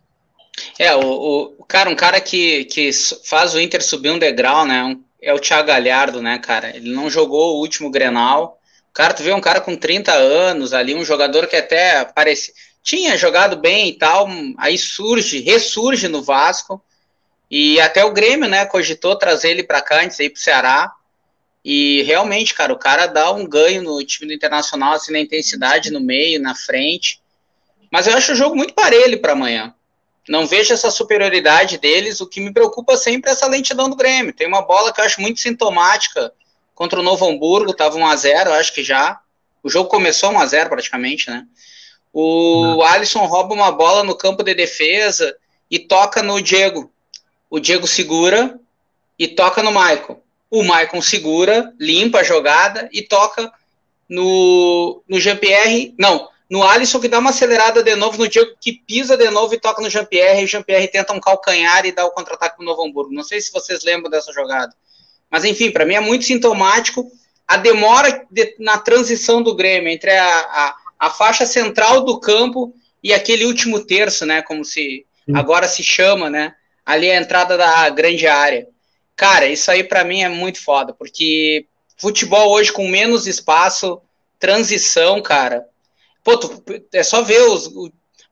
É, 0.79 0.95
o, 0.95 1.55
o 1.59 1.65
cara, 1.65 1.89
um 1.89 1.97
cara 1.97 2.21
que, 2.21 2.67
que 2.67 2.91
faz 3.25 3.55
o 3.55 3.61
Inter 3.61 3.83
subir 3.83 4.11
um 4.11 4.19
degrau, 4.19 4.67
né? 4.67 4.85
Um, 4.85 5.08
é 5.21 5.33
o 5.33 5.39
Thiago 5.39 5.69
Galhardo, 5.69 6.23
né, 6.23 6.39
cara? 6.39 6.75
Ele 6.77 6.91
não 6.91 7.11
jogou 7.11 7.57
o 7.57 7.61
último 7.61 7.91
Grenal. 7.91 8.59
Cara, 8.93 9.15
tu 9.15 9.23
vê 9.23 9.33
um 9.33 9.41
cara 9.41 9.61
com 9.61 9.77
30 9.77 10.13
anos 10.13 10.73
ali, 10.73 10.95
um 10.95 11.05
jogador 11.05 11.47
que 11.47 11.57
até 11.57 12.05
parece 12.05 12.53
tinha 12.83 13.17
jogado 13.17 13.57
bem 13.57 13.89
e 13.89 13.93
tal, 13.93 14.27
aí 14.57 14.79
surge, 14.79 15.41
ressurge 15.41 16.09
no 16.09 16.23
Vasco. 16.23 16.83
E 17.51 17.81
até 17.81 18.05
o 18.05 18.13
Grêmio, 18.13 18.49
né, 18.49 18.65
cogitou 18.67 19.17
trazer 19.17 19.51
ele 19.51 19.63
para 19.63 19.83
cá 19.83 20.03
antes 20.03 20.19
ir 20.19 20.31
pro 20.31 20.41
Ceará. 20.41 20.93
E 21.65 22.03
realmente, 22.03 22.55
cara, 22.55 22.73
o 22.73 22.79
cara 22.79 23.07
dá 23.07 23.31
um 23.31 23.47
ganho 23.47 23.83
no 23.83 24.03
time 24.05 24.29
do 24.29 24.35
Internacional, 24.35 24.95
assim, 24.95 25.13
na 25.13 25.21
intensidade 25.21 25.91
no 25.91 26.01
meio, 26.01 26.41
na 26.41 26.55
frente. 26.55 27.21
Mas 27.91 28.07
eu 28.07 28.15
acho 28.15 28.33
o 28.33 28.37
jogo 28.37 28.57
muito 28.57 28.75
parelho 28.75 29.21
para 29.21 29.33
amanhã. 29.33 29.75
Não 30.29 30.47
vejo 30.47 30.75
essa 30.75 30.91
superioridade 30.91 31.79
deles. 31.79 32.21
O 32.21 32.27
que 32.27 32.41
me 32.41 32.53
preocupa 32.53 32.97
sempre 32.97 33.31
é 33.31 33.33
essa 33.33 33.47
lentidão 33.47 33.89
do 33.89 33.97
Grêmio. 33.97 34.33
Tem 34.33 34.47
uma 34.47 34.63
bola 34.63 34.93
que 34.93 35.01
eu 35.01 35.05
acho 35.05 35.21
muito 35.21 35.41
sintomática 35.41 36.33
contra 36.75 37.01
o 37.01 37.03
Novo 37.03 37.29
Hamburgo, 37.29 37.75
tava 37.75 37.97
1 37.97 38.07
a 38.07 38.17
0 38.17 38.53
acho 38.53 38.73
que 38.73 38.85
já. 38.85 39.21
O 39.63 39.69
jogo 39.69 39.89
começou 39.89 40.31
1 40.31 40.39
a 40.39 40.47
0 40.47 40.71
praticamente, 40.71 41.29
né? 41.29 41.45
O 42.13 42.63
Não. 42.63 42.83
Alisson 42.83 43.25
rouba 43.27 43.55
uma 43.55 43.73
bola 43.73 44.05
no 44.05 44.15
campo 44.15 44.43
de 44.43 44.55
defesa 44.55 45.37
e 45.71 45.79
toca 45.79 46.23
no 46.23 46.41
Diego 46.41 46.91
o 47.51 47.59
Diego 47.59 47.87
segura 47.87 48.59
e 49.19 49.27
toca 49.27 49.63
no 49.63 49.73
Maicon. 49.73 50.21
O 50.51 50.63
Maicon 50.63 51.01
segura, 51.03 51.73
limpa 51.79 52.21
a 52.21 52.25
jogada 52.25 52.89
e 52.93 53.03
toca 53.03 53.51
no, 54.09 55.03
no 55.09 55.21
Jean-Pierre. 55.21 55.95
Não, 55.99 56.29
no 56.51 56.63
Alisson 56.63 57.01
que 57.01 57.09
dá 57.09 57.19
uma 57.19 57.31
acelerada 57.31 57.83
de 57.83 57.95
novo, 57.95 58.19
no 58.19 58.29
Diego 58.29 58.53
que 58.61 58.73
pisa 58.73 59.17
de 59.17 59.31
novo 59.31 59.55
e 59.55 59.61
toca 59.61 59.83
no 59.83 59.91
Jean-Pierre. 59.91 60.41
E 60.41 60.45
o 60.45 60.49
Jean-Pierre 60.49 60.89
tenta 60.89 61.13
um 61.13 61.21
calcanhar 61.21 61.85
e 61.85 61.93
dá 61.93 62.05
o 62.05 62.11
contra-ataque 62.11 62.57
pro 62.57 62.65
Novo 62.65 62.85
Hamburgo. 62.85 63.13
Não 63.13 63.23
sei 63.23 63.41
se 63.41 63.53
vocês 63.53 63.85
lembram 63.85 64.11
dessa 64.11 64.33
jogada. 64.33 64.75
Mas 65.31 65.45
enfim, 65.45 65.71
para 65.71 65.85
mim 65.85 65.95
é 65.95 66.01
muito 66.01 66.25
sintomático 66.25 67.07
a 67.47 67.57
demora 67.57 68.27
de, 68.31 68.55
na 68.59 68.79
transição 68.79 69.43
do 69.43 69.55
Grêmio 69.55 69.91
entre 69.91 70.11
a, 70.11 70.27
a, 70.27 70.77
a, 70.99 71.11
faixa 71.11 71.47
central 71.47 72.05
do 72.05 72.19
campo 72.19 72.75
e 73.03 73.13
aquele 73.13 73.45
último 73.45 73.85
terço, 73.85 74.25
né? 74.25 74.43
Como 74.43 74.65
se 74.65 75.07
agora 75.35 75.69
se 75.69 75.83
chama, 75.83 76.31
né? 76.31 76.55
ali 76.89 77.11
a 77.11 77.21
entrada 77.21 77.59
da 77.59 77.87
grande 77.91 78.27
área. 78.27 78.67
Cara, 79.15 79.47
isso 79.47 79.71
aí 79.71 79.85
para 79.85 80.05
mim 80.05 80.23
é 80.23 80.29
muito 80.31 80.65
foda, 80.65 80.95
porque 80.95 81.67
futebol 81.99 82.51
hoje 82.51 82.73
com 82.73 82.89
menos 82.89 83.27
espaço, 83.27 84.01
transição, 84.39 85.21
cara. 85.21 85.67
Pô, 86.29 86.37
tu, 86.37 86.63
é 86.93 87.03
só 87.03 87.23
ver 87.23 87.41
os. 87.41 87.71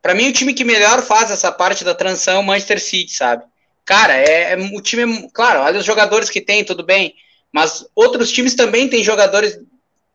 Para 0.03 0.15
mim, 0.15 0.29
o 0.29 0.33
time 0.33 0.53
que 0.53 0.65
melhor 0.65 1.01
faz 1.01 1.31
essa 1.31 1.51
parte 1.51 1.83
da 1.83 1.95
transição 1.95 2.35
é 2.35 2.39
o 2.39 2.45
Manchester 2.45 2.79
City, 2.79 3.11
sabe? 3.11 3.43
Cara, 3.87 4.15
é, 4.15 4.53
é 4.53 4.57
o 4.75 4.83
time. 4.83 5.25
É, 5.25 5.29
claro, 5.33 5.61
olha 5.61 5.79
os 5.79 5.85
jogadores 5.87 6.29
que 6.29 6.43
tem, 6.43 6.63
tudo 6.63 6.85
bem. 6.85 7.15
Mas 7.51 7.87
outros 7.95 8.31
times 8.31 8.55
também 8.55 8.87
têm 8.87 9.03
jogadores 9.03 9.59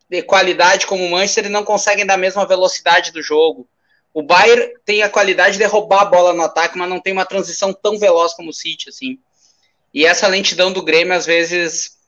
de 0.08 0.22
qualidade 0.22 0.86
como 0.86 1.04
o 1.04 1.10
Manchester 1.10 1.46
e 1.46 1.48
não 1.48 1.64
conseguem 1.64 2.06
dar 2.06 2.14
a 2.14 2.18
mesma 2.18 2.46
velocidade 2.46 3.10
do 3.10 3.20
jogo. 3.20 3.66
O 4.14 4.22
Bayern 4.22 4.74
tem 4.84 5.02
a 5.02 5.08
qualidade 5.08 5.58
de 5.58 5.64
roubar 5.64 6.02
a 6.02 6.04
bola 6.04 6.32
no 6.32 6.42
ataque, 6.42 6.78
mas 6.78 6.88
não 6.88 7.00
tem 7.00 7.12
uma 7.12 7.26
transição 7.26 7.72
tão 7.72 7.98
veloz 7.98 8.32
como 8.34 8.50
o 8.50 8.54
City, 8.54 8.90
assim. 8.90 9.18
E 9.92 10.06
essa 10.06 10.28
lentidão 10.28 10.72
do 10.72 10.84
Grêmio, 10.84 11.14
às 11.14 11.26
vezes, 11.26 11.98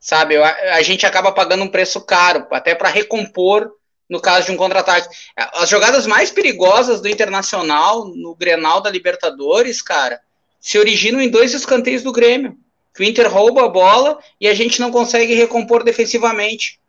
sabe, 0.00 0.38
a, 0.38 0.76
a 0.76 0.82
gente 0.82 1.04
acaba 1.04 1.32
pagando 1.32 1.64
um 1.64 1.68
preço 1.68 2.00
caro, 2.00 2.46
até 2.50 2.74
para 2.74 2.88
recompor 2.88 3.76
no 4.08 4.20
caso 4.20 4.46
de 4.46 4.52
um 4.52 4.56
contra-ataque. 4.56 5.08
As 5.36 5.68
jogadas 5.68 6.06
mais 6.06 6.30
perigosas 6.30 7.00
do 7.00 7.08
Internacional 7.08 8.06
no 8.06 8.34
Grenal 8.34 8.80
da 8.80 8.90
Libertadores, 8.90 9.82
cara, 9.82 10.20
se 10.58 10.78
originam 10.78 11.20
em 11.20 11.28
dois 11.28 11.52
escanteios 11.52 12.02
do 12.02 12.12
Grêmio. 12.12 12.56
Que 12.94 13.02
o 13.02 13.06
Inter 13.06 13.30
rouba 13.32 13.64
a 13.64 13.68
bola 13.68 14.18
e 14.40 14.48
a 14.48 14.54
gente 14.54 14.80
não 14.80 14.90
consegue 14.90 15.34
recompor 15.34 15.84
defensivamente. 15.84 16.80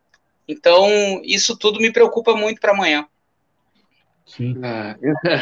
Então, 0.47 1.21
isso 1.23 1.55
tudo 1.55 1.79
me 1.79 1.91
preocupa 1.91 2.35
muito 2.35 2.59
para 2.59 2.71
amanhã. 2.71 3.05
Sim. 4.25 4.55
É, 4.63 4.95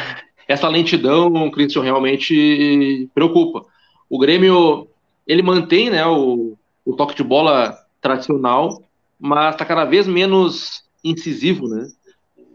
essa 0.48 0.68
lentidão, 0.68 1.50
Christian, 1.52 1.84
realmente 1.84 3.10
preocupa. 3.14 3.66
O 4.10 4.18
Grêmio, 4.18 4.90
ele 5.26 5.42
mantém 5.42 5.90
né, 5.90 6.06
o, 6.06 6.58
o 6.84 6.96
toque 6.96 7.16
de 7.16 7.24
bola 7.24 7.78
tradicional, 8.02 8.84
mas 9.20 9.56
está 9.56 9.64
cada 9.64 9.86
vez 9.86 10.08
menos 10.08 10.84
incisivo, 11.04 11.68
né? 11.68 11.88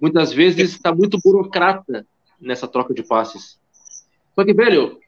Muitas 0.01 0.33
vezes 0.33 0.73
está 0.73 0.95
muito 0.95 1.19
burocrata 1.23 2.07
nessa 2.41 2.67
troca 2.67 2.93
de 2.93 3.03
passes. 3.03 3.59
Só 4.35 4.45
que, 4.45 4.53
velho, 4.53 4.99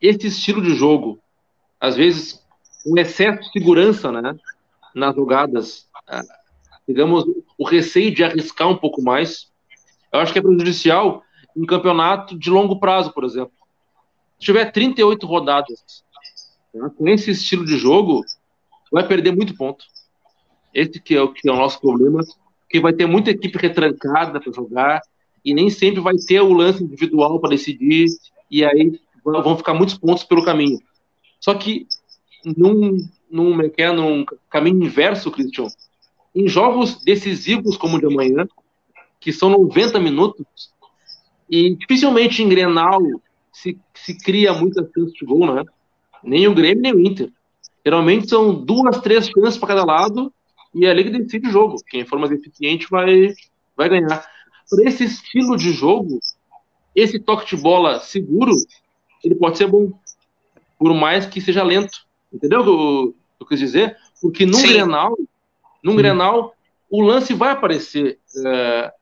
esse 0.00 0.26
estilo 0.26 0.60
de 0.60 0.74
jogo, 0.74 1.18
às 1.80 1.96
vezes, 1.96 2.42
um 2.86 2.98
excesso 2.98 3.40
de 3.42 3.52
segurança, 3.52 4.12
né? 4.12 4.36
Nas 4.94 5.14
jogadas, 5.14 5.88
ah, 6.06 6.22
digamos, 6.86 7.24
o 7.56 7.64
receio 7.64 8.14
de 8.14 8.24
arriscar 8.24 8.68
um 8.68 8.76
pouco 8.76 9.00
mais, 9.00 9.50
eu 10.12 10.20
acho 10.20 10.32
que 10.32 10.38
é 10.38 10.42
prejudicial 10.42 11.22
em 11.56 11.64
campeonato 11.64 12.38
de 12.38 12.50
longo 12.50 12.78
prazo, 12.78 13.12
por 13.12 13.24
exemplo. 13.24 13.52
Se 14.38 14.46
tiver 14.46 14.70
38 14.70 15.26
rodadas 15.26 16.04
né, 16.74 16.90
com 16.96 17.08
esse 17.08 17.30
estilo 17.30 17.64
de 17.64 17.76
jogo, 17.76 18.24
vai 18.90 19.06
perder 19.06 19.34
muito 19.34 19.56
ponto. 19.56 19.84
Esse 20.74 21.00
que 21.00 21.14
é 21.14 21.22
o 21.22 21.32
que 21.32 21.48
é 21.48 21.52
o 21.52 21.56
nosso 21.56 21.80
problema, 21.80 22.20
que 22.72 22.80
vai 22.80 22.94
ter 22.94 23.04
muita 23.04 23.30
equipe 23.30 23.58
retrancada 23.58 24.40
para 24.40 24.50
jogar 24.50 25.02
e 25.44 25.52
nem 25.52 25.68
sempre 25.68 26.00
vai 26.00 26.16
ter 26.16 26.40
o 26.40 26.54
lance 26.54 26.82
individual 26.82 27.38
para 27.38 27.50
decidir 27.50 28.06
e 28.50 28.64
aí 28.64 28.98
vão 29.22 29.58
ficar 29.58 29.74
muitos 29.74 29.96
pontos 29.96 30.24
pelo 30.24 30.42
caminho. 30.42 30.78
Só 31.38 31.52
que 31.52 31.86
num, 32.56 32.96
num, 33.30 33.60
é 33.76 33.92
num 33.92 34.24
caminho 34.48 34.84
inverso, 34.84 35.30
Christian, 35.30 35.66
em 36.34 36.48
jogos 36.48 37.04
decisivos 37.04 37.76
como 37.76 37.98
o 37.98 38.00
de 38.00 38.06
amanhã, 38.06 38.48
que 39.20 39.32
são 39.32 39.50
90 39.50 40.00
minutos, 40.00 40.46
e 41.50 41.76
dificilmente 41.76 42.42
em 42.42 42.48
Grenal 42.48 43.00
se, 43.52 43.78
se 43.92 44.16
cria 44.16 44.54
muitas 44.54 44.90
chances 44.94 45.12
de 45.12 45.26
gol, 45.26 45.54
né? 45.54 45.62
Nem 46.24 46.48
o 46.48 46.54
Grêmio, 46.54 46.82
nem 46.82 46.94
o 46.94 47.00
Inter. 47.00 47.30
Geralmente 47.84 48.30
são 48.30 48.54
duas, 48.54 48.98
três 49.00 49.28
chances 49.28 49.58
para 49.58 49.68
cada 49.68 49.84
lado 49.84 50.32
e 50.74 50.86
é 50.86 50.90
a 50.90 50.94
liga 50.94 51.10
decide 51.10 51.48
o 51.48 51.52
jogo. 51.52 51.76
Quem 51.88 52.04
for 52.04 52.18
mais 52.18 52.32
eficiente 52.32 52.86
vai, 52.90 53.34
vai 53.76 53.88
ganhar. 53.88 54.26
Por 54.68 54.86
esse 54.86 55.04
estilo 55.04 55.56
de 55.56 55.72
jogo, 55.72 56.18
esse 56.94 57.18
toque 57.18 57.54
de 57.54 57.62
bola 57.62 58.00
seguro, 58.00 58.54
ele 59.22 59.34
pode 59.34 59.58
ser 59.58 59.66
bom, 59.66 59.92
por 60.78 60.94
mais 60.94 61.26
que 61.26 61.40
seja 61.40 61.62
lento. 61.62 62.06
Entendeu 62.32 62.60
o 62.60 62.64
que 62.64 62.70
eu, 62.70 63.14
eu 63.40 63.46
quis 63.46 63.58
dizer? 63.58 63.96
Porque 64.20 64.46
num 64.46 64.54
Sim. 64.54 64.68
Grenal, 64.68 65.16
num 65.82 65.92
Sim. 65.92 65.98
Grenal, 65.98 66.54
o 66.90 67.02
lance 67.02 67.34
vai 67.34 67.50
aparecer, 67.50 68.18
é, 68.46 68.92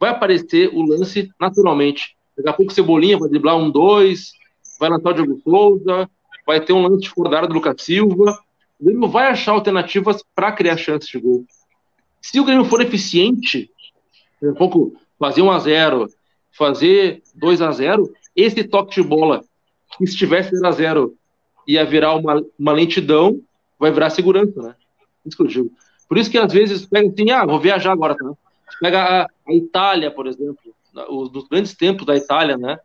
vai 0.00 0.10
aparecer 0.10 0.70
o 0.72 0.82
lance 0.82 1.30
naturalmente. 1.40 2.16
Daqui 2.36 2.48
a 2.48 2.52
pouco 2.52 2.72
Cebolinha 2.72 3.18
vai 3.18 3.28
driblar 3.28 3.56
um 3.56 3.70
dois, 3.70 4.32
vai 4.80 4.90
lançar 4.90 5.10
o 5.10 5.14
Diego 5.14 5.40
Souza, 5.42 6.10
vai 6.46 6.60
ter 6.60 6.72
um 6.72 6.82
lance 6.82 7.02
de 7.02 7.10
fordada 7.10 7.46
do 7.46 7.54
Lucas 7.54 7.82
Silva, 7.82 8.38
o 8.80 8.84
Grêmio 8.84 9.08
vai 9.08 9.28
achar 9.28 9.52
alternativas 9.52 10.22
para 10.34 10.52
criar 10.52 10.76
chances 10.76 11.08
de 11.08 11.18
gol. 11.18 11.44
Se 12.20 12.38
o 12.40 12.44
Grêmio 12.44 12.64
for 12.64 12.80
eficiente, 12.80 13.70
um 14.42 14.54
pouco 14.54 14.94
fazer 15.18 15.42
1 15.42 15.50
a 15.50 15.58
0 15.58 16.06
fazer 16.56 17.22
2 17.34 17.62
a 17.62 17.70
0 17.72 18.12
esse 18.36 18.64
toque 18.64 19.00
de 19.00 19.06
bola, 19.06 19.42
que 19.96 20.04
estivesse 20.04 20.54
0 20.56 20.66
a 20.66 20.72
0 20.72 21.14
ia 21.66 21.84
virar 21.84 22.14
uma, 22.14 22.44
uma 22.58 22.72
lentidão, 22.72 23.40
vai 23.78 23.90
virar 23.90 24.10
segurança, 24.10 24.60
né? 24.60 24.74
Isso 25.24 25.36
que 25.36 25.42
eu 25.42 25.46
digo. 25.46 25.72
Por 26.08 26.18
isso 26.18 26.30
que 26.30 26.38
às 26.38 26.52
vezes 26.52 26.86
pega 26.86 27.08
assim, 27.08 27.30
ah, 27.30 27.46
vou 27.46 27.58
viajar 27.58 27.92
agora, 27.92 28.14
tá? 28.14 28.32
Pega 28.80 29.02
a, 29.02 29.22
a 29.24 29.54
Itália, 29.54 30.10
por 30.10 30.26
exemplo, 30.26 30.58
os 31.08 31.30
dos 31.30 31.48
grandes 31.48 31.74
tempos 31.74 32.06
da 32.06 32.16
Itália, 32.16 32.56
né? 32.56 32.78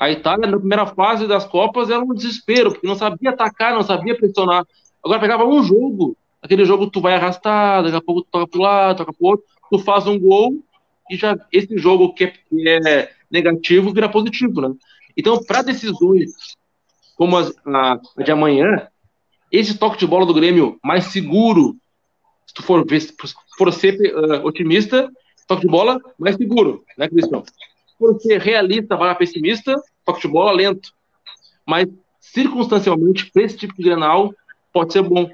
A 0.00 0.10
Itália, 0.10 0.50
na 0.50 0.58
primeira 0.58 0.86
fase 0.86 1.26
das 1.26 1.44
Copas, 1.44 1.90
era 1.90 2.00
um 2.00 2.14
desespero, 2.14 2.72
porque 2.72 2.86
não 2.86 2.94
sabia 2.94 3.30
atacar, 3.30 3.74
não 3.74 3.82
sabia 3.82 4.16
pressionar. 4.16 4.64
Agora 5.04 5.20
pegava 5.20 5.44
um 5.44 5.62
jogo, 5.62 6.16
aquele 6.40 6.64
jogo 6.64 6.90
tu 6.90 7.00
vai 7.00 7.14
arrastar, 7.14 7.82
daqui 7.82 7.96
a 7.96 8.00
pouco 8.00 8.22
tu 8.22 8.28
toca 8.30 8.46
pro 8.46 8.60
lado, 8.60 8.98
toca 8.98 9.12
pro 9.12 9.26
outro, 9.26 9.46
tu 9.70 9.78
faz 9.78 10.06
um 10.06 10.18
gol 10.18 10.62
e 11.10 11.16
já 11.16 11.36
esse 11.52 11.76
jogo 11.78 12.14
que 12.14 12.24
é, 12.24 12.26
que 12.28 12.68
é 12.68 13.10
negativo 13.30 13.92
vira 13.92 14.08
positivo, 14.08 14.60
né? 14.60 14.74
Então, 15.16 15.42
para 15.42 15.62
decisões 15.62 16.56
como 17.16 17.36
as, 17.36 17.52
a, 17.66 17.92
a, 17.92 18.22
de 18.22 18.32
amanhã, 18.32 18.88
esse 19.50 19.76
toque 19.76 19.98
de 19.98 20.06
bola 20.06 20.26
do 20.26 20.34
Grêmio 20.34 20.78
mais 20.82 21.06
seguro, 21.06 21.76
se 22.46 22.54
tu 22.54 22.62
for, 22.62 22.84
se 22.88 23.14
for 23.56 23.72
ser 23.72 23.96
uh, 24.14 24.46
otimista, 24.46 25.10
toque 25.46 25.62
de 25.62 25.68
bola 25.68 26.00
mais 26.18 26.36
seguro, 26.36 26.84
né, 26.96 27.08
Cristian? 27.08 27.42
Se 27.44 27.98
for 27.98 28.18
ser 28.20 28.40
realista, 28.40 28.96
vai 28.96 29.14
pessimista, 29.16 29.74
toque 30.04 30.22
de 30.22 30.28
bola 30.28 30.52
lento. 30.52 30.92
Mas, 31.66 31.86
circunstancialmente, 32.18 33.30
para 33.30 33.42
esse 33.42 33.56
tipo 33.56 33.74
de 33.76 33.82
granal, 33.82 34.34
pode 34.72 34.92
ser 34.92 35.02
bom. 35.02 35.30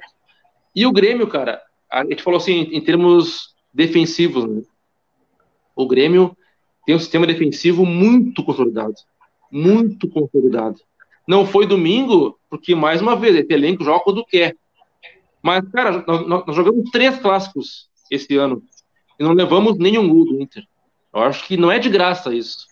E 0.74 0.86
o 0.86 0.92
Grêmio, 0.92 1.26
cara, 1.26 1.62
a 1.90 2.04
gente 2.04 2.22
falou 2.22 2.38
assim, 2.38 2.68
em 2.72 2.80
termos 2.80 3.54
defensivos, 3.72 4.44
né? 4.44 4.62
O 5.74 5.86
Grêmio 5.86 6.36
tem 6.84 6.94
um 6.94 6.98
sistema 6.98 7.26
defensivo 7.26 7.84
muito 7.86 8.42
consolidado. 8.42 8.94
Muito 9.50 10.08
consolidado. 10.08 10.80
Não 11.26 11.46
foi 11.46 11.66
domingo, 11.66 12.38
porque, 12.48 12.74
mais 12.74 13.00
uma 13.00 13.14
vez, 13.14 13.36
esse 13.36 13.52
elenco 13.52 13.84
joga 13.84 14.00
quando 14.00 14.24
quer. 14.24 14.56
Mas, 15.42 15.66
cara, 15.70 16.04
nós, 16.06 16.26
nós 16.26 16.56
jogamos 16.56 16.90
três 16.90 17.18
clássicos 17.18 17.88
esse 18.10 18.36
ano 18.36 18.62
e 19.18 19.22
não 19.22 19.32
levamos 19.32 19.78
nenhum 19.78 20.08
gol 20.08 20.24
do 20.24 20.40
Inter. 20.40 20.64
Eu 21.14 21.20
acho 21.20 21.46
que 21.46 21.56
não 21.56 21.70
é 21.70 21.78
de 21.78 21.88
graça 21.88 22.34
isso. 22.34 22.66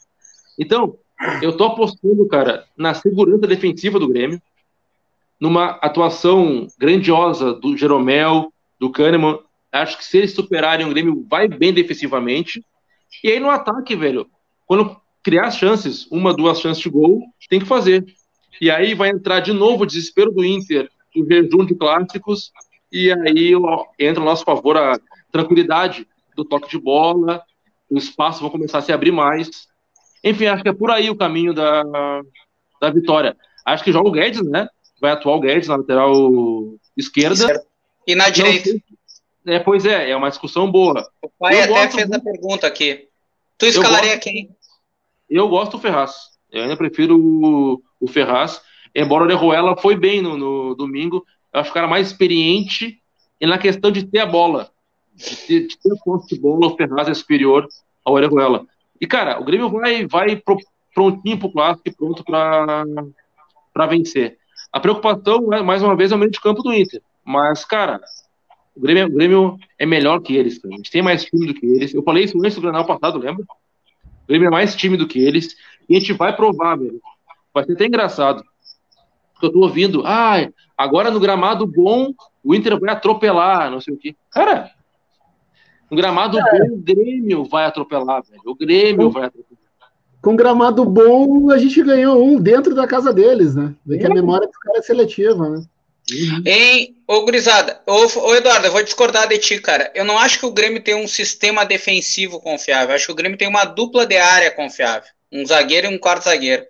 Então, 0.59 0.99
eu 1.43 1.57
tô 1.57 1.64
apostando, 1.64 2.27
cara, 2.29 2.67
na 2.77 2.95
segurança 2.95 3.47
defensiva 3.47 3.99
do 3.99 4.09
Grêmio 4.09 4.41
numa 5.41 5.70
atuação 5.82 6.66
grandiosa 6.78 7.53
do 7.55 7.76
Jeromel, 7.76 8.53
do 8.78 8.91
Kahneman. 8.91 9.39
Acho 9.70 9.99
que 9.99 10.05
se 10.05 10.18
eles 10.18 10.32
superarem 10.32 10.87
o 10.87 10.91
Grêmio, 10.91 11.26
vai 11.28 11.49
bem 11.49 11.72
defensivamente. 11.72 12.64
E 13.22 13.30
aí 13.30 13.41
no 13.41 13.51
ataque, 13.51 13.95
velho, 13.95 14.26
quando 14.66 14.97
criar 15.22 15.51
chances, 15.51 16.07
uma, 16.11 16.34
duas 16.34 16.61
chances 16.61 16.82
de 16.82 16.89
gol, 16.89 17.22
tem 17.49 17.61
que 17.61 17.66
fazer. 17.66 18.05
E 18.61 18.70
aí 18.70 18.95
vai 18.95 19.11
entrar 19.11 19.41
de 19.41 19.53
novo 19.53 19.82
o 19.82 19.87
desespero 19.87 20.30
do 20.30 20.45
Inter, 20.45 20.89
o 21.14 21.24
jejum 21.26 21.64
de 21.64 21.74
clássicos, 21.74 22.53
e 22.91 23.12
aí 23.12 23.53
entra 23.99 24.20
no 24.20 24.26
nosso 24.26 24.45
favor 24.45 24.76
a 24.76 24.99
tranquilidade 25.30 26.07
do 26.34 26.45
toque 26.45 26.70
de 26.70 26.78
bola, 26.78 27.43
o 27.91 27.99
espaço 27.99 28.43
vai 28.43 28.51
começar 28.51 28.78
a 28.78 28.82
se 28.82 28.93
abrir 28.93 29.12
mais. 29.12 29.66
Enfim, 30.22 30.47
acho 30.47 30.62
que 30.62 30.68
é 30.68 30.72
por 30.72 30.91
aí 30.91 31.11
o 31.11 31.16
caminho 31.16 31.53
da, 31.53 31.82
da 32.80 32.91
vitória. 32.91 33.37
Acho 33.64 33.84
que 33.84 33.93
joga 33.93 34.09
o 34.09 34.12
Guedes, 34.12 34.43
né? 34.43 34.68
Vai 35.01 35.13
atuar 35.13 35.37
o 35.37 35.41
Guedes 35.41 35.69
na 35.69 35.77
lateral 35.77 36.13
esquerda. 36.97 37.65
E 38.07 38.15
na 38.15 38.31
direita. 38.31 38.71
É, 39.47 39.59
pois 39.59 39.87
é, 39.87 40.11
é 40.11 40.17
uma 40.17 40.29
discussão 40.29 40.71
boa. 40.71 41.09
O 41.23 41.29
pai 41.29 41.59
eu 41.59 41.77
até 41.77 41.91
fez 41.91 42.11
a 42.11 42.19
pergunta 42.19 42.67
aqui. 42.67 43.09
Tu 43.59 43.67
escalaria 43.67 44.15
gosto, 44.15 44.25
quem? 44.25 44.51
Eu 45.31 45.49
gosto 45.49 45.73
do 45.73 45.79
Ferraz. 45.79 46.15
Eu 46.51 46.63
ainda 46.63 46.77
prefiro 46.77 47.19
o, 47.19 47.83
o 48.01 48.09
Ferraz. 48.09 48.61
Embora 48.95 49.23
o 49.23 49.27
Orejuela 49.27 49.77
foi 49.77 49.97
bem 49.97 50.21
no, 50.21 50.37
no, 50.37 50.75
domingo, 50.75 51.25
eu 51.53 51.61
acho 51.61 51.71
o 51.71 51.75
cara 51.75 51.87
mais 51.87 52.09
experiente 52.09 53.01
e 53.41 53.47
na 53.47 53.59
questão 53.59 53.91
de 53.91 54.05
ter 54.05 54.21
a 54.21 54.27
bola. 54.27 54.71
De 55.15 55.37
ter, 55.37 55.67
de 55.67 55.79
ter 55.79 55.93
a 55.93 55.97
posse 56.05 56.35
de 56.35 56.41
bola, 56.41 56.67
o 56.67 56.77
Ferraz 56.77 57.09
é 57.09 57.15
superior 57.15 57.69
ao 58.05 58.15
Orejuela. 58.15 58.67
E, 59.01 59.07
cara, 59.07 59.41
o 59.41 59.45
Grêmio 59.45 59.69
vai, 59.69 60.07
vai 60.07 60.37
pro, 60.37 60.59
prontinho 60.95 61.39
pro 61.39 61.53
clássico 61.53 61.89
e 61.89 61.95
pronto 61.95 62.25
para 62.25 63.87
vencer. 63.87 64.39
A 64.73 64.81
preocupação, 64.81 65.47
né, 65.49 65.62
mais 65.62 65.83
uma 65.83 65.97
vez, 65.97 66.12
é 66.12 66.14
o 66.14 66.19
meio 66.19 66.31
de 66.31 66.41
campo 66.41 66.62
do 66.62 66.73
Inter. 66.73 67.03
Mas, 67.25 67.64
cara, 67.64 68.01
o 68.75 68.81
Grêmio, 68.81 69.07
o 69.07 69.11
Grêmio 69.11 69.59
é 69.79 69.87
melhor 69.87 70.21
que 70.21 70.37
eles. 70.37 70.62
A 70.64 70.69
gente 70.69 70.91
tem 70.91 71.03
mais 71.03 71.25
time 71.25 71.47
do 71.47 71.55
que 71.55 71.67
eles. 71.67 71.95
Eu 71.95 72.03
falei 72.03 72.25
isso 72.25 72.39
antes 72.39 72.55
do 72.55 72.61
Granal 72.61 72.85
passado, 72.85 73.19
lembra? 73.19 73.45
O 73.45 74.29
Grêmio 74.29 74.49
é 74.49 74.51
mais 74.51 74.77
time 74.77 74.97
do 74.97 75.07
que 75.07 75.19
eles. 75.19 75.57
E 75.89 75.97
a 75.97 76.01
gente 76.01 76.12
vai 76.12 76.35
provar, 76.35 76.77
velho. 76.77 77.01
Vai 77.55 77.64
ser 77.64 77.73
até 77.73 77.87
engraçado. 77.87 78.45
Porque 79.33 79.47
eu 79.47 79.53
tô 79.53 79.61
ouvindo, 79.61 80.03
ah, 80.05 80.49
agora 80.77 81.11
no 81.11 81.21
gramado 81.21 81.67
bom 81.67 82.12
o 82.43 82.55
Inter 82.55 82.79
vai 82.79 82.91
atropelar, 82.91 83.71
não 83.71 83.81
sei 83.81 83.95
o 83.95 83.99
quê. 83.99 84.14
Cara, 84.31 84.71
um 85.91 85.97
gramado 85.97 86.39
é. 86.39 86.43
bom, 86.43 86.75
o 86.75 86.79
Grêmio 86.79 87.45
vai 87.45 87.64
atropelar, 87.64 88.23
velho. 88.23 88.43
O 88.45 88.55
Grêmio 88.55 89.11
vai 89.11 89.27
atropelar. 89.27 89.66
Com 90.27 90.35
gramado 90.35 90.85
bom, 90.85 91.53
a 91.53 91.57
gente 91.57 91.81
ganhou 91.85 92.20
um 92.20 92.41
dentro 92.41 92.74
da 92.74 92.85
casa 92.85 93.12
deles, 93.12 93.55
né? 93.55 93.72
Vê 93.87 93.97
que 93.97 94.07
a 94.07 94.12
memória 94.12 94.49
dos 94.49 94.57
caras 94.57 94.83
é 94.83 94.83
seletiva, 94.85 95.49
né? 95.49 95.64
Uhum. 96.11 96.43
Hein, 96.45 96.97
ô 97.07 97.20
Gurizada, 97.20 97.81
ô, 97.87 97.93
ô 98.22 98.35
Eduardo, 98.35 98.66
eu 98.66 98.72
vou 98.72 98.83
discordar 98.83 99.29
de 99.29 99.39
ti, 99.39 99.61
cara. 99.61 99.89
Eu 99.95 100.05
não 100.05 100.18
acho 100.18 100.41
que 100.41 100.47
o 100.47 100.51
Grêmio 100.51 100.83
tem 100.83 100.97
um 100.97 101.07
sistema 101.07 101.64
defensivo 101.64 102.41
confiável. 102.41 102.89
Eu 102.89 102.97
acho 102.97 103.07
que 103.07 103.12
o 103.12 103.14
Grêmio 103.14 103.39
tem 103.39 103.47
uma 103.47 103.64
dupla 103.64 104.05
de 104.05 104.16
área 104.16 104.51
confiável. 104.51 105.09
Um 105.31 105.47
zagueiro 105.47 105.87
e 105.87 105.95
um 105.95 105.99
quarto 105.99 106.24
zagueiro. 106.24 106.64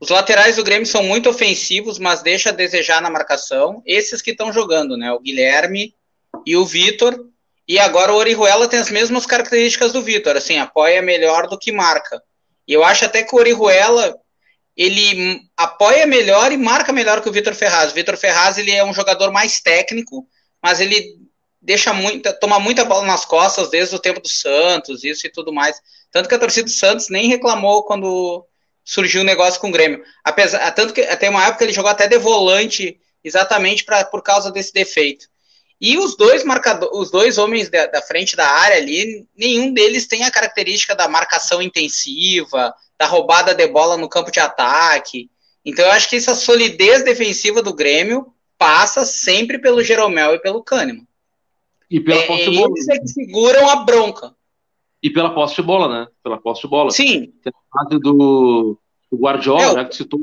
Os 0.00 0.08
laterais 0.08 0.56
do 0.56 0.64
Grêmio 0.64 0.86
são 0.86 1.02
muito 1.02 1.28
ofensivos, 1.28 1.98
mas 1.98 2.22
deixa 2.22 2.48
a 2.48 2.52
desejar 2.52 3.02
na 3.02 3.10
marcação. 3.10 3.82
Esses 3.84 4.22
que 4.22 4.30
estão 4.30 4.50
jogando, 4.50 4.96
né? 4.96 5.12
O 5.12 5.20
Guilherme 5.20 5.94
e 6.46 6.56
o 6.56 6.64
Vitor. 6.64 7.22
E 7.68 7.78
agora 7.78 8.14
o 8.14 8.16
Orihuela 8.16 8.66
tem 8.66 8.80
as 8.80 8.90
mesmas 8.90 9.26
características 9.26 9.92
do 9.92 10.00
Vitor, 10.00 10.38
assim, 10.38 10.56
apoia 10.56 11.02
melhor 11.02 11.48
do 11.48 11.58
que 11.58 11.70
marca. 11.70 12.22
E 12.66 12.72
eu 12.72 12.84
acho 12.84 13.04
até 13.04 13.22
que 13.22 13.34
o 13.34 13.38
Orihuela 13.38 14.16
ele 14.76 15.40
apoia 15.56 16.06
melhor 16.06 16.50
e 16.50 16.56
marca 16.56 16.92
melhor 16.92 17.20
que 17.22 17.28
o 17.28 17.32
Vitor 17.32 17.54
Ferraz. 17.54 17.92
O 17.92 17.94
Vitor 17.94 18.16
Ferraz 18.16 18.58
ele 18.58 18.72
é 18.72 18.84
um 18.84 18.92
jogador 18.92 19.30
mais 19.30 19.60
técnico, 19.60 20.26
mas 20.62 20.80
ele 20.80 21.16
deixa 21.60 21.92
muita, 21.92 22.32
toma 22.32 22.58
muita 22.58 22.84
bola 22.84 23.06
nas 23.06 23.24
costas 23.24 23.70
desde 23.70 23.94
o 23.94 23.98
tempo 23.98 24.20
do 24.20 24.28
Santos, 24.28 25.04
isso 25.04 25.26
e 25.26 25.30
tudo 25.30 25.52
mais. 25.52 25.80
Tanto 26.10 26.28
que 26.28 26.34
a 26.34 26.38
torcida 26.38 26.64
do 26.64 26.70
Santos 26.70 27.08
nem 27.08 27.28
reclamou 27.28 27.84
quando 27.84 28.46
surgiu 28.84 29.22
o 29.22 29.24
negócio 29.24 29.60
com 29.60 29.68
o 29.68 29.72
Grêmio. 29.72 30.02
Apesar, 30.22 30.70
tanto 30.72 30.92
que 30.92 31.00
até 31.02 31.30
uma 31.30 31.46
época 31.46 31.64
ele 31.64 31.72
jogou 31.72 31.90
até 31.90 32.06
de 32.06 32.18
volante, 32.18 33.00
exatamente 33.22 33.84
pra, 33.84 34.04
por 34.04 34.22
causa 34.22 34.50
desse 34.50 34.72
defeito. 34.72 35.26
E 35.80 35.98
os 35.98 36.16
dois 36.16 36.44
marcadores, 36.44 36.96
os 36.96 37.10
dois 37.10 37.36
homens 37.36 37.68
da, 37.68 37.86
da, 37.86 38.00
frente 38.00 38.36
da 38.36 38.48
área 38.48 38.76
ali, 38.76 39.26
nenhum 39.36 39.72
deles 39.72 40.06
tem 40.06 40.24
a 40.24 40.30
característica 40.30 40.94
da 40.94 41.08
marcação 41.08 41.60
intensiva, 41.60 42.74
da 42.98 43.06
roubada 43.06 43.54
de 43.54 43.66
bola 43.66 43.96
no 43.96 44.08
campo 44.08 44.30
de 44.30 44.40
ataque. 44.40 45.30
Então 45.64 45.84
eu 45.84 45.92
acho 45.92 46.08
que 46.08 46.16
essa 46.16 46.34
solidez 46.34 47.04
defensiva 47.04 47.62
do 47.62 47.74
Grêmio 47.74 48.32
passa 48.56 49.04
sempre 49.04 49.58
pelo 49.58 49.82
Jeromel 49.82 50.34
e 50.34 50.40
pelo 50.40 50.62
Kahneman. 50.62 51.06
E 51.90 52.00
pela 52.00 52.20
é, 52.20 52.26
posse 52.26 52.50
de 52.50 52.56
bola. 52.56 52.72
Eles 52.74 52.88
é 52.88 52.98
que 52.98 53.08
seguram 53.08 53.68
a 53.68 53.76
bronca. 53.84 54.34
E 55.02 55.10
pela 55.10 55.34
posse 55.34 55.56
de 55.56 55.62
bola, 55.62 56.00
né? 56.00 56.06
Pela 56.22 56.38
posse 56.38 56.62
de 56.62 56.68
bola. 56.68 56.90
Sim. 56.90 57.32
Tem 57.42 57.52
a 57.52 57.78
frase 57.78 58.00
do, 58.00 58.78
do 59.10 59.18
Guardiola, 59.18 59.62
é, 59.62 59.74
já, 59.74 59.84
que 59.84 59.96
citou, 59.96 60.20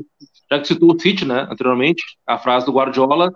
já 0.49 0.59
que 0.59 0.67
citou 0.67 0.95
o 0.95 0.99
City, 0.99 1.23
né, 1.23 1.47
anteriormente, 1.49 2.03
a 2.25 2.37
frase 2.37 2.65
do 2.65 2.71
Guardiola, 2.71 3.31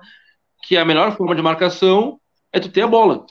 que 0.66 0.76
a 0.76 0.84
melhor 0.84 1.16
forma 1.16 1.36
de 1.36 1.41
marcação 1.41 2.20
é 2.51 2.59
tu 2.59 2.70
ter 2.70 2.82
a 2.82 2.88
bola. 2.88 3.26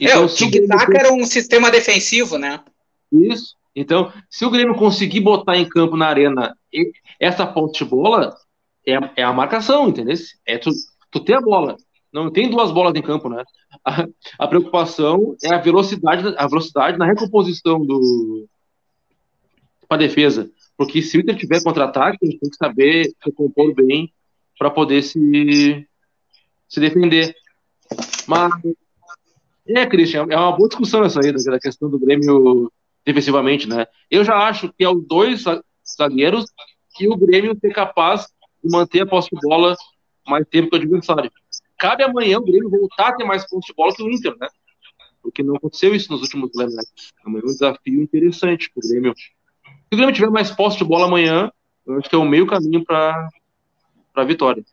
Então, 0.00 0.22
é, 0.22 0.24
o 0.24 0.28
tic-tac 0.28 0.96
era 0.96 1.12
um 1.12 1.24
sistema 1.24 1.70
defensivo, 1.70 2.38
né? 2.38 2.62
Isso. 3.12 3.56
Então, 3.74 4.12
se 4.30 4.44
o 4.44 4.50
Grêmio 4.50 4.74
conseguir 4.76 5.20
botar 5.20 5.56
em 5.56 5.68
campo 5.68 5.96
na 5.96 6.06
arena 6.06 6.56
essa 7.18 7.46
ponte 7.46 7.84
de 7.84 7.90
bola, 7.90 8.36
é, 8.86 8.94
é 9.16 9.22
a 9.22 9.32
marcação, 9.32 9.88
entendeu? 9.88 10.16
É 10.46 10.58
tu, 10.58 10.70
tu 11.10 11.20
ter 11.20 11.34
a 11.34 11.40
bola. 11.40 11.76
Não 12.12 12.30
tem 12.30 12.48
duas 12.48 12.70
bolas 12.70 12.94
em 12.94 13.02
campo, 13.02 13.28
né? 13.28 13.42
A, 13.84 14.06
a 14.38 14.48
preocupação 14.48 15.36
é 15.42 15.52
a 15.52 15.58
velocidade, 15.58 16.34
a 16.38 16.46
velocidade 16.46 16.98
na 16.98 17.06
recomposição 17.06 17.84
do 17.84 18.46
para 19.88 19.98
defesa. 19.98 20.50
Porque 20.76 21.02
se 21.02 21.16
o 21.16 21.20
Inter 21.20 21.36
tiver 21.36 21.62
contra-ataque, 21.62 22.18
a 22.22 22.26
gente 22.26 22.38
tem 22.38 22.50
que 22.50 22.56
saber 22.56 23.04
se 23.04 23.32
compor 23.32 23.74
bem 23.74 24.12
para 24.58 24.70
poder 24.70 25.02
se, 25.02 25.86
se 26.68 26.80
defender. 26.80 27.34
Mas 28.26 28.52
é, 29.68 29.86
Christian, 29.86 30.26
é 30.30 30.36
uma 30.36 30.56
boa 30.56 30.68
discussão 30.68 31.04
essa 31.04 31.20
aí, 31.20 31.32
da 31.32 31.58
questão 31.58 31.90
do 31.90 31.98
Grêmio 31.98 32.70
defensivamente, 33.04 33.68
né? 33.68 33.86
Eu 34.10 34.24
já 34.24 34.36
acho 34.36 34.72
que 34.72 34.84
é 34.84 34.88
os 34.88 35.04
dois 35.06 35.44
zagueiros 35.96 36.44
que 36.94 37.08
o 37.08 37.16
Grêmio 37.16 37.56
ser 37.60 37.72
capaz 37.72 38.26
de 38.62 38.70
manter 38.70 39.00
a 39.00 39.06
posse 39.06 39.28
de 39.30 39.40
bola 39.40 39.76
mais 40.26 40.46
tempo 40.48 40.70
que 40.70 40.76
o 40.76 40.80
adversário. 40.80 41.30
Cabe 41.78 42.02
amanhã 42.02 42.38
o 42.38 42.44
Grêmio 42.44 42.70
voltar 42.70 43.08
a 43.08 43.12
ter 43.16 43.24
mais 43.24 43.48
pontos 43.48 43.66
de 43.66 43.74
bola 43.74 43.94
que 43.94 44.02
o 44.02 44.10
Inter, 44.10 44.34
né? 44.38 44.48
Porque 45.22 45.42
não 45.42 45.56
aconteceu 45.56 45.94
isso 45.94 46.10
nos 46.10 46.22
últimos 46.22 46.56
anos. 46.58 46.74
Né? 46.74 46.82
Amanhã 47.24 47.42
é 47.42 47.48
um 47.48 47.52
desafio 47.52 48.02
interessante 48.02 48.70
para 48.72 48.84
o 48.84 48.88
Grêmio. 48.88 49.14
Se 49.16 49.94
o 49.94 49.96
Grêmio 49.96 50.14
tiver 50.14 50.30
mais 50.30 50.50
posse 50.50 50.78
de 50.78 50.84
bola 50.84 51.06
amanhã, 51.06 51.50
eu 51.86 51.98
acho 51.98 52.08
que 52.08 52.14
é 52.14 52.18
o 52.18 52.24
meio 52.24 52.46
caminho 52.46 52.84
para 52.84 53.28
a 54.14 54.24
vitória. 54.24 54.64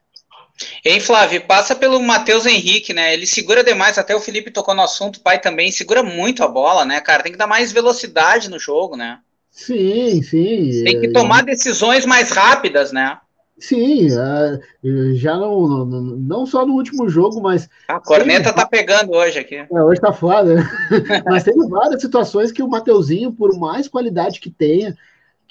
Hein, 0.86 1.00
Flávio, 1.00 1.46
passa 1.46 1.76
pelo 1.76 2.02
Matheus 2.02 2.46
Henrique, 2.46 2.94
né? 2.94 3.14
Ele 3.14 3.26
segura 3.26 3.64
demais, 3.64 3.98
até 3.98 4.16
o 4.16 4.20
Felipe 4.20 4.52
tocou 4.52 4.76
no 4.76 4.84
assunto, 4.84 5.18
o 5.18 5.22
pai 5.22 5.40
também 5.40 5.72
segura 5.72 6.04
muito 6.04 6.44
a 6.44 6.48
bola, 6.48 6.86
né, 6.86 7.02
cara? 7.02 7.24
Tem 7.24 7.32
que 7.32 7.38
dar 7.38 7.48
mais 7.48 7.72
velocidade 7.72 8.50
no 8.50 8.60
jogo, 8.60 8.96
né? 8.96 9.20
Sim, 9.50 10.22
sim. 10.22 10.84
Tem 10.84 11.00
que 11.00 11.12
tomar 11.12 11.44
decisões 11.44 12.06
mais 12.06 12.32
rápidas, 12.32 12.92
né? 12.92 13.18
Sim, 13.58 14.08
é, 14.08 15.14
já 15.14 15.38
não, 15.38 15.68
não, 15.68 15.86
não 15.86 16.46
só 16.46 16.66
no 16.66 16.74
último 16.74 17.08
jogo, 17.08 17.40
mas. 17.40 17.70
A 17.88 18.00
corneta 18.00 18.52
tá 18.52 18.66
pegando 18.66 19.14
hoje 19.14 19.40
aqui. 19.40 19.56
É, 19.56 19.68
hoje 19.84 20.02
tá 20.02 20.12
foda. 20.12 20.56
mas 21.26 21.44
tem 21.44 21.56
várias 21.70 22.02
situações 22.02 22.52
que 22.52 22.64
o 22.64 22.68
Mateuzinho, 22.68 23.32
por 23.32 23.58
mais 23.58 23.88
qualidade 23.88 24.40
que 24.40 24.50
tenha, 24.50 24.98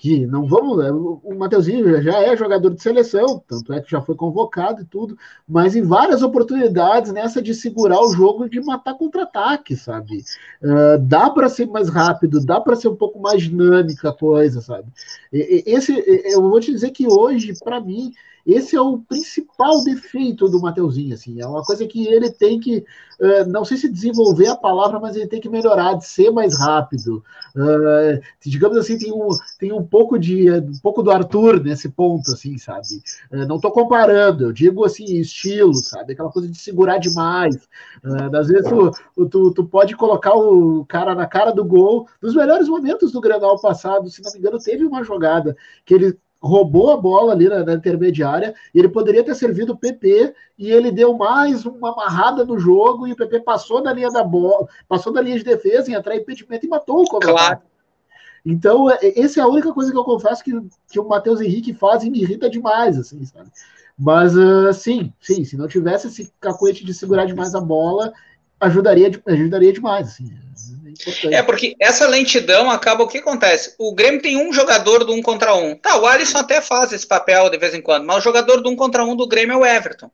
que 0.02 0.26
não 0.26 0.48
vamos. 0.48 0.78
Né, 0.78 0.90
o 0.90 1.34
Mateuzinho 1.38 2.02
já 2.02 2.18
é 2.18 2.36
jogador 2.36 2.70
de 2.70 2.82
seleção, 2.82 3.40
tanto 3.46 3.72
é 3.72 3.80
que 3.80 3.88
já 3.88 4.02
foi 4.02 4.16
convocado 4.16 4.82
e 4.82 4.84
tudo, 4.84 5.16
mas 5.48 5.76
em 5.76 5.82
várias 5.82 6.22
oportunidades 6.22 7.12
nessa 7.12 7.40
de 7.40 7.54
segurar 7.54 8.00
o 8.00 8.12
jogo 8.12 8.48
de 8.48 8.60
matar 8.60 8.94
contra-ataque, 8.94 9.76
sabe? 9.76 10.24
Uh, 10.60 10.98
dá 11.02 11.30
para 11.30 11.48
ser 11.48 11.66
mais 11.66 11.88
rápido, 11.88 12.44
dá 12.44 12.60
para 12.60 12.74
ser 12.74 12.88
um 12.88 12.96
pouco 12.96 13.20
mais 13.20 13.44
dinâmica 13.44 14.08
a 14.08 14.12
coisa, 14.12 14.60
sabe? 14.60 14.88
E, 15.32 15.62
esse, 15.66 15.94
eu 16.24 16.42
vou 16.42 16.58
te 16.58 16.72
dizer 16.72 16.90
que 16.90 17.06
hoje, 17.06 17.54
para 17.62 17.80
mim, 17.80 18.12
esse 18.44 18.74
é 18.74 18.80
o 18.80 18.98
principal 18.98 19.84
defeito 19.84 20.48
do 20.48 20.60
Mateuzinho, 20.60 21.14
assim, 21.14 21.40
é 21.40 21.46
uma 21.46 21.62
coisa 21.62 21.86
que 21.86 22.06
ele 22.06 22.28
tem 22.30 22.58
que, 22.58 22.78
uh, 23.20 23.48
não 23.48 23.64
sei 23.64 23.76
se 23.76 23.88
desenvolver 23.88 24.48
a 24.48 24.56
palavra, 24.56 24.98
mas 24.98 25.14
ele 25.14 25.28
tem 25.28 25.40
que 25.40 25.48
melhorar, 25.48 25.94
de 25.94 26.06
ser 26.06 26.30
mais 26.32 26.58
rápido. 26.58 27.22
Uh, 27.54 28.20
digamos 28.44 28.76
assim, 28.76 28.98
tem 28.98 29.12
um, 29.12 29.28
tem 29.58 29.72
um 29.72 29.84
pouco 29.84 30.18
de 30.18 30.50
um 30.50 30.78
pouco 30.82 31.02
do 31.02 31.10
Arthur 31.12 31.62
nesse 31.62 31.88
ponto, 31.88 32.32
assim, 32.32 32.58
sabe? 32.58 33.02
Uh, 33.30 33.46
não 33.46 33.56
estou 33.56 33.70
comparando, 33.70 34.44
eu 34.44 34.52
digo 34.52 34.84
assim, 34.84 35.04
estilo, 35.04 35.74
sabe? 35.74 36.14
Aquela 36.14 36.30
coisa 36.30 36.48
de 36.48 36.58
segurar 36.58 36.98
demais. 36.98 37.68
às 38.34 38.48
vezes 38.48 38.68
tu, 38.68 39.28
tu, 39.28 39.50
tu 39.52 39.64
pode 39.64 39.96
colocar 39.96 40.34
o 40.34 40.84
cara 40.86 41.14
na 41.14 41.26
cara 41.26 41.52
do 41.52 41.64
gol. 41.64 42.08
Nos 42.20 42.34
melhores 42.34 42.68
momentos 42.68 43.12
do 43.12 43.20
Granal 43.20 43.60
passado, 43.60 44.10
se 44.10 44.20
não 44.20 44.32
me 44.32 44.38
engano, 44.38 44.58
teve 44.58 44.84
uma 44.84 45.04
jogada 45.04 45.56
que 45.84 45.94
ele 45.94 46.18
roubou 46.42 46.90
a 46.90 46.96
bola 46.96 47.32
ali 47.32 47.48
na, 47.48 47.64
na, 47.64 47.74
intermediária, 47.74 48.54
ele 48.74 48.88
poderia 48.88 49.22
ter 49.22 49.34
servido 49.34 49.72
o 49.72 49.76
PP, 49.76 50.34
e 50.58 50.70
ele 50.70 50.90
deu 50.90 51.16
mais 51.16 51.64
uma 51.64 51.92
amarrada 51.92 52.44
no 52.44 52.58
jogo, 52.58 53.06
e 53.06 53.12
o 53.12 53.16
PP 53.16 53.40
passou 53.40 53.82
da 53.82 53.92
linha 53.92 54.10
da 54.10 54.24
bola, 54.24 54.66
passou 54.88 55.12
da 55.12 55.20
linha 55.20 55.38
de 55.38 55.44
defesa, 55.44 55.90
em 55.90 55.94
entrar 55.94 56.16
impedimento 56.16 56.66
e 56.66 56.68
matou 56.68 57.02
o 57.02 57.08
Covarrubias. 57.08 57.46
Claro. 57.46 57.60
Então, 58.44 58.90
é, 58.90 58.98
essa 59.16 59.38
é 59.38 59.42
a 59.42 59.46
única 59.46 59.72
coisa 59.72 59.92
que 59.92 59.96
eu 59.96 60.04
confesso 60.04 60.42
que, 60.42 60.52
que 60.90 60.98
o 60.98 61.08
Matheus 61.08 61.40
Henrique 61.40 61.72
faz 61.72 62.02
e 62.02 62.10
me 62.10 62.20
irrita 62.20 62.50
demais, 62.50 62.98
assim, 62.98 63.24
sabe? 63.24 63.48
Mas, 63.96 64.34
uh, 64.34 64.72
sim, 64.72 65.12
sim, 65.20 65.44
se 65.44 65.56
não 65.56 65.68
tivesse 65.68 66.08
esse 66.08 66.32
cacuete 66.40 66.84
de 66.84 66.92
segurar 66.92 67.24
demais 67.24 67.54
a 67.54 67.60
bola, 67.60 68.12
ajudaria, 68.58 69.10
ajudaria 69.26 69.72
demais, 69.72 70.08
assim. 70.08 70.32
É 71.30 71.42
porque 71.42 71.74
essa 71.80 72.06
lentidão 72.06 72.70
acaba 72.70 73.04
o 73.04 73.08
que 73.08 73.18
acontece? 73.18 73.74
O 73.78 73.94
Grêmio 73.94 74.20
tem 74.20 74.36
um 74.36 74.52
jogador 74.52 75.04
do 75.04 75.12
um 75.12 75.22
contra 75.22 75.54
um. 75.54 75.76
Tá, 75.76 75.96
o 75.96 76.06
Alisson 76.06 76.38
até 76.38 76.60
faz 76.60 76.92
esse 76.92 77.06
papel 77.06 77.48
de 77.50 77.58
vez 77.58 77.74
em 77.74 77.80
quando, 77.80 78.04
mas 78.04 78.18
o 78.18 78.20
jogador 78.20 78.60
do 78.60 78.70
um 78.70 78.76
contra 78.76 79.04
um 79.04 79.16
do 79.16 79.26
Grêmio 79.26 79.54
é 79.54 79.56
o 79.56 79.66
Everton. 79.66 80.10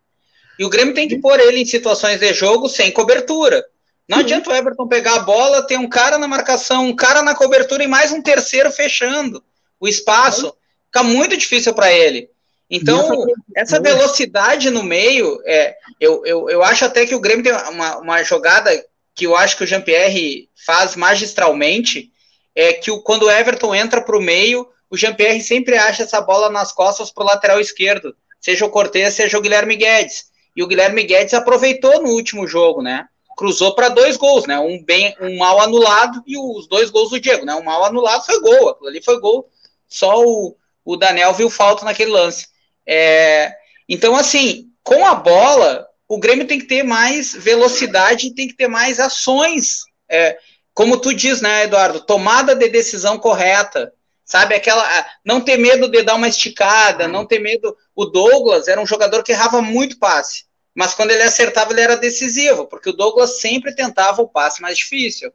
E 0.59 0.65
o 0.65 0.69
Grêmio 0.69 0.95
tem 0.95 1.09
que 1.09 1.19
pôr 1.19 1.39
ele 1.39 1.61
em 1.61 1.67
situações 1.67 2.19
de 2.19 2.35
jogo 2.35 2.69
sem 2.69 2.91
cobertura. 2.91 3.65
Não 4.09 4.19
adianta 4.19 4.51
o 4.51 4.55
Everton 4.55 4.89
pegar 4.89 5.17
a 5.17 5.21
bola, 5.21 5.67
ter 5.67 5.79
um 5.79 5.89
cara 5.89 6.19
na 6.19 6.27
marcação, 6.27 6.87
um 6.87 6.97
cara 6.97 7.23
na 7.23 7.35
cobertura 7.35 7.85
e 7.85 7.87
mais 7.87 8.11
um 8.11 8.23
terceiro 8.23 8.71
fechando 8.73 9.43
o 9.79 9.87
espaço. 9.87 10.53
Fica 10.87 11.03
muito 11.03 11.37
difícil 11.37 11.75
para 11.75 11.93
ele. 11.93 12.31
Então, 12.71 13.25
essa 13.57 13.81
velocidade 13.81 14.69
no 14.69 14.83
meio, 14.83 15.41
é, 15.47 15.75
eu, 16.01 16.23
eu, 16.27 16.51
eu 16.51 16.63
acho 16.63 16.85
até 16.85 17.07
que 17.07 17.15
o 17.15 17.21
Grêmio 17.21 17.43
tem 17.43 17.53
uma, 17.53 17.99
uma 17.99 18.23
jogada 18.23 18.71
que 19.19 19.27
eu 19.27 19.35
acho 19.35 19.57
que 19.57 19.65
o 19.65 19.67
Jean-Pierre 19.67 20.49
faz 20.65 20.95
magistralmente, 20.95 22.13
é 22.55 22.73
que 22.73 22.89
o, 22.89 23.03
quando 23.03 23.25
o 23.25 23.31
Everton 23.31 23.75
entra 23.75 24.01
para 24.01 24.17
o 24.17 24.23
meio, 24.23 24.69
o 24.89 24.97
Jean-Pierre 24.97 25.41
sempre 25.43 25.77
acha 25.77 26.05
essa 26.05 26.21
bola 26.21 26.49
nas 26.49 26.71
costas 26.73 27.11
para 27.11 27.25
o 27.25 27.27
lateral 27.27 27.61
esquerdo, 27.61 28.15
seja 28.41 28.65
o 28.65 28.71
Cortez, 28.71 29.15
seja 29.15 29.37
o 29.37 29.41
Guilherme 29.41 29.75
Guedes. 29.75 30.27
E 30.55 30.63
o 30.63 30.69
Guilherme 30.69 31.03
Guedes 31.03 31.35
aproveitou 31.35 32.01
no 32.01 32.11
último 32.11 32.47
jogo, 32.47 32.81
né? 32.81 33.07
Cruzou 33.37 33.75
para 33.75 33.89
dois 33.89 34.17
gols, 34.17 34.47
né? 34.47 34.57
Um 34.61 34.85
bem, 34.85 35.13
um 35.21 35.37
mal 35.37 35.61
anulado 35.61 36.23
e 36.25 36.39
os 36.39 36.69
dois 36.69 36.89
gols 36.89 37.11
do 37.11 37.19
Diego, 37.19 37.45
né? 37.45 37.57
Um 37.57 37.65
mal 37.65 37.85
anulado 37.85 38.25
foi 38.25 38.41
gol, 38.41 38.69
aquilo 38.69 38.89
ali 38.89 39.03
foi 39.03 39.19
gol. 39.19 39.49
Só 39.89 40.23
o, 40.23 40.57
o 40.85 40.97
Daniel 40.97 41.35
viu 41.35 41.51
falta 41.51 41.85
naquele 41.85 42.13
lance. 42.13 42.47
É, 42.87 43.53
então, 43.89 44.15
assim, 44.15 44.71
com 44.85 45.05
a 45.05 45.17
bola, 45.17 45.88
o 46.09 46.19
Grêmio 46.19 46.47
tem 46.47 46.59
que 46.59 46.67
ter 46.67 46.83
mais 46.83 47.35
velocidade, 47.35 48.35
tem 48.35 48.49
que 48.49 48.57
ter 48.57 48.67
mais 48.67 48.99
ações. 48.99 49.83
É, 50.09 50.39
como 50.73 50.99
tu 50.99 51.13
diz, 51.13 51.43
né, 51.43 51.65
Eduardo? 51.65 52.01
Tomada 52.01 52.55
de 52.55 52.69
decisão 52.69 53.19
correta. 53.19 53.93
Sabe, 54.25 54.55
aquela. 54.55 54.85
Não 55.25 55.41
ter 55.41 55.59
medo 55.59 55.89
de 55.89 56.03
dar 56.03 56.15
uma 56.15 56.29
esticada, 56.29 57.07
não 57.07 57.27
ter 57.27 57.39
medo. 57.39 57.77
O 57.95 58.07
Douglas 58.07 58.69
era 58.69 58.81
um 58.81 58.87
jogador 58.87 59.23
que 59.23 59.33
errava 59.33 59.61
muito 59.61 59.99
passe. 59.99 60.45
Mas 60.75 60.95
quando 60.95 61.11
ele 61.11 61.23
acertava, 61.23 61.73
ele 61.73 61.81
era 61.81 61.97
decisivo, 61.97 62.67
porque 62.67 62.91
o 62.91 62.93
Douglas 62.93 63.41
sempre 63.41 63.75
tentava 63.75 64.23
o 64.23 64.29
passe 64.29 64.63
mais 64.63 64.79
difícil. 64.79 65.33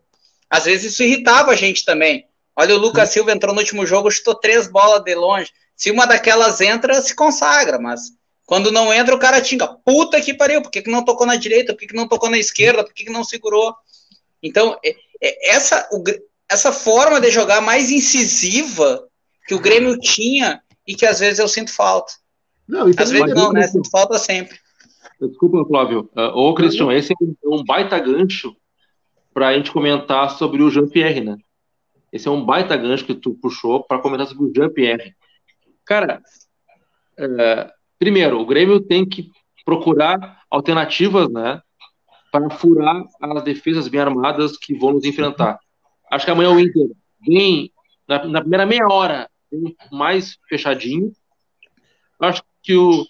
Às 0.50 0.66
vezes 0.66 0.94
isso 0.94 1.04
irritava 1.04 1.52
a 1.52 1.56
gente 1.56 1.84
também. 1.84 2.26
Olha, 2.56 2.76
o 2.76 2.78
Lucas 2.78 3.10
Silva 3.10 3.32
entrou 3.32 3.54
no 3.54 3.60
último 3.60 3.86
jogo, 3.86 4.12
chutou 4.12 4.36
três 4.36 4.68
bolas 4.68 5.04
de 5.04 5.14
longe. 5.16 5.52
Se 5.76 5.92
uma 5.92 6.06
daquelas 6.06 6.62
entra, 6.62 7.02
se 7.02 7.16
consagra, 7.16 7.80
mas 7.80 8.14
quando 8.46 8.72
não 8.72 8.94
entra, 8.94 9.16
o 9.16 9.20
cara 9.20 9.42
tinga. 9.42 9.68
Puta 9.68 10.20
que 10.22 10.34
pariu, 10.34 10.62
por 10.62 10.70
que, 10.70 10.82
que 10.82 10.92
não 10.92 11.04
tocou 11.04 11.26
na 11.26 11.36
direita? 11.36 11.74
Por 11.74 11.80
que, 11.80 11.88
que 11.88 11.96
não 11.96 12.08
tocou 12.08 12.30
na 12.30 12.38
esquerda? 12.38 12.84
Por 12.84 12.94
que, 12.94 13.06
que 13.06 13.12
não 13.12 13.24
segurou? 13.24 13.74
Então, 14.42 14.78
é, 14.84 14.96
é, 15.22 15.56
essa, 15.56 15.88
o, 15.92 16.04
essa 16.52 16.72
forma 16.74 17.22
de 17.22 17.32
jogar 17.32 17.62
mais 17.62 17.90
incisiva 17.90 19.08
que 19.48 19.56
o 19.56 19.60
Grêmio 19.60 19.98
tinha 19.98 20.62
e 20.86 20.96
que 20.96 21.06
às 21.06 21.20
vezes 21.20 21.40
eu 21.40 21.48
sinto 21.48 21.74
falta. 21.74 22.14
Não, 22.68 22.88
às 22.98 23.12
vezes 23.12 23.34
não, 23.34 23.54
né? 23.54 23.68
Sinto 23.68 23.90
falta 23.90 24.18
sempre. 24.18 24.58
Desculpa, 25.20 25.66
Flávio. 25.66 26.10
Uh, 26.16 26.38
ô, 26.38 26.54
Cristian, 26.54 26.92
esse 26.94 27.14
é 27.14 27.48
um 27.48 27.64
baita 27.64 27.98
gancho 28.00 28.56
para 29.34 29.50
a 29.50 29.54
gente 29.54 29.72
comentar 29.72 30.38
sobre 30.38 30.62
o 30.62 30.70
Jean-Pierre, 30.70 31.22
né? 31.22 31.38
Esse 32.12 32.28
é 32.28 32.32
um 32.32 32.46
baita 32.46 32.76
gancho 32.76 33.06
que 33.06 33.16
tu 33.16 33.34
puxou 33.34 33.84
para 33.84 34.00
comentar 34.00 34.28
sobre 34.28 34.46
o 34.46 34.54
Jean-Pierre. 34.54 35.16
Cara, 35.86 36.22
é, 37.18 37.72
primeiro, 38.00 38.40
o 38.40 38.46
Grêmio 38.46 38.80
tem 38.80 39.08
que 39.08 39.30
procurar 39.66 40.42
alternativas, 40.50 41.30
né, 41.30 41.62
para 42.32 42.50
furar 42.50 43.04
as 43.22 43.44
defesas 43.44 43.88
bem 43.88 44.02
armadas 44.02 44.58
que 44.58 44.74
vão 44.74 44.94
nos 44.94 45.06
enfrentar. 45.06 45.60
Acho 46.12 46.26
que 46.26 46.32
amanhã 46.32 46.52
o 46.52 46.60
Inter 46.60 46.90
vem, 47.26 47.72
na, 48.08 48.26
na 48.26 48.42
primeira 48.42 48.66
meia 48.66 48.88
hora, 48.88 49.30
mais 49.92 50.38
fechadinho. 50.50 51.12
Acho 52.20 52.44
que 52.64 52.76
o, 52.76 53.06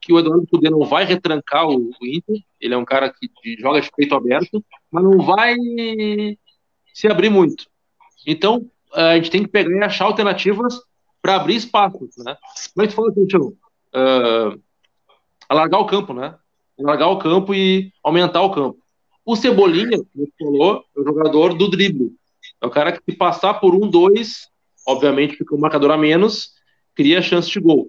que 0.00 0.12
o 0.12 0.18
Eduardo 0.18 0.46
Cudê 0.46 0.70
não 0.70 0.80
vai 0.80 1.04
retrancar 1.04 1.68
o, 1.68 1.90
o, 1.90 2.06
Inter. 2.06 2.40
Ele 2.60 2.74
é 2.74 2.76
um 2.76 2.84
cara 2.84 3.12
que 3.12 3.56
joga 3.58 3.80
de 3.80 3.90
peito 3.94 4.14
aberto, 4.14 4.64
mas 4.90 5.04
não 5.04 5.18
vai 5.18 5.54
se 6.94 7.06
abrir 7.06 7.28
muito. 7.28 7.66
Então, 8.26 8.70
a 8.94 9.16
gente 9.16 9.30
tem 9.30 9.42
que 9.42 9.48
pegar 9.48 9.70
e 9.70 9.84
achar 9.84 10.06
alternativas 10.06 10.80
para 11.20 11.36
abrir 11.36 11.56
espaços, 11.56 12.16
né? 12.18 12.36
Que 12.76 12.88
fala 12.88 13.10
assim, 13.10 13.26
tio? 13.26 13.56
Uh, 13.94 14.60
alargar 15.48 15.80
o 15.80 15.86
campo, 15.86 16.12
né? 16.12 16.36
Alargar 16.78 17.08
o 17.08 17.18
campo 17.18 17.54
e 17.54 17.92
aumentar 18.02 18.42
o 18.42 18.52
campo. 18.52 18.78
O 19.24 19.36
Cebolinha, 19.36 19.98
como 20.12 20.28
falou, 20.38 20.84
é 20.96 21.00
o 21.00 21.04
jogador 21.04 21.54
do 21.54 21.68
drible. 21.68 22.12
É 22.60 22.66
o 22.66 22.70
cara 22.70 22.92
que 22.92 23.02
se 23.04 23.16
passar 23.16 23.54
por 23.54 23.74
um, 23.74 23.88
dois, 23.88 24.48
obviamente 24.86 25.36
fica 25.36 25.54
um 25.54 25.60
marcador 25.60 25.90
a 25.90 25.98
menos, 25.98 26.52
cria 26.94 27.22
chance 27.22 27.50
de 27.50 27.60
gol. 27.60 27.88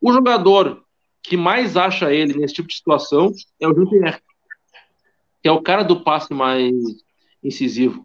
O 0.00 0.12
jogador 0.12 0.84
que 1.22 1.36
mais 1.36 1.76
acha 1.76 2.12
ele 2.12 2.34
nesse 2.34 2.54
tipo 2.54 2.68
de 2.68 2.76
situação 2.76 3.32
é 3.60 3.66
o 3.66 3.74
Jean-Pierre, 3.74 4.20
que 5.42 5.48
é 5.48 5.52
o 5.52 5.60
cara 5.60 5.82
do 5.82 6.02
passe 6.02 6.32
mais 6.32 6.72
incisivo. 7.42 8.02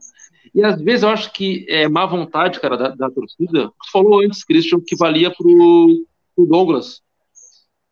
E 0.54 0.64
às 0.64 0.82
vezes 0.82 1.04
eu 1.04 1.10
acho 1.10 1.32
que 1.32 1.66
é 1.70 1.88
má 1.88 2.06
vontade, 2.06 2.60
cara, 2.60 2.78
da, 2.78 2.90
da 2.90 3.10
torcida. 3.10 3.72
Você 3.82 3.92
falou 3.92 4.22
antes, 4.22 4.44
Christian, 4.44 4.80
que 4.86 4.96
valia 4.96 5.32
pro, 5.32 6.06
pro 6.36 6.46
Douglas. 6.46 7.02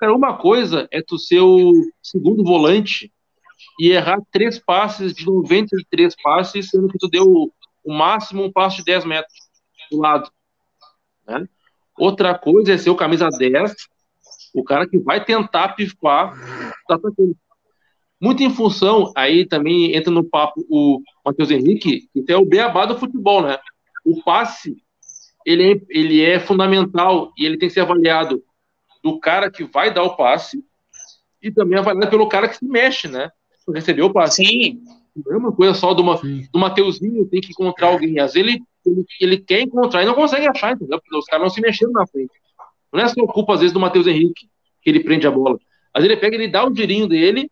Cara, 0.01 0.15
uma 0.15 0.35
coisa 0.35 0.87
é 0.91 0.99
tu 0.99 1.19
ser 1.19 1.41
o 1.41 1.71
segundo 2.01 2.43
volante 2.43 3.13
e 3.79 3.91
errar 3.91 4.17
três 4.31 4.57
passes 4.57 5.13
de 5.13 5.27
93 5.27 6.15
passes, 6.23 6.71
sendo 6.71 6.87
que 6.87 6.97
tu 6.97 7.07
deu 7.07 7.23
o 7.83 7.93
máximo 7.93 8.43
um 8.43 8.51
passo 8.51 8.77
de 8.77 8.85
10 8.85 9.05
metros 9.05 9.37
do 9.91 9.99
lado. 9.99 10.27
Né? 11.27 11.47
Outra 11.99 12.35
coisa 12.35 12.73
é 12.73 12.79
ser 12.79 12.89
o 12.89 12.95
camisa 12.95 13.29
10, 13.29 13.75
o 14.55 14.63
cara 14.63 14.89
que 14.89 14.97
vai 14.97 15.23
tentar 15.23 15.75
pifar 15.75 16.33
tá 16.87 16.95
atacando 16.95 17.37
muito 18.19 18.41
em 18.41 18.49
função, 18.49 19.11
aí 19.15 19.45
também 19.45 19.95
entra 19.95 20.11
no 20.11 20.23
papo 20.23 20.65
o 20.67 20.99
Matheus 21.23 21.51
Henrique, 21.51 22.09
que 22.11 22.25
é 22.27 22.35
o 22.35 22.45
beabá 22.45 22.87
do 22.87 22.97
futebol, 22.97 23.43
né? 23.43 23.59
O 24.03 24.23
passe, 24.23 24.75
ele 25.45 25.73
é, 25.73 25.81
ele 25.89 26.21
é 26.21 26.39
fundamental 26.39 27.31
e 27.37 27.45
ele 27.45 27.59
tem 27.59 27.69
que 27.69 27.73
ser 27.75 27.81
avaliado 27.81 28.43
do 29.03 29.19
cara 29.19 29.49
que 29.49 29.63
vai 29.63 29.93
dar 29.93 30.03
o 30.03 30.15
passe 30.15 30.63
e 31.41 31.51
também 31.51 31.79
avaliado 31.79 32.09
pelo 32.09 32.29
cara 32.29 32.47
que 32.47 32.57
se 32.57 32.65
mexe, 32.65 33.07
né? 33.07 33.29
Recebeu 33.73 34.07
o 34.07 34.13
passe. 34.13 34.43
Sim. 34.45 34.83
Não 35.25 35.33
é 35.33 35.37
uma 35.37 35.51
coisa 35.51 35.73
só 35.73 35.93
do, 35.93 36.03
do 36.03 36.59
Mateuzinho, 36.59 37.27
tem 37.27 37.41
que 37.41 37.51
encontrar 37.51 37.87
alguém. 37.87 38.19
Às 38.19 38.33
vezes 38.33 38.49
ele, 38.49 38.63
ele, 38.85 39.05
ele 39.19 39.37
quer 39.37 39.61
encontrar 39.61 40.03
e 40.03 40.05
não 40.05 40.13
consegue 40.13 40.47
achar, 40.47 40.73
entendeu? 40.73 40.99
Porque 41.01 41.17
os 41.17 41.25
caras 41.25 41.43
não 41.43 41.49
se 41.49 41.61
mexeram 41.61 41.91
na 41.91 42.07
frente. 42.07 42.31
Não 42.93 43.01
é 43.01 43.07
só 43.07 43.25
culpa, 43.27 43.53
às 43.53 43.59
vezes, 43.59 43.73
do 43.73 43.79
Matheus 43.79 44.07
Henrique, 44.07 44.49
que 44.81 44.89
ele 44.89 45.01
prende 45.01 45.27
a 45.27 45.31
bola. 45.31 45.59
Às 45.93 46.03
vezes 46.03 46.11
ele 46.11 46.21
pega, 46.21 46.35
ele 46.35 46.47
dá 46.47 46.65
o 46.65 46.75
girinho 46.75 47.07
dele 47.07 47.49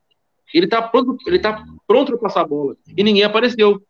ele 0.53 0.67
tá 0.67 0.81
pronto, 0.81 1.17
ele 1.27 1.39
tá 1.39 1.63
pronto 1.87 2.11
para 2.11 2.21
passar 2.21 2.41
a 2.41 2.47
bola. 2.47 2.75
E 2.95 3.03
ninguém 3.03 3.23
apareceu. 3.23 3.81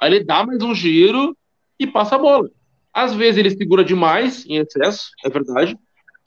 Aí 0.00 0.12
ele 0.12 0.24
dá 0.24 0.44
mais 0.44 0.62
um 0.62 0.74
giro 0.74 1.36
e 1.78 1.86
passa 1.86 2.16
a 2.16 2.18
bola. 2.18 2.50
Às 2.92 3.14
vezes 3.14 3.38
ele 3.38 3.50
segura 3.50 3.84
demais, 3.84 4.44
em 4.46 4.56
excesso, 4.56 5.10
é 5.24 5.30
verdade. 5.30 5.76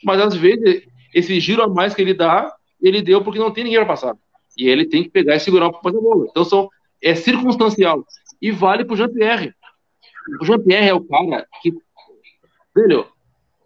Mas 0.03 0.19
às 0.19 0.35
vezes 0.35 0.87
esse 1.13 1.39
giro 1.39 1.63
a 1.63 1.67
mais 1.67 1.93
que 1.93 2.01
ele 2.01 2.13
dá, 2.13 2.53
ele 2.81 3.01
deu 3.01 3.23
porque 3.23 3.39
não 3.39 3.51
tem 3.51 3.63
ninguém 3.63 3.79
para 3.79 3.87
passar. 3.87 4.15
E 4.57 4.67
ele 4.67 4.85
tem 4.85 5.03
que 5.03 5.09
pegar 5.09 5.35
e 5.35 5.39
segurar 5.39 5.69
para 5.71 5.79
passar 5.79 5.97
a 5.97 6.01
bola. 6.01 6.27
Então 6.29 6.43
são, 6.43 6.69
é 7.01 7.15
circunstancial. 7.15 8.05
E 8.41 8.51
vale 8.51 8.85
pro 8.85 8.95
Jean-Pierre. 8.95 9.53
O 10.41 10.45
Jean-Pierre 10.45 10.89
é 10.89 10.93
o 10.93 11.03
cara 11.03 11.47
que. 11.61 11.73
Velho, 12.75 13.07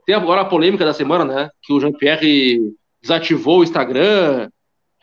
tem 0.05 0.15
agora 0.15 0.41
a 0.41 0.45
polêmica 0.45 0.85
da 0.85 0.93
semana, 0.93 1.25
né? 1.25 1.49
Que 1.61 1.73
o 1.73 1.79
Jean-Pierre 1.79 2.73
desativou 3.01 3.59
o 3.59 3.63
Instagram, 3.63 4.49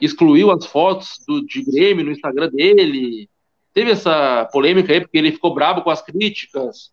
excluiu 0.00 0.50
as 0.50 0.64
fotos 0.66 1.18
do, 1.26 1.44
de 1.44 1.62
Grêmio 1.62 2.04
no 2.04 2.12
Instagram 2.12 2.48
dele. 2.50 3.28
Teve 3.74 3.90
essa 3.90 4.48
polêmica 4.52 4.92
aí, 4.92 5.00
porque 5.00 5.18
ele 5.18 5.32
ficou 5.32 5.54
bravo 5.54 5.82
com 5.82 5.90
as 5.90 6.02
críticas. 6.02 6.90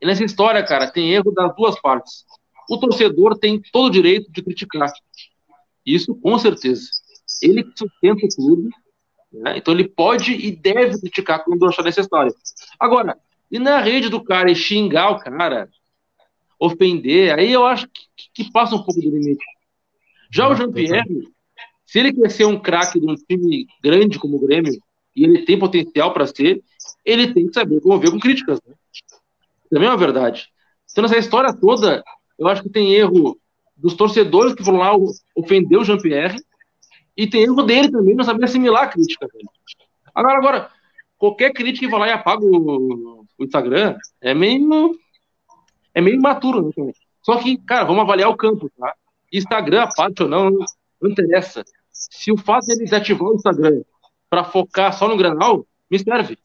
E 0.00 0.06
nessa 0.06 0.24
história, 0.24 0.62
cara, 0.62 0.90
tem 0.90 1.12
erro 1.12 1.32
das 1.32 1.54
duas 1.56 1.80
partes. 1.80 2.24
O 2.68 2.78
torcedor 2.78 3.38
tem 3.38 3.60
todo 3.72 3.86
o 3.86 3.90
direito 3.90 4.30
de 4.30 4.42
criticar. 4.42 4.90
Isso, 5.84 6.14
com 6.14 6.38
certeza. 6.38 6.88
Ele 7.42 7.64
sustenta 7.76 8.26
o 8.26 8.34
clube, 8.34 8.70
né? 9.32 9.58
então 9.58 9.72
ele 9.74 9.88
pode 9.88 10.32
e 10.32 10.50
deve 10.50 10.98
criticar 11.00 11.44
quando 11.44 11.66
achar 11.66 11.82
necessário. 11.82 12.34
Agora, 12.78 13.16
e 13.50 13.58
na 13.58 13.78
rede 13.78 14.08
do 14.08 14.22
cara 14.22 14.50
e 14.50 14.56
xingar 14.56 15.10
o 15.10 15.18
cara, 15.18 15.68
ofender, 16.58 17.38
aí 17.38 17.52
eu 17.52 17.64
acho 17.64 17.86
que, 17.88 18.44
que 18.44 18.52
passa 18.52 18.74
um 18.74 18.82
pouco 18.82 19.00
do 19.00 19.10
limite. 19.10 19.44
Já 20.30 20.48
o 20.48 20.54
Jean-Pierre, 20.54 21.28
se 21.84 21.98
ele 22.00 22.12
quer 22.12 22.30
ser 22.30 22.46
um 22.46 22.58
craque 22.58 22.98
de 22.98 23.06
um 23.06 23.14
time 23.14 23.66
grande 23.82 24.18
como 24.18 24.36
o 24.36 24.40
Grêmio, 24.40 24.72
e 25.14 25.24
ele 25.24 25.44
tem 25.44 25.58
potencial 25.58 26.12
para 26.12 26.26
ser, 26.26 26.62
ele 27.04 27.32
tem 27.32 27.46
que 27.46 27.54
saber 27.54 27.80
conviver 27.80 28.10
com 28.10 28.18
críticas. 28.18 28.60
Né? 28.66 28.74
Também 29.70 29.88
é 29.88 29.90
uma 29.90 29.96
verdade. 29.96 30.48
Então, 30.90 31.02
nessa 31.02 31.18
história 31.18 31.54
toda, 31.54 32.02
eu 32.38 32.48
acho 32.48 32.62
que 32.62 32.70
tem 32.70 32.92
erro 32.94 33.38
dos 33.76 33.94
torcedores 33.94 34.54
que 34.54 34.64
foram 34.64 34.78
lá 34.78 34.92
ofender 35.34 35.78
o 35.78 35.84
Jean-Pierre, 35.84 36.38
e 37.16 37.26
tem 37.26 37.44
erro 37.44 37.62
dele 37.62 37.90
também 37.90 38.14
não 38.14 38.24
saber 38.24 38.44
assimilar 38.44 38.84
a 38.84 38.88
crítica. 38.88 39.26
Dele. 39.28 39.48
Agora, 40.14 40.38
agora, 40.38 40.70
qualquer 41.16 41.52
crítica 41.52 41.86
que 41.86 41.90
vai 41.90 42.00
lá 42.00 42.08
e 42.08 42.12
apaga 42.12 42.44
o, 42.44 43.24
o 43.38 43.44
Instagram 43.44 43.96
é 44.20 44.34
meio. 44.34 44.98
É 45.94 46.00
meio 46.00 46.16
imaturo, 46.16 46.70
né? 46.76 46.92
Só 47.22 47.38
que, 47.38 47.56
cara, 47.56 47.84
vamos 47.84 48.02
avaliar 48.02 48.28
o 48.28 48.36
campo, 48.36 48.70
tá? 48.78 48.94
Instagram, 49.32 49.88
parte 49.96 50.22
ou 50.22 50.28
não, 50.28 50.50
não 51.00 51.10
interessa. 51.10 51.64
Se 51.90 52.30
o 52.30 52.36
fato 52.36 52.66
de 52.66 52.72
ele 52.72 52.84
desativar 52.84 53.30
o 53.30 53.34
Instagram 53.34 53.82
para 54.28 54.44
focar 54.44 54.92
só 54.92 55.08
no 55.08 55.16
Granal, 55.16 55.66
me 55.90 55.98
serve. 55.98 56.38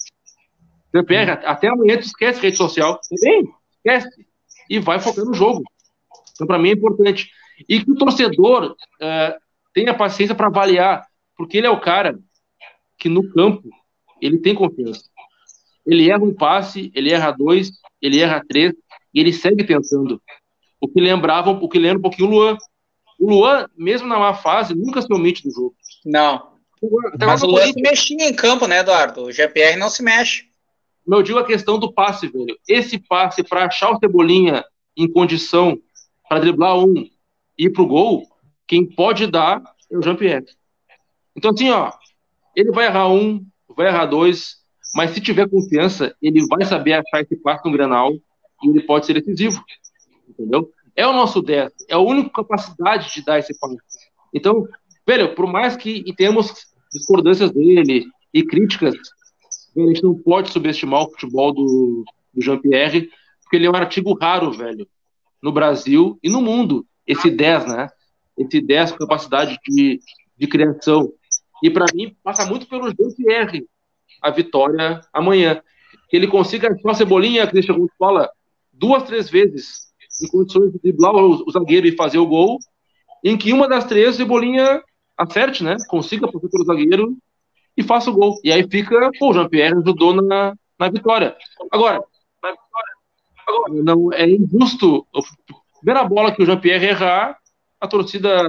PPR, 0.92 1.32
até 1.46 1.68
amanhã 1.68 1.98
tu 1.98 2.06
esquece 2.06 2.42
rede 2.42 2.58
social. 2.58 3.00
Bem, 3.22 3.54
esquece. 3.76 4.26
E 4.70 4.80
vai 4.80 5.00
focar 5.00 5.26
no 5.26 5.34
jogo. 5.34 5.64
Então, 6.42 6.48
para 6.48 6.58
mim 6.58 6.70
é 6.70 6.74
importante. 6.74 7.30
E 7.70 7.84
que 7.84 7.92
o 7.92 7.96
torcedor 7.96 8.72
uh, 8.72 9.40
tenha 9.76 9.94
paciência 9.94 10.34
para 10.34 10.48
avaliar, 10.48 11.06
porque 11.38 11.60
ele 11.60 11.68
é 11.68 11.70
o 11.70 11.80
cara 11.80 12.18
que 12.98 13.08
no 13.08 13.32
campo 13.32 13.70
ele 14.20 14.40
tem 14.40 14.56
confiança. 14.56 15.04
Ele 15.86 16.10
erra 16.10 16.24
um 16.24 16.34
passe, 16.34 16.92
ele 16.96 17.12
erra 17.12 17.30
dois, 17.30 17.70
ele 18.02 18.20
erra 18.20 18.44
três, 18.48 18.74
e 19.14 19.20
ele 19.20 19.32
segue 19.32 19.64
tentando. 19.64 20.20
O 20.80 20.88
que 20.88 21.00
lembrava, 21.00 21.52
o 21.52 21.70
que 21.70 21.78
lembra 21.78 22.00
um 22.00 22.02
pouquinho 22.02 22.30
o 22.30 22.32
Luan. 22.32 22.58
O 23.20 23.30
Luan, 23.30 23.68
mesmo 23.78 24.08
na 24.08 24.18
má 24.18 24.34
fase, 24.34 24.74
nunca 24.74 25.00
se 25.00 25.14
omite 25.14 25.44
do 25.44 25.54
jogo. 25.54 25.76
Não. 26.04 26.54
Então, 27.14 27.28
Mas 27.28 27.44
o 27.44 27.46
Luan 27.46 27.72
se 27.72 27.80
mexia 27.80 28.28
em 28.28 28.34
campo, 28.34 28.66
né, 28.66 28.80
Eduardo? 28.80 29.26
O 29.26 29.32
GPR 29.32 29.78
não 29.78 29.90
se 29.90 30.02
mexe. 30.02 30.46
Eu 31.08 31.22
digo 31.22 31.38
a 31.38 31.46
questão 31.46 31.78
do 31.78 31.94
passe, 31.94 32.28
velho. 32.28 32.58
Esse 32.68 32.98
passe 32.98 33.44
para 33.44 33.66
achar 33.66 33.92
o 33.92 34.00
Cebolinha 34.00 34.64
em 34.98 35.12
condição 35.12 35.78
para 36.32 36.40
driblar 36.40 36.80
um 36.80 36.94
e 36.96 37.12
ir 37.58 37.72
pro 37.72 37.86
gol, 37.86 38.26
quem 38.66 38.86
pode 38.86 39.28
dar 39.28 39.62
é 39.92 39.98
o 39.98 40.02
Jean-Pierre. 40.02 40.46
Então, 41.36 41.52
assim, 41.52 41.70
ó, 41.70 41.92
ele 42.56 42.72
vai 42.72 42.86
errar 42.86 43.10
um, 43.10 43.46
vai 43.76 43.88
errar 43.88 44.06
dois, 44.06 44.56
mas 44.96 45.12
se 45.12 45.20
tiver 45.20 45.50
confiança, 45.50 46.16
ele 46.22 46.48
vai 46.48 46.64
saber 46.64 46.94
achar 46.94 47.20
esse 47.20 47.36
passo 47.36 47.66
no 47.66 47.74
Granal 47.74 48.14
e 48.14 48.70
ele 48.70 48.82
pode 48.84 49.08
ser 49.08 49.16
decisivo. 49.16 49.62
Entendeu? 50.26 50.72
É 50.96 51.06
o 51.06 51.12
nosso 51.12 51.42
10, 51.42 51.70
é 51.90 51.96
a 51.96 52.00
única 52.00 52.30
capacidade 52.30 53.14
de 53.14 53.26
dar 53.26 53.38
esse 53.38 53.54
passo. 53.60 53.76
Então, 54.34 54.66
velho, 55.06 55.36
por 55.36 55.48
mais 55.48 55.76
que 55.76 56.16
temos 56.16 56.66
discordâncias 56.94 57.52
dele 57.52 58.06
e 58.34 58.42
críticas, 58.42 58.96
a 59.76 59.82
gente 59.82 60.02
não 60.02 60.16
pode 60.18 60.50
subestimar 60.50 61.02
o 61.02 61.12
futebol 61.12 61.52
do, 61.52 62.06
do 62.34 62.42
Jean-Pierre, 62.42 63.10
porque 63.44 63.58
ele 63.58 63.66
é 63.66 63.70
um 63.70 63.76
artigo 63.76 64.18
raro, 64.18 64.50
velho, 64.54 64.88
no 65.42 65.52
Brasil 65.52 66.20
e 66.24 66.30
no 66.30 66.42
mundo. 66.42 66.86
Esse 67.06 67.30
10, 67.30 67.66
né? 67.68 67.90
Esse 68.38 68.62
10 68.62 68.92
com 68.92 68.98
capacidade 69.00 69.58
de, 69.68 70.00
de 70.38 70.48
criação. 70.48 71.12
E 71.64 71.70
para 71.70 71.86
mim, 71.94 72.16
passa 72.24 72.46
muito 72.46 72.68
pelo 72.68 72.90
Jean-Pierre 72.90 73.68
a 74.22 74.30
vitória 74.30 75.02
amanhã. 75.14 75.62
Que 76.10 76.18
ele 76.18 76.28
consiga 76.28 76.68
achar 76.68 76.92
a 76.92 76.94
cebolinha, 76.94 77.48
Cristian 77.48 77.74
Gonçalves 77.74 77.96
fala, 77.98 78.30
duas, 78.72 79.04
três 79.04 79.30
vezes, 79.30 79.92
em 80.22 80.28
condições 80.28 80.72
de 80.72 80.80
driblar 80.80 81.16
o, 81.16 81.44
o 81.46 81.52
zagueiro 81.52 81.88
e 81.88 81.96
fazer 81.96 82.18
o 82.18 82.28
gol, 82.28 82.60
em 83.24 83.38
que 83.38 83.54
uma 83.54 83.68
das 83.68 83.86
três, 83.86 84.16
Cebolinha 84.16 84.82
acerte, 85.18 85.64
né? 85.64 85.76
Consiga 85.88 86.28
passar 86.28 86.50
pelo 86.50 86.66
zagueiro 86.66 87.18
e 87.78 87.84
faça 87.84 88.10
o 88.10 88.14
gol. 88.14 88.40
E 88.44 88.52
aí 88.52 88.68
fica, 88.70 89.12
pô, 89.20 89.30
o 89.30 89.34
Jean-Pierre 89.34 89.78
ajudou 89.78 90.14
na, 90.22 90.56
na 90.80 90.90
vitória. 90.90 91.36
Agora, 91.72 92.04
na 92.42 92.52
vitória, 92.52 92.91
agora, 93.52 93.84
não 93.84 94.14
é 94.14 94.30
injusto. 94.30 95.06
A 95.16 95.78
primeira 95.78 96.04
bola 96.04 96.32
que 96.34 96.42
o 96.42 96.46
Jean-Pierre 96.46 96.88
errar, 96.88 97.38
a 97.80 97.88
torcida 97.88 98.48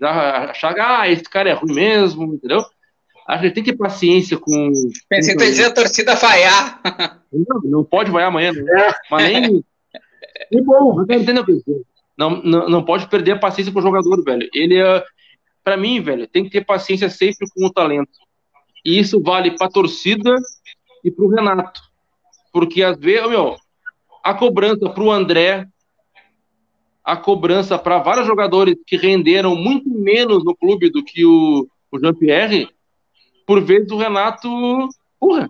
já 0.00 0.50
achar, 0.50 0.74
ah, 0.78 1.08
esse 1.08 1.24
cara 1.24 1.50
é 1.50 1.52
ruim 1.52 1.74
mesmo, 1.74 2.34
entendeu? 2.34 2.64
A 3.26 3.36
gente 3.36 3.54
tem 3.54 3.62
que 3.62 3.72
ter 3.72 3.78
paciência 3.78 4.36
com. 4.36 4.72
Pensei 5.08 5.36
que 5.36 5.44
dizer 5.44 5.66
a 5.66 5.74
torcida 5.74 6.16
vaiar. 6.16 6.80
Não, 7.32 7.60
não 7.62 7.84
pode 7.84 8.10
vaiar 8.10 8.26
amanhã, 8.26 8.52
né? 8.52 8.92
Mas 9.10 9.22
nem. 9.22 9.64
É 10.52 10.60
bom, 10.62 11.02
entendeu? 11.02 11.44
Não, 12.16 12.42
não, 12.42 12.68
não 12.68 12.84
pode 12.84 13.08
perder 13.08 13.32
a 13.32 13.38
paciência 13.38 13.72
com 13.72 13.78
o 13.78 13.82
jogador, 13.82 14.24
velho. 14.24 14.48
Ele 14.52 14.80
é. 14.80 15.04
Pra 15.62 15.76
mim, 15.76 16.00
velho, 16.00 16.26
tem 16.26 16.42
que 16.42 16.50
ter 16.50 16.64
paciência 16.64 17.08
sempre 17.08 17.46
com 17.54 17.66
o 17.66 17.72
talento. 17.72 18.10
E 18.84 18.98
isso 18.98 19.22
vale 19.22 19.56
pra 19.56 19.68
torcida 19.68 20.34
e 21.04 21.10
pro 21.10 21.28
Renato. 21.28 21.80
Porque 22.52 22.82
às 22.82 22.98
vezes, 22.98 23.28
meu, 23.28 23.56
a 24.22 24.34
cobrança 24.34 24.88
pro 24.90 25.10
André, 25.10 25.66
a 27.04 27.16
cobrança 27.16 27.78
para 27.78 27.98
vários 27.98 28.26
jogadores 28.26 28.76
que 28.86 28.96
renderam 28.96 29.56
muito 29.56 29.88
menos 29.88 30.44
no 30.44 30.54
clube 30.54 30.90
do 30.90 31.04
que 31.04 31.24
o, 31.24 31.66
o 31.90 31.98
Jean-Pierre, 31.98 32.68
por 33.46 33.62
vezes 33.62 33.90
o 33.90 33.96
Renato. 33.96 34.48
Porra! 35.18 35.48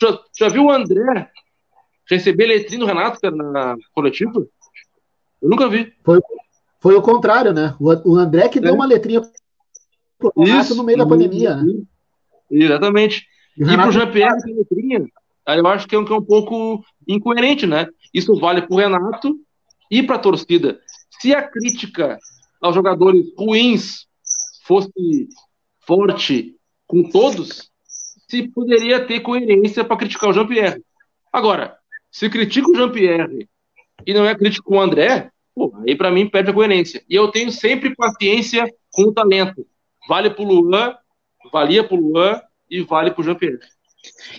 Já, 0.00 0.18
já 0.38 0.48
viu 0.48 0.64
o 0.64 0.70
André 0.70 1.30
receber 2.08 2.46
letrinha 2.46 2.80
do 2.80 2.86
Renato, 2.86 3.20
cara, 3.20 3.34
na 3.34 3.76
coletiva? 3.94 4.46
Eu 5.40 5.48
nunca 5.48 5.68
vi. 5.68 5.92
Foi, 6.04 6.20
foi 6.80 6.94
o 6.94 7.02
contrário, 7.02 7.52
né? 7.52 7.74
O, 7.80 8.16
André 8.16 8.48
que 8.48 8.58
é. 8.58 8.62
deu 8.62 8.74
uma 8.74 8.86
letrinha 8.86 9.22
pro 10.18 10.32
Renato 10.36 10.60
Isso, 10.60 10.76
no 10.76 10.84
meio 10.84 10.98
da 10.98 11.06
pandemia, 11.06 11.56
né? 11.56 11.82
Exatamente. 12.50 13.26
E, 13.56 13.62
e 13.62 13.76
pro 13.76 13.92
Jean-Pierre 13.92 14.42
tem 14.42 14.54
letrinha, 14.54 15.06
eu 15.46 15.66
acho 15.66 15.86
que 15.86 15.94
é, 15.94 15.98
um, 15.98 16.04
que 16.04 16.12
é 16.12 16.16
um 16.16 16.24
pouco 16.24 16.84
incoerente, 17.06 17.66
né? 17.66 17.86
Isso 18.12 18.38
vale 18.38 18.62
pro 18.62 18.76
Renato 18.76 19.38
e 19.90 20.02
pra 20.02 20.18
torcida. 20.18 20.80
Se 21.20 21.34
a 21.34 21.42
crítica 21.42 22.18
aos 22.60 22.74
jogadores 22.74 23.26
ruins 23.36 24.06
fosse 24.64 25.28
forte 25.86 26.54
com 26.86 27.02
todos, 27.10 27.70
se 28.28 28.48
poderia 28.48 29.04
ter 29.04 29.20
coerência 29.20 29.84
para 29.84 29.96
criticar 29.96 30.30
o 30.30 30.32
Jean-Pierre. 30.32 30.82
Agora, 31.32 31.76
se 32.10 32.30
critica 32.30 32.70
o 32.70 32.74
Jean-Pierre 32.74 33.48
e 34.06 34.14
não 34.14 34.24
é 34.24 34.34
crítico 34.34 34.70
com 34.70 34.76
o 34.76 34.80
André, 34.80 35.30
pô, 35.54 35.74
aí 35.86 35.94
para 35.94 36.10
mim 36.10 36.28
perde 36.28 36.50
a 36.50 36.54
coerência. 36.54 37.04
E 37.08 37.14
eu 37.14 37.30
tenho 37.30 37.52
sempre 37.52 37.94
paciência 37.94 38.64
com 38.90 39.02
o 39.02 39.12
talento. 39.12 39.66
Vale 40.08 40.30
pro 40.30 40.44
Luan, 40.44 40.94
valia 41.52 41.84
pro 41.86 41.96
Luan 41.96 42.40
e 42.70 42.80
vale 42.82 43.10
pro 43.10 43.22
Jean-Pierre. 43.22 43.58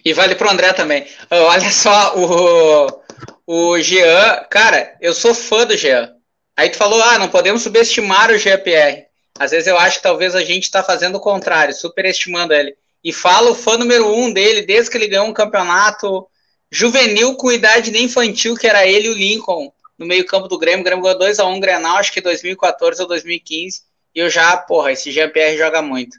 E 0.03 0.13
vale 0.13 0.36
pro 0.36 0.49
André 0.49 0.74
também. 0.74 1.07
Olha 1.30 1.72
só, 1.72 2.13
o, 2.16 3.01
o 3.45 3.80
Jean, 3.80 4.45
cara, 4.49 4.95
eu 5.01 5.13
sou 5.13 5.34
fã 5.34 5.66
do 5.66 5.78
Jean. 5.78 6.13
Aí 6.57 6.70
tu 6.70 6.78
falou, 6.78 7.01
ah, 7.01 7.20
não 7.20 7.28
podemos 7.28 7.63
subestimar 7.63 8.32
o 8.32 8.38
Jean-Pierre. 8.38 9.05
Às 9.38 9.51
vezes 9.51 9.68
eu 9.68 9.78
acho 9.78 9.97
que 9.97 10.03
talvez 10.03 10.34
a 10.34 10.43
gente 10.43 10.63
está 10.63 10.82
fazendo 10.82 11.16
o 11.16 11.20
contrário, 11.22 11.74
superestimando 11.74 12.53
ele. 12.53 12.76
E 13.03 13.11
fala 13.11 13.51
o 13.51 13.55
fã 13.55 13.78
número 13.78 14.07
um 14.07 14.32
dele, 14.32 14.61
desde 14.61 14.89
que 14.89 14.97
ele 14.97 15.07
ganhou 15.07 15.28
um 15.28 15.34
campeonato 15.34 16.26
juvenil 16.72 17.36
com 17.36 17.51
idade 17.51 17.91
nem 17.91 18.05
infantil, 18.05 18.55
que 18.55 18.68
era 18.68 18.88
ele 18.88 19.07
e 19.07 19.11
o 19.11 19.13
Lincoln, 19.13 19.72
no 19.97 20.05
meio-campo 20.05 20.47
do 20.47 20.57
Grêmio. 20.57 20.82
O 20.82 20.84
Grêmio 20.84 21.03
ganhou 21.03 21.20
2x1 21.20 21.59
Grenal, 21.59 21.97
acho 21.97 22.11
que 22.11 22.22
2014 22.22 23.01
ou 23.01 23.07
2015. 23.07 23.82
E 24.16 24.20
eu 24.20 24.30
já, 24.30 24.55
porra, 24.57 24.93
esse 24.93 25.11
Jean-Pierre 25.11 25.57
joga 25.57 25.82
muito. 25.82 26.18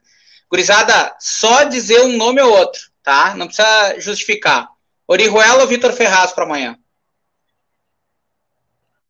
Gurizada, 0.50 1.16
só 1.18 1.64
dizer 1.64 2.02
um 2.02 2.16
nome 2.16 2.40
ou 2.40 2.56
outro, 2.56 2.82
tá? 3.06 3.36
Não 3.36 3.46
precisa 3.46 4.00
justificar. 4.00 4.68
Orihuela 5.06 5.62
ou 5.62 5.68
Vitor 5.68 5.92
Ferraz 5.92 6.32
para 6.32 6.42
amanhã? 6.42 6.76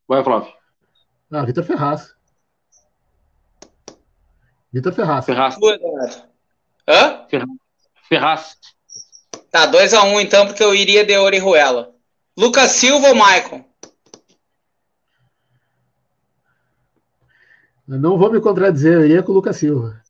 Vai, 0.07 0.23
Flávio. 0.23 0.53
Ah, 1.33 1.43
Vitor 1.47 1.65
Ferraz. 1.65 2.15
Vitor 4.71 4.93
Ferraz. 4.93 5.25
Ferraz. 5.25 5.57
Hã? 6.87 7.27
Ferraz. 8.07 8.59
Tá, 9.51 9.67
2x1 9.67 10.05
um, 10.05 10.21
então, 10.21 10.47
porque 10.47 10.63
eu 10.63 10.75
iria 10.75 11.03
de 11.03 11.17
Orihuela. 11.17 11.95
Lucas 12.37 12.73
Silva 12.73 13.09
ou 13.09 13.15
Maicon? 13.15 13.65
Eu 17.89 17.99
não 17.99 18.19
vou 18.19 18.31
me 18.31 18.43
contradizer, 18.43 18.93
eu 18.93 19.05
iria 19.07 19.23
com 19.23 19.33
o 19.33 19.35
Lucas 19.35 19.57
Silva. 19.57 20.03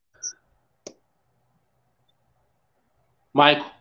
Maicon. 3.32 3.76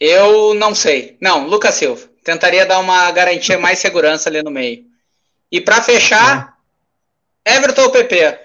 Eu 0.00 0.54
não 0.54 0.74
sei. 0.74 1.18
Não, 1.20 1.46
Lucas 1.46 1.74
Silva. 1.74 2.08
Tentaria 2.24 2.64
dar 2.64 2.78
uma 2.78 3.10
garantia 3.12 3.58
mais 3.58 3.78
segurança 3.78 4.30
ali 4.30 4.42
no 4.42 4.50
meio. 4.50 4.84
E 5.52 5.60
para 5.60 5.82
fechar, 5.82 6.56
é. 7.44 7.56
Everton 7.56 7.82
ou 7.82 7.90
PP? 7.90 8.38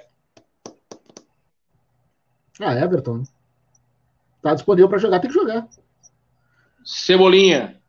Ah, 2.59 2.73
Everton. 2.73 3.23
Tá 4.41 4.53
disponível 4.53 4.89
para 4.89 4.97
jogar, 4.97 5.19
tem 5.19 5.29
que 5.29 5.35
jogar. 5.35 5.67
Cebolinha. 6.83 7.79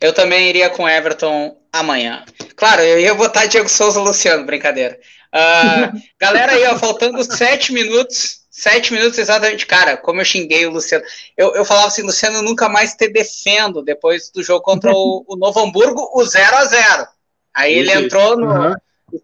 Eu 0.00 0.12
também 0.12 0.48
iria 0.48 0.70
com 0.70 0.88
Everton 0.88 1.56
amanhã. 1.72 2.24
Claro, 2.56 2.82
eu 2.82 3.00
ia 3.00 3.14
votar 3.14 3.48
Diego 3.48 3.68
Souza 3.68 4.00
Luciano, 4.00 4.44
brincadeira. 4.44 4.98
Uh, 5.32 6.00
galera 6.20 6.52
aí, 6.52 6.66
ó, 6.66 6.78
faltando 6.78 7.22
sete 7.24 7.72
minutos. 7.72 8.41
Sete 8.54 8.92
minutos 8.92 9.18
exatamente. 9.18 9.64
Cara, 9.64 9.96
como 9.96 10.20
eu 10.20 10.24
xinguei 10.26 10.66
o 10.66 10.70
Luciano. 10.70 11.02
Eu, 11.34 11.54
eu 11.54 11.64
falava 11.64 11.86
assim, 11.86 12.02
Luciano, 12.02 12.42
nunca 12.42 12.68
mais 12.68 12.94
te 12.94 13.08
defendo 13.08 13.82
depois 13.82 14.30
do 14.30 14.42
jogo 14.42 14.62
contra 14.62 14.92
o, 14.92 15.24
o 15.26 15.36
Novo 15.36 15.58
Hamburgo, 15.58 16.10
o 16.14 16.22
0 16.22 16.56
a 16.56 16.64
0 16.66 17.08
Aí 17.54 17.72
ele 17.72 17.90
entrou 17.92 18.36
no. 18.36 18.46
Uhum. 18.46 18.74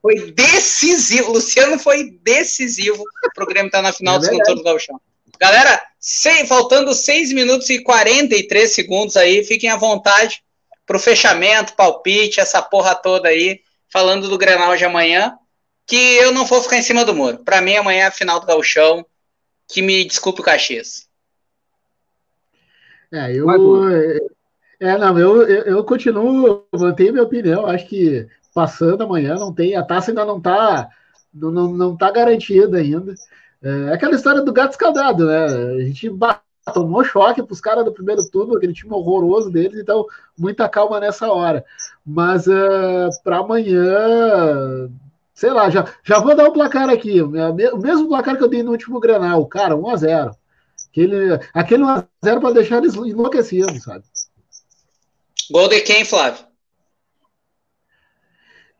Foi 0.00 0.32
decisivo. 0.32 1.32
Luciano 1.32 1.78
foi 1.78 2.10
decisivo 2.22 3.04
para 3.34 3.44
o 3.44 3.46
Grêmio 3.46 3.68
estar 3.68 3.78
tá 3.78 3.82
na 3.82 3.92
final 3.92 4.16
é 4.16 4.18
do 4.18 4.24
segundo 4.24 4.42
turno 4.44 4.62
do 4.62 4.64
Gauchão. 4.64 5.00
Galera, 5.38 5.80
sem, 6.00 6.46
faltando 6.46 6.94
6 6.94 7.32
minutos 7.32 7.68
e 7.68 7.82
43 7.82 8.72
segundos 8.72 9.16
aí, 9.16 9.44
fiquem 9.44 9.70
à 9.70 9.76
vontade 9.76 10.42
para 10.86 10.96
o 10.96 11.00
fechamento, 11.00 11.74
palpite, 11.74 12.40
essa 12.40 12.62
porra 12.62 12.94
toda 12.94 13.28
aí, 13.28 13.60
falando 13.92 14.28
do 14.28 14.38
Grenal 14.38 14.74
de 14.74 14.86
amanhã, 14.86 15.34
que 15.86 15.96
eu 15.96 16.32
não 16.32 16.46
vou 16.46 16.62
ficar 16.62 16.78
em 16.78 16.82
cima 16.82 17.04
do 17.04 17.14
muro. 17.14 17.38
Para 17.44 17.60
mim, 17.60 17.76
amanhã 17.76 18.04
é 18.04 18.06
a 18.06 18.10
final 18.10 18.40
do 18.40 18.46
Gauchão, 18.46 19.04
que 19.68 19.82
me 19.82 20.04
desculpe 20.04 20.40
o 20.40 20.44
Caxias. 20.44 21.06
É, 23.12 23.34
eu. 23.34 23.46
É, 24.80 24.96
não, 24.96 25.18
eu, 25.18 25.42
eu, 25.42 25.62
eu 25.64 25.84
continuo, 25.84 26.66
mantenho 26.72 27.12
minha 27.12 27.24
opinião. 27.24 27.66
Acho 27.66 27.86
que 27.86 28.26
passando 28.54 29.02
amanhã 29.02 29.34
não 29.34 29.52
tem, 29.52 29.76
a 29.76 29.82
taça 29.82 30.10
ainda 30.10 30.24
não 30.24 30.38
está 30.38 30.88
não, 31.32 31.50
não, 31.50 31.72
não 31.72 31.96
tá 31.96 32.10
garantida 32.10 32.78
ainda. 32.78 33.14
É 33.62 33.92
aquela 33.92 34.14
história 34.14 34.40
do 34.42 34.52
gato 34.52 34.72
escaldado, 34.72 35.26
né? 35.26 35.44
A 35.44 35.80
gente 35.80 36.10
tomou 36.72 37.04
choque 37.04 37.42
para 37.42 37.52
os 37.52 37.60
caras 37.60 37.84
do 37.84 37.92
primeiro 37.92 38.28
turno, 38.30 38.56
aquele 38.56 38.72
time 38.72 38.92
horroroso 38.92 39.50
deles, 39.50 39.78
então 39.78 40.06
muita 40.36 40.68
calma 40.68 41.00
nessa 41.00 41.30
hora. 41.30 41.64
Mas 42.04 42.46
uh, 42.46 42.52
é, 42.52 43.08
para 43.24 43.38
amanhã, 43.38 44.90
sei 45.38 45.52
lá, 45.52 45.70
já, 45.70 45.86
já 46.02 46.18
vou 46.18 46.34
dar 46.34 46.48
um 46.48 46.52
placar 46.52 46.90
aqui, 46.90 47.22
o 47.22 47.30
mesmo 47.78 48.08
placar 48.08 48.36
que 48.36 48.42
eu 48.42 48.48
dei 48.48 48.60
no 48.60 48.72
último 48.72 48.98
Grenal, 48.98 49.46
cara, 49.46 49.76
1 49.76 49.88
a 49.88 49.96
0 49.96 50.36
Aquele, 50.90 51.40
aquele 51.54 51.84
1 51.84 51.88
a 51.88 52.04
0 52.24 52.40
para 52.40 52.54
deixar 52.54 52.78
eles 52.78 52.96
enlouquecidos, 52.96 53.84
sabe? 53.84 54.02
Gol 55.48 55.68
de 55.68 55.80
quem, 55.82 56.04
Flávio? 56.04 56.44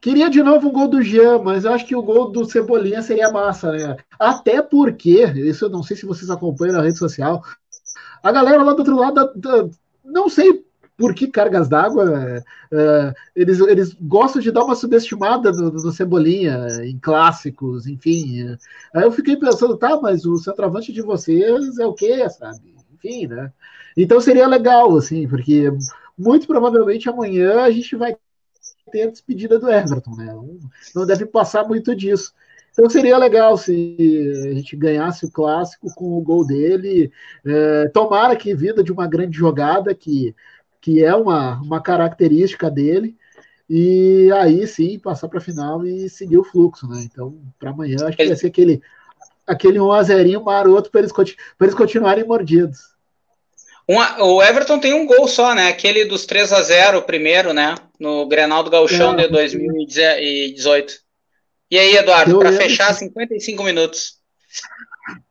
Queria 0.01 0.29
de 0.29 0.43
novo 0.43 0.69
um 0.69 0.73
gol 0.73 0.89
do 0.89 1.01
Jean, 1.01 1.39
mas 1.39 1.65
acho 1.65 1.87
que 1.87 1.95
o 1.95 2.03
gol 2.03 2.33
do 2.33 2.45
Cebolinha 2.45 3.03
seria 3.03 3.31
massa, 3.31 3.71
né? 3.71 3.97
Até 4.19 4.61
porque, 4.61 5.27
isso 5.27 5.67
eu 5.67 5.71
não 5.71 5.85
sei 5.85 5.97
se 5.97 6.07
vocês 6.07 6.29
acompanham 6.29 6.75
na 6.75 6.83
rede 6.83 6.99
social, 6.99 7.41
a 8.21 8.33
galera 8.33 8.65
lá 8.65 8.73
do 8.73 8.81
outro 8.81 8.97
lado, 8.97 9.33
não 10.05 10.29
sei 10.29 10.67
por 10.99 11.15
que 11.15 11.29
cargas 11.29 11.69
d'água, 11.69 12.13
é, 12.13 12.43
é, 12.73 13.15
eles, 13.37 13.61
eles 13.61 13.97
gostam 14.01 14.43
de 14.43 14.51
dar 14.51 14.65
uma 14.65 14.75
subestimada 14.75 15.53
no, 15.53 15.71
no, 15.71 15.93
Cebolinha, 15.93 16.67
em 16.83 16.99
clássicos, 16.99 17.87
enfim. 17.87 18.43
É. 18.43 18.59
Aí 18.93 19.05
eu 19.05 19.13
fiquei 19.13 19.37
pensando, 19.37 19.77
tá, 19.77 19.99
mas 20.01 20.27
o 20.27 20.37
centroavante 20.39 20.93
de 20.93 21.01
vocês 21.01 21.79
é 21.79 21.87
o 21.87 21.95
quê, 21.95 22.29
sabe? 22.29 22.75
Enfim, 22.93 23.29
né? 23.29 23.53
Então 23.97 24.21
seria 24.21 24.49
legal, 24.49 24.97
assim, 24.97 25.29
porque 25.29 25.71
muito 26.19 26.49
provavelmente 26.49 27.09
amanhã 27.09 27.63
a 27.63 27.71
gente 27.71 27.95
vai 27.95 28.17
ter 28.91 29.03
a 29.03 29.11
despedida 29.11 29.57
do 29.57 29.71
Everton, 29.71 30.17
né? 30.17 30.35
Não 30.97 31.07
deve 31.07 31.27
passar 31.27 31.65
muito 31.65 31.95
disso. 31.95 32.33
Então 32.73 32.89
seria 32.89 33.19
legal 33.19 33.57
se 33.57 34.43
a 34.47 34.55
gente 34.55 34.77
ganhasse 34.77 35.27
o 35.27 35.31
clássico 35.31 35.93
com 35.97 36.17
o 36.17 36.21
gol 36.21 36.47
dele. 36.47 37.11
É, 37.45 37.89
tomara 37.89 38.37
que 38.37 38.55
vida 38.55 38.85
de 38.85 38.93
uma 38.93 39.07
grande 39.09 39.37
jogada, 39.37 39.93
que, 39.95 40.35
que 40.81 41.03
é 41.03 41.15
uma, 41.15 41.61
uma 41.61 41.81
característica 41.81 42.71
dele. 42.71 43.17
E 43.69 44.31
aí 44.33 44.67
sim 44.67 44.99
passar 44.99 45.29
para 45.29 45.39
a 45.39 45.43
final 45.43 45.85
e 45.85 46.09
seguir 46.09 46.39
o 46.39 46.45
fluxo, 46.45 46.89
né? 46.89 47.03
Então, 47.05 47.39
para 47.59 47.71
amanhã, 47.71 47.97
acho 48.07 48.17
que 48.17 48.27
vai 48.27 48.37
ser 48.37 48.47
aquele, 48.47 48.81
aquele 49.47 49.79
1 49.79 49.93
a 49.93 50.03
0 50.03 50.43
maroto 50.43 50.91
para 50.91 51.01
eles, 51.01 51.13
eles 51.61 51.75
continuarem 51.75 52.25
mordidos. 52.25 52.97
Uma, 53.87 54.23
o 54.23 54.43
Everton 54.43 54.79
tem 54.79 54.93
um 54.93 55.07
gol 55.07 55.27
só, 55.27 55.55
né? 55.55 55.69
Aquele 55.69 56.05
dos 56.05 56.27
3 56.27 56.53
a 56.53 56.63
0 56.63 57.03
primeiro, 57.03 57.55
né? 57.55 57.75
No 57.99 58.27
Grenal 58.27 58.63
do 58.63 58.71
Gauchão 58.71 59.15
é, 59.15 59.27
de 59.27 59.29
2018. 59.29 60.95
E 61.71 61.79
aí, 61.79 61.97
Eduardo, 61.97 62.39
para 62.39 62.53
fechar 62.53 62.93
55 62.93 63.63
minutos. 63.63 64.19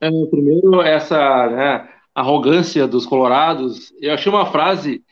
É, 0.01 0.09
primeiro, 0.29 0.81
essa 0.81 1.47
né, 1.47 1.89
arrogância 2.15 2.87
dos 2.87 3.05
colorados. 3.05 3.93
Eu 4.01 4.13
achei 4.13 4.31
uma 4.31 4.51
frase 4.51 5.03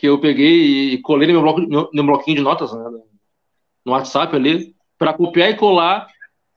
que 0.00 0.08
eu 0.08 0.18
peguei 0.18 0.94
e 0.94 0.98
colei 1.02 1.28
no 1.28 1.34
meu, 1.34 1.42
bloco, 1.42 1.90
bloquinho 1.92 2.38
de 2.38 2.42
notas, 2.42 2.72
né, 2.72 2.82
no 3.84 3.92
WhatsApp 3.92 4.34
ali, 4.34 4.74
para 4.98 5.12
copiar 5.12 5.50
e 5.50 5.56
colar 5.56 6.08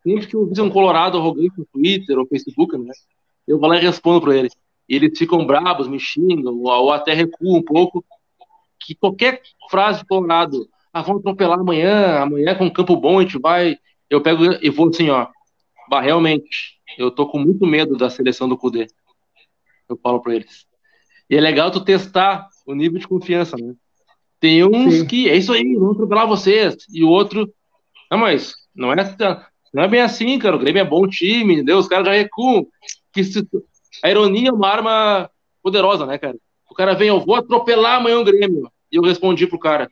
sempre 0.01 0.27
que 0.27 0.33
eu 0.33 0.49
vi 0.49 0.61
um 0.61 0.69
colorado 0.69 1.17
arrogante 1.17 1.51
no 1.57 1.65
Twitter 1.65 2.17
ou 2.17 2.25
Facebook, 2.25 2.77
né? 2.77 2.93
Eu 3.45 3.59
vou 3.59 3.67
lá 3.67 3.75
e 3.75 3.81
respondo 3.81 4.21
para 4.21 4.37
ele 4.37 4.49
e 4.87 4.95
eles 4.95 5.17
ficam 5.17 5.45
bravos, 5.45 5.89
me 5.89 5.99
xingam, 5.99 6.57
ou 6.57 6.91
até 6.93 7.13
recuam 7.13 7.57
um 7.57 7.61
pouco, 7.61 8.03
que 8.79 8.95
qualquer 8.95 9.41
frase 9.69 10.05
Colorado, 10.05 10.65
ah, 10.93 11.01
vamos 11.01 11.19
atropelar 11.19 11.59
amanhã, 11.59 12.19
amanhã 12.19 12.55
com 12.55 12.65
um 12.65 12.73
campo 12.73 12.95
bom 12.95 13.19
a 13.19 13.23
gente 13.23 13.37
vai, 13.37 13.77
eu 14.09 14.21
pego 14.21 14.43
e 14.61 14.69
vou 14.69 14.87
assim, 14.87 15.09
ó, 15.09 15.27
bah, 15.89 15.99
realmente, 15.99 16.79
eu 16.97 17.11
tô 17.11 17.27
com 17.27 17.39
muito 17.39 17.65
medo 17.65 17.97
da 17.97 18.09
seleção 18.09 18.47
do 18.47 18.57
Cudê. 18.57 18.87
Eu 19.89 19.97
falo 19.97 20.21
para 20.21 20.35
eles. 20.35 20.65
E 21.29 21.35
é 21.35 21.41
legal 21.41 21.71
tu 21.71 21.83
testar 21.83 22.47
o 22.65 22.73
nível 22.73 22.99
de 22.99 23.07
confiança, 23.07 23.55
né? 23.57 23.73
Tem 24.39 24.63
uns 24.63 24.93
Sim. 24.95 25.07
que 25.07 25.29
é 25.29 25.35
isso 25.37 25.53
aí, 25.53 25.75
vamos 25.75 25.95
atropelar 25.95 26.27
vocês, 26.27 26.75
e 26.91 27.03
o 27.03 27.09
outro, 27.09 27.51
não, 28.11 28.17
mas 28.17 28.53
não 28.75 28.91
é, 28.91 28.95
não 29.73 29.83
é 29.83 29.87
bem 29.87 30.01
assim, 30.01 30.37
cara, 30.37 30.55
o 30.55 30.59
Grêmio 30.59 30.81
é 30.81 30.85
bom 30.85 31.07
time, 31.07 31.53
entendeu? 31.53 31.77
Os 31.77 31.87
caras 31.87 32.05
já 32.05 32.13
recuam. 32.13 32.67
Que 33.13 33.23
se, 33.23 33.47
a 34.03 34.09
ironia 34.09 34.49
é 34.49 34.51
uma 34.51 34.67
arma 34.67 35.29
poderosa, 35.61 36.05
né, 36.05 36.17
cara? 36.17 36.35
O 36.69 36.75
cara 36.75 36.93
vem, 36.93 37.07
eu 37.07 37.19
vou 37.19 37.35
atropelar 37.35 37.97
amanhã 37.97 38.19
o 38.19 38.23
Grêmio. 38.23 38.69
E 38.91 38.95
eu 38.95 39.03
respondi 39.03 39.47
pro 39.47 39.59
cara, 39.59 39.89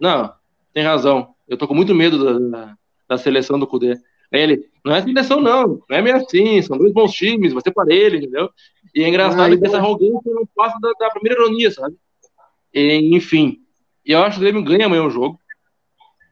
não, 0.00 0.32
tem 0.72 0.82
razão. 0.82 1.34
Eu 1.46 1.56
tô 1.56 1.68
com 1.68 1.74
muito 1.74 1.94
medo 1.94 2.50
da, 2.50 2.74
da 3.08 3.18
seleção 3.18 3.58
do 3.58 3.66
Cudê. 3.66 3.96
Aí 4.32 4.40
ele, 4.40 4.70
não 4.84 4.94
é 4.94 5.02
seleção 5.02 5.40
não, 5.40 5.82
não 5.88 5.96
é 5.96 6.00
meio 6.00 6.16
assim, 6.16 6.62
são 6.62 6.78
dois 6.78 6.92
bons 6.92 7.12
times, 7.12 7.52
vai 7.52 7.62
ser 7.62 7.72
parelho, 7.72 8.16
entendeu? 8.16 8.50
E 8.94 9.02
é 9.02 9.08
engraçado 9.08 9.58
que 9.58 9.66
essa 9.66 9.78
arrogância 9.78 10.32
não 10.32 10.46
passa 10.54 10.78
da, 10.80 10.92
da, 10.98 11.10
primeira 11.10 11.40
ironia, 11.40 11.70
sabe? 11.70 11.96
E, 12.74 13.16
enfim, 13.16 13.60
eu 14.04 14.22
acho 14.22 14.38
que 14.38 14.44
o 14.44 14.48
Grêmio 14.48 14.64
ganha 14.64 14.86
amanhã 14.86 15.04
o 15.04 15.10
jogo. 15.10 15.40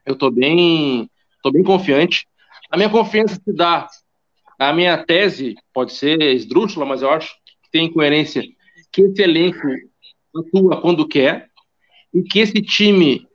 Eu 0.05 0.15
tô 0.15 0.29
bem, 0.29 1.09
tô 1.41 1.51
bem 1.51 1.63
confiante. 1.63 2.27
A 2.69 2.77
minha 2.77 2.89
confiança 2.89 3.35
se 3.35 3.53
dá 3.53 3.87
a 4.61 4.71
minha 4.71 4.95
tese 5.03 5.55
pode 5.73 5.91
ser 5.91 6.21
esdrúxula, 6.21 6.85
mas 6.85 7.01
eu 7.01 7.09
acho 7.09 7.33
que 7.63 7.71
tem 7.71 7.91
coerência 7.91 8.43
que 8.91 9.01
esse 9.01 9.19
elenco 9.23 9.67
atua 10.35 10.79
quando 10.79 11.07
quer 11.07 11.49
e 12.13 12.21
que 12.21 12.39
esse 12.39 12.61
time, 12.61 13.27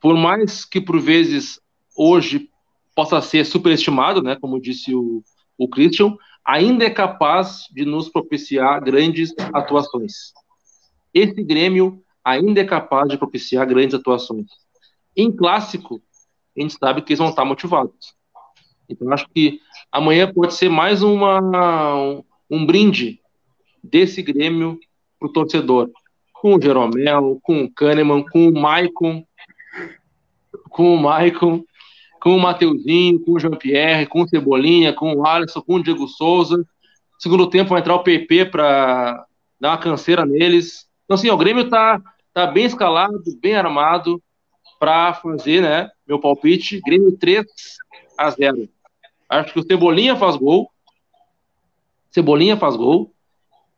por 0.00 0.16
mais 0.16 0.64
que 0.64 0.80
por 0.80 0.98
vezes 0.98 1.60
hoje 1.94 2.48
possa 2.94 3.20
ser 3.20 3.44
superestimado, 3.44 4.22
né, 4.22 4.38
como 4.40 4.58
disse 4.58 4.94
o, 4.94 5.22
o 5.58 5.68
Christian, 5.68 6.16
ainda 6.44 6.84
é 6.84 6.90
capaz 6.90 7.66
de 7.70 7.84
nos 7.84 8.08
propiciar 8.08 8.82
grandes 8.82 9.34
atuações. 9.52 10.32
Esse 11.12 11.42
Grêmio 11.42 12.02
ainda 12.24 12.60
é 12.60 12.64
capaz 12.64 13.08
de 13.08 13.16
propiciar 13.16 13.66
grandes 13.66 13.94
atuações. 13.94 14.46
Em 15.16 15.30
clássico, 15.30 16.02
a 16.56 16.60
gente 16.60 16.76
sabe 16.78 17.02
que 17.02 17.12
eles 17.12 17.18
vão 17.18 17.28
estar 17.28 17.44
motivados. 17.44 18.14
Então, 18.88 19.12
acho 19.12 19.26
que 19.28 19.60
amanhã 19.90 20.30
pode 20.30 20.54
ser 20.54 20.68
mais 20.68 21.02
uma, 21.02 21.40
um, 21.96 22.24
um 22.50 22.66
brinde 22.66 23.20
desse 23.82 24.22
Grêmio 24.22 24.78
para 25.18 25.28
o 25.28 25.32
torcedor. 25.32 25.90
Com 26.32 26.56
o 26.56 26.60
Jeromel, 26.60 27.38
com 27.42 27.64
o 27.64 27.70
Kahneman, 27.70 28.24
com 28.30 28.48
o 28.48 28.52
Maicon, 28.52 29.24
com 30.68 30.94
o 30.94 31.00
Maicon, 31.00 31.64
com 32.24 32.34
o 32.34 32.40
Mateuzinho, 32.40 33.20
com 33.20 33.32
o 33.32 33.38
Jean-Pierre, 33.38 34.06
com 34.06 34.22
o 34.22 34.26
Cebolinha, 34.26 34.94
com 34.94 35.12
o 35.12 35.26
Alisson, 35.26 35.60
com 35.60 35.74
o 35.74 35.82
Diego 35.82 36.08
Souza. 36.08 36.66
Segundo 37.18 37.50
tempo 37.50 37.68
vai 37.68 37.80
entrar 37.80 37.94
o 37.96 38.02
PP 38.02 38.46
para 38.46 39.26
dar 39.60 39.72
uma 39.72 39.78
canseira 39.78 40.24
neles. 40.24 40.88
Então, 41.04 41.16
assim, 41.16 41.28
o 41.28 41.36
Grêmio 41.36 41.64
está 41.64 42.00
tá 42.32 42.46
bem 42.46 42.64
escalado, 42.64 43.22
bem 43.42 43.54
armado 43.54 44.22
para 44.80 45.12
fazer, 45.12 45.60
né, 45.60 45.90
meu 46.08 46.18
palpite, 46.18 46.80
Grêmio 46.80 47.14
3 47.18 47.44
a 48.16 48.30
0. 48.30 48.70
Acho 49.28 49.52
que 49.52 49.60
o 49.60 49.66
Cebolinha 49.66 50.16
faz 50.16 50.34
gol. 50.36 50.70
Cebolinha 52.10 52.56
faz 52.56 52.74
gol. 52.74 53.12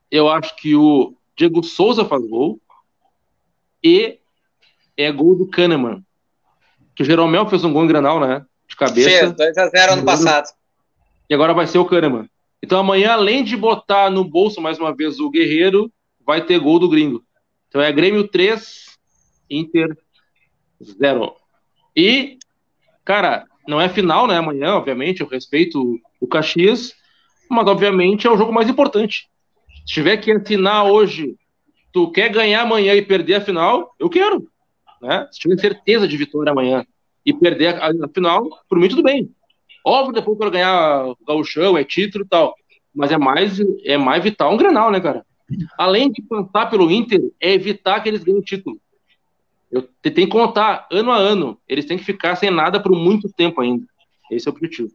Eu 0.09 0.29
acho 0.31 0.55
que 0.55 0.77
o 0.77 1.17
Diego 1.37 1.65
Souza 1.65 2.05
faz 2.05 2.25
gol. 2.25 2.61
E 3.83 4.21
é 4.97 5.11
gol 5.11 5.35
do 5.35 5.49
Kahneman. 5.49 6.06
Que 6.97 7.03
o 7.03 7.07
Jeromel 7.07 7.47
fez 7.47 7.63
um 7.63 7.73
gol 7.73 7.85
em 7.85 7.89
Granal, 7.89 8.19
né? 8.19 8.45
De 8.69 8.75
cabeça. 8.75 9.09
Fez, 9.09 9.55
2x0 9.55 9.93
ano 9.93 10.05
passado. 10.05 10.49
E 11.31 11.35
agora 11.35 11.55
vai 11.55 11.67
ser 11.67 11.79
o 11.79 11.85
Kahneman. 11.85 12.29
Então 12.63 12.81
amanhã, 12.81 13.13
além 13.13 13.45
de 13.45 13.57
botar 13.57 14.11
no 14.11 14.25
bolso 14.25 14.61
mais 14.61 14.79
uma 14.79 14.95
vez 14.95 15.21
o 15.21 15.31
Guerreiro, 15.31 15.93
vai 16.25 16.45
ter 16.45 16.59
gol 16.59 16.79
do 16.79 16.89
Gringo. 16.89 17.23
Então 17.69 17.81
é 17.81 17.93
Grêmio 17.93 18.27
3, 18.27 18.99
Inter 19.51 19.97
0. 20.83 21.35
E, 21.95 22.39
cara, 23.05 23.47
não 23.69 23.81
é 23.81 23.89
final, 23.89 24.27
né? 24.27 24.37
Amanhã, 24.37 24.75
obviamente, 24.75 25.21
eu 25.21 25.29
respeito 25.29 26.01
o 26.21 26.27
Caxias, 26.27 26.95
mas 27.49 27.67
obviamente 27.67 28.27
é 28.27 28.31
o 28.31 28.37
jogo 28.37 28.53
mais 28.53 28.69
importante. 28.69 29.29
Se 29.87 29.95
tiver 29.95 30.17
que 30.17 30.33
assinar 30.33 30.87
hoje, 30.87 31.37
tu 31.93 32.11
quer 32.11 32.31
ganhar 32.31 32.63
amanhã 32.63 32.95
e 32.95 33.03
perder 33.03 33.35
a 33.35 33.41
final, 33.41 33.95
eu 33.99 34.09
quero. 34.09 34.49
Né? 35.01 35.29
Se 35.31 35.41
tiver 35.41 35.59
certeza 35.59 36.07
de 36.07 36.17
vitória 36.17 36.53
amanhã 36.53 36.87
e 37.25 37.33
perder 37.33 37.75
a, 37.75 37.89
a 37.89 38.09
final, 38.09 38.49
por 38.69 38.79
mim 38.79 38.89
tudo 38.89 39.03
bem. 39.03 39.31
Óbvio, 39.85 40.15
depois 40.15 40.37
para 40.39 40.51
ganhar 40.51 41.07
o 41.07 41.17
gauchão, 41.27 41.77
é 41.77 41.85
título 41.85 42.25
e 42.25 42.29
tal. 42.29 42.55
Mas 42.95 43.13
é 43.13 43.19
mais, 43.19 43.59
é 43.85 43.97
mais 43.97 44.23
vital 44.23 44.53
um 44.53 44.57
Grenal, 44.57 44.91
né, 44.91 45.01
cara? 45.01 45.25
Além 45.79 46.11
de 46.11 46.23
plantar 46.23 46.67
pelo 46.67 46.91
Inter, 46.91 47.21
é 47.41 47.53
evitar 47.53 48.01
que 48.01 48.09
eles 48.09 48.25
ganhem 48.25 48.41
título. 48.41 48.81
Eu 49.71 49.83
tem 50.03 50.13
que 50.13 50.27
contar 50.29 50.87
ano 50.91 51.11
a 51.11 51.17
ano. 51.17 51.59
Eles 51.69 51.85
têm 51.85 51.99
que 51.99 52.05
ficar 52.05 52.37
sem 52.37 52.51
nada 52.51 52.81
por 52.81 52.93
muito 52.93 53.29
tempo 53.29 53.61
ainda. 53.61 53.85
Esse 54.31 54.49
é 54.49 54.51
o 54.51 54.55
objetivo. 54.55 54.91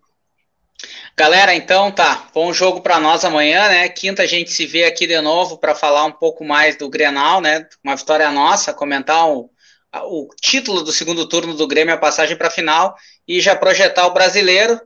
Galera, 1.15 1.53
então 1.53 1.91
tá. 1.91 2.27
Bom 2.33 2.51
jogo 2.51 2.81
para 2.81 2.99
nós 2.99 3.23
amanhã, 3.23 3.67
né? 3.67 3.89
Quinta 3.89 4.23
a 4.23 4.25
gente 4.25 4.51
se 4.51 4.65
vê 4.65 4.85
aqui 4.85 5.05
de 5.05 5.19
novo 5.21 5.57
para 5.57 5.75
falar 5.75 6.05
um 6.05 6.11
pouco 6.11 6.43
mais 6.43 6.75
do 6.75 6.89
Grenal, 6.89 7.41
né? 7.41 7.67
Uma 7.83 7.95
vitória 7.95 8.31
nossa, 8.31 8.73
comentar 8.73 9.29
o, 9.29 9.50
o 9.93 10.29
título 10.39 10.83
do 10.83 10.91
segundo 10.91 11.27
turno 11.27 11.53
do 11.53 11.67
Grêmio, 11.67 11.93
a 11.93 11.97
passagem 11.97 12.37
para 12.37 12.47
a 12.47 12.51
final 12.51 12.95
e 13.27 13.41
já 13.41 13.55
projetar 13.55 14.07
o 14.07 14.13
brasileiro. 14.13 14.79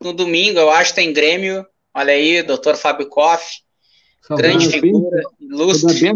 No 0.00 0.12
domingo, 0.12 0.58
eu 0.58 0.70
acho, 0.70 0.94
tem 0.94 1.12
Grêmio. 1.12 1.66
Olha 1.92 2.12
aí, 2.12 2.42
doutor 2.42 2.76
Fábio 2.76 3.08
Koff, 3.08 3.60
grande 4.30 4.68
figura, 4.68 5.22
ilustre. 5.40 6.12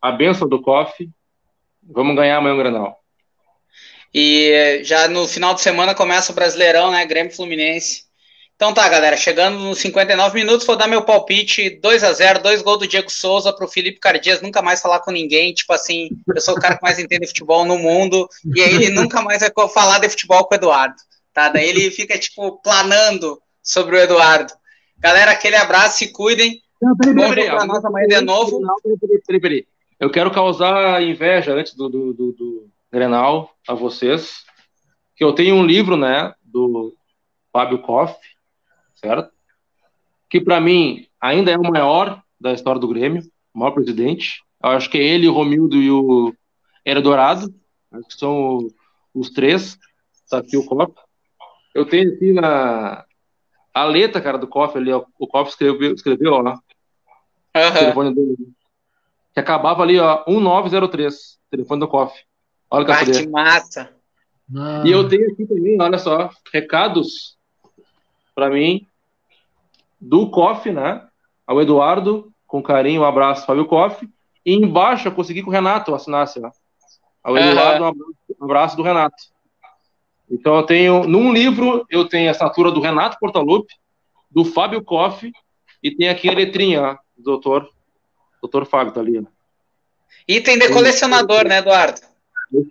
A 0.00 0.10
benção 0.10 0.48
do 0.48 0.60
Koff. 0.60 1.08
Vamos 1.82 2.16
ganhar 2.16 2.38
amanhã 2.38 2.54
o 2.54 2.58
Granal. 2.58 3.02
E 4.14 4.80
já 4.84 5.08
no 5.08 5.26
final 5.26 5.54
de 5.54 5.62
semana 5.62 5.94
começa 5.94 6.32
o 6.32 6.34
Brasileirão, 6.34 6.90
né? 6.90 7.04
Grêmio 7.06 7.34
Fluminense. 7.34 8.04
Então 8.62 8.72
tá, 8.72 8.88
galera, 8.88 9.16
chegando 9.16 9.58
nos 9.58 9.80
59 9.80 10.38
minutos, 10.38 10.64
vou 10.64 10.76
dar 10.76 10.86
meu 10.86 11.02
palpite 11.02 11.68
2 11.68 12.04
a 12.04 12.12
0 12.12 12.40
dois 12.40 12.62
gols 12.62 12.78
do 12.78 12.86
Diego 12.86 13.10
Souza 13.10 13.52
pro 13.52 13.66
Felipe 13.66 13.98
Cardias 13.98 14.40
nunca 14.40 14.62
mais 14.62 14.80
falar 14.80 15.00
com 15.00 15.10
ninguém, 15.10 15.52
tipo 15.52 15.72
assim, 15.72 16.10
eu 16.32 16.40
sou 16.40 16.54
o 16.54 16.60
cara 16.60 16.76
que 16.76 16.82
mais 16.84 16.96
entende 17.02 17.26
futebol 17.26 17.64
no 17.64 17.76
mundo, 17.76 18.28
e 18.54 18.62
aí 18.62 18.72
ele 18.72 18.90
nunca 18.90 19.20
mais 19.20 19.40
vai 19.40 19.68
falar 19.68 19.98
de 19.98 20.08
futebol 20.08 20.44
com 20.44 20.54
o 20.54 20.56
Eduardo, 20.56 20.94
tá? 21.34 21.48
Daí 21.48 21.68
ele 21.68 21.90
fica, 21.90 22.16
tipo, 22.16 22.62
planando 22.62 23.42
sobre 23.60 23.96
o 23.96 23.98
Eduardo. 23.98 24.52
Galera, 24.96 25.32
aquele 25.32 25.56
abraço, 25.56 25.98
se 25.98 26.12
cuidem. 26.12 26.62
Não, 26.80 26.96
peraí, 26.96 27.16
peraí, 27.16 27.34
peraí, 27.34 27.50
pra 27.50 27.66
nós 27.66 27.84
amanhã 27.84 28.06
de 28.06 28.20
novo. 28.20 28.60
Peraí, 29.26 29.40
peraí, 29.40 29.66
Eu 29.98 30.08
quero 30.08 30.30
causar 30.30 31.02
inveja 31.02 31.52
antes 31.52 31.74
do, 31.74 31.88
do, 31.88 32.12
do, 32.12 32.32
do 32.32 32.70
Grenal 32.92 33.52
a 33.66 33.74
vocês, 33.74 34.44
que 35.16 35.24
eu 35.24 35.32
tenho 35.32 35.56
um 35.56 35.66
livro, 35.66 35.96
né, 35.96 36.32
do 36.44 36.94
Fábio 37.52 37.80
Koff, 37.80 38.16
certo? 39.02 39.32
Que 40.30 40.40
para 40.40 40.60
mim 40.60 41.06
ainda 41.20 41.50
é 41.50 41.58
o 41.58 41.62
maior 41.62 42.22
da 42.40 42.52
história 42.52 42.80
do 42.80 42.88
Grêmio, 42.88 43.22
o 43.52 43.58
maior 43.58 43.72
presidente. 43.72 44.42
Eu 44.62 44.70
acho 44.70 44.88
que 44.88 44.98
é 44.98 45.02
ele, 45.02 45.28
o 45.28 45.32
Romildo 45.32 45.76
e 45.76 45.90
o 45.90 46.34
Era 46.84 47.02
Dourado, 47.02 47.52
acho 47.92 48.08
que 48.08 48.14
são 48.14 48.68
os 49.12 49.30
três. 49.30 49.78
Tá 50.30 50.38
aqui 50.38 50.56
o 50.56 50.64
copo. 50.64 50.98
Eu 51.74 51.84
tenho 51.84 52.14
aqui 52.14 52.32
na 52.32 53.04
a 53.74 53.84
letra, 53.84 54.20
cara, 54.20 54.36
do 54.36 54.46
Koff 54.46 54.76
ali, 54.76 54.92
ó, 54.92 55.04
o 55.18 55.26
Koff 55.26 55.50
escreveu, 55.50 55.94
escreveu 55.94 56.34
ó, 56.34 56.42
uhum. 56.42 57.72
telefone 57.72 58.14
dele, 58.14 58.36
que 59.32 59.40
acabava 59.40 59.82
ali, 59.82 59.98
ó, 59.98 60.22
1903, 60.28 61.38
telefone 61.50 61.80
do 61.80 61.88
Koff. 61.88 62.14
Olha 62.70 62.84
que, 62.84 62.92
ah, 62.92 63.04
que 63.04 63.28
massa! 63.28 63.90
E 64.84 64.90
eu 64.90 65.08
tenho 65.08 65.32
aqui 65.32 65.46
também, 65.46 65.80
olha 65.80 65.96
só, 65.96 66.30
recados 66.52 67.38
para 68.34 68.50
mim 68.50 68.86
do 70.02 70.28
Koff, 70.28 70.70
né? 70.70 71.06
Ao 71.46 71.60
Eduardo, 71.62 72.32
com 72.46 72.62
carinho, 72.62 73.02
um 73.02 73.04
abraço, 73.04 73.46
Fábio 73.46 73.66
Koff. 73.66 74.08
E 74.44 74.54
embaixo 74.54 75.06
eu 75.06 75.12
consegui 75.12 75.42
que 75.42 75.48
o 75.48 75.52
Renato 75.52 75.94
assinasse, 75.94 76.40
ó. 76.44 76.50
Ao 77.22 77.38
Eduardo, 77.38 77.84
um 77.84 77.86
abraço, 77.86 78.16
um 78.40 78.44
abraço 78.44 78.76
do 78.76 78.82
Renato. 78.82 79.22
Então 80.28 80.56
eu 80.56 80.62
tenho, 80.64 81.06
num 81.06 81.32
livro, 81.32 81.86
eu 81.88 82.08
tenho 82.08 82.28
a 82.28 82.32
assinatura 82.32 82.72
do 82.72 82.80
Renato 82.80 83.18
Portaluppi, 83.20 83.74
do 84.30 84.44
Fábio 84.44 84.82
Koff, 84.82 85.30
e 85.82 85.90
tem 85.94 86.08
aqui 86.08 86.28
a 86.28 86.32
letrinha, 86.34 86.82
ó, 86.82 86.96
do 87.16 87.22
doutor, 87.22 87.68
doutor 88.40 88.66
Fábio, 88.66 88.92
tá 88.92 89.00
ali. 89.00 89.18
Ó. 89.18 89.22
Item 90.26 90.58
de 90.58 90.68
colecionador, 90.70 91.46
né, 91.46 91.58
Eduardo? 91.58 92.00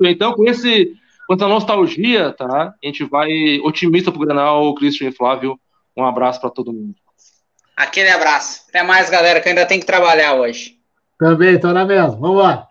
Então, 0.01 0.33
com 0.33 0.45
esse, 0.45 0.93
com 1.27 1.33
essa 1.33 1.47
nostalgia, 1.47 2.33
tá? 2.33 2.73
A 2.83 2.85
gente 2.85 3.03
vai 3.03 3.59
otimista 3.59 4.11
pro 4.11 4.21
Granal, 4.21 4.73
Christian 4.75 5.09
e 5.09 5.11
Flávio. 5.11 5.59
Um 5.95 6.05
abraço 6.05 6.39
para 6.41 6.49
todo 6.49 6.73
mundo. 6.73 6.95
Aquele 7.81 8.09
abraço. 8.09 8.65
Até 8.69 8.83
mais, 8.83 9.09
galera, 9.09 9.41
que 9.41 9.49
ainda 9.49 9.65
tem 9.65 9.79
que 9.79 9.85
trabalhar 9.85 10.35
hoje. 10.35 10.77
Também, 11.17 11.59
tô 11.59 11.73
na 11.73 11.83
mesma. 11.83 12.11
Vamos 12.11 12.43
lá. 12.43 12.67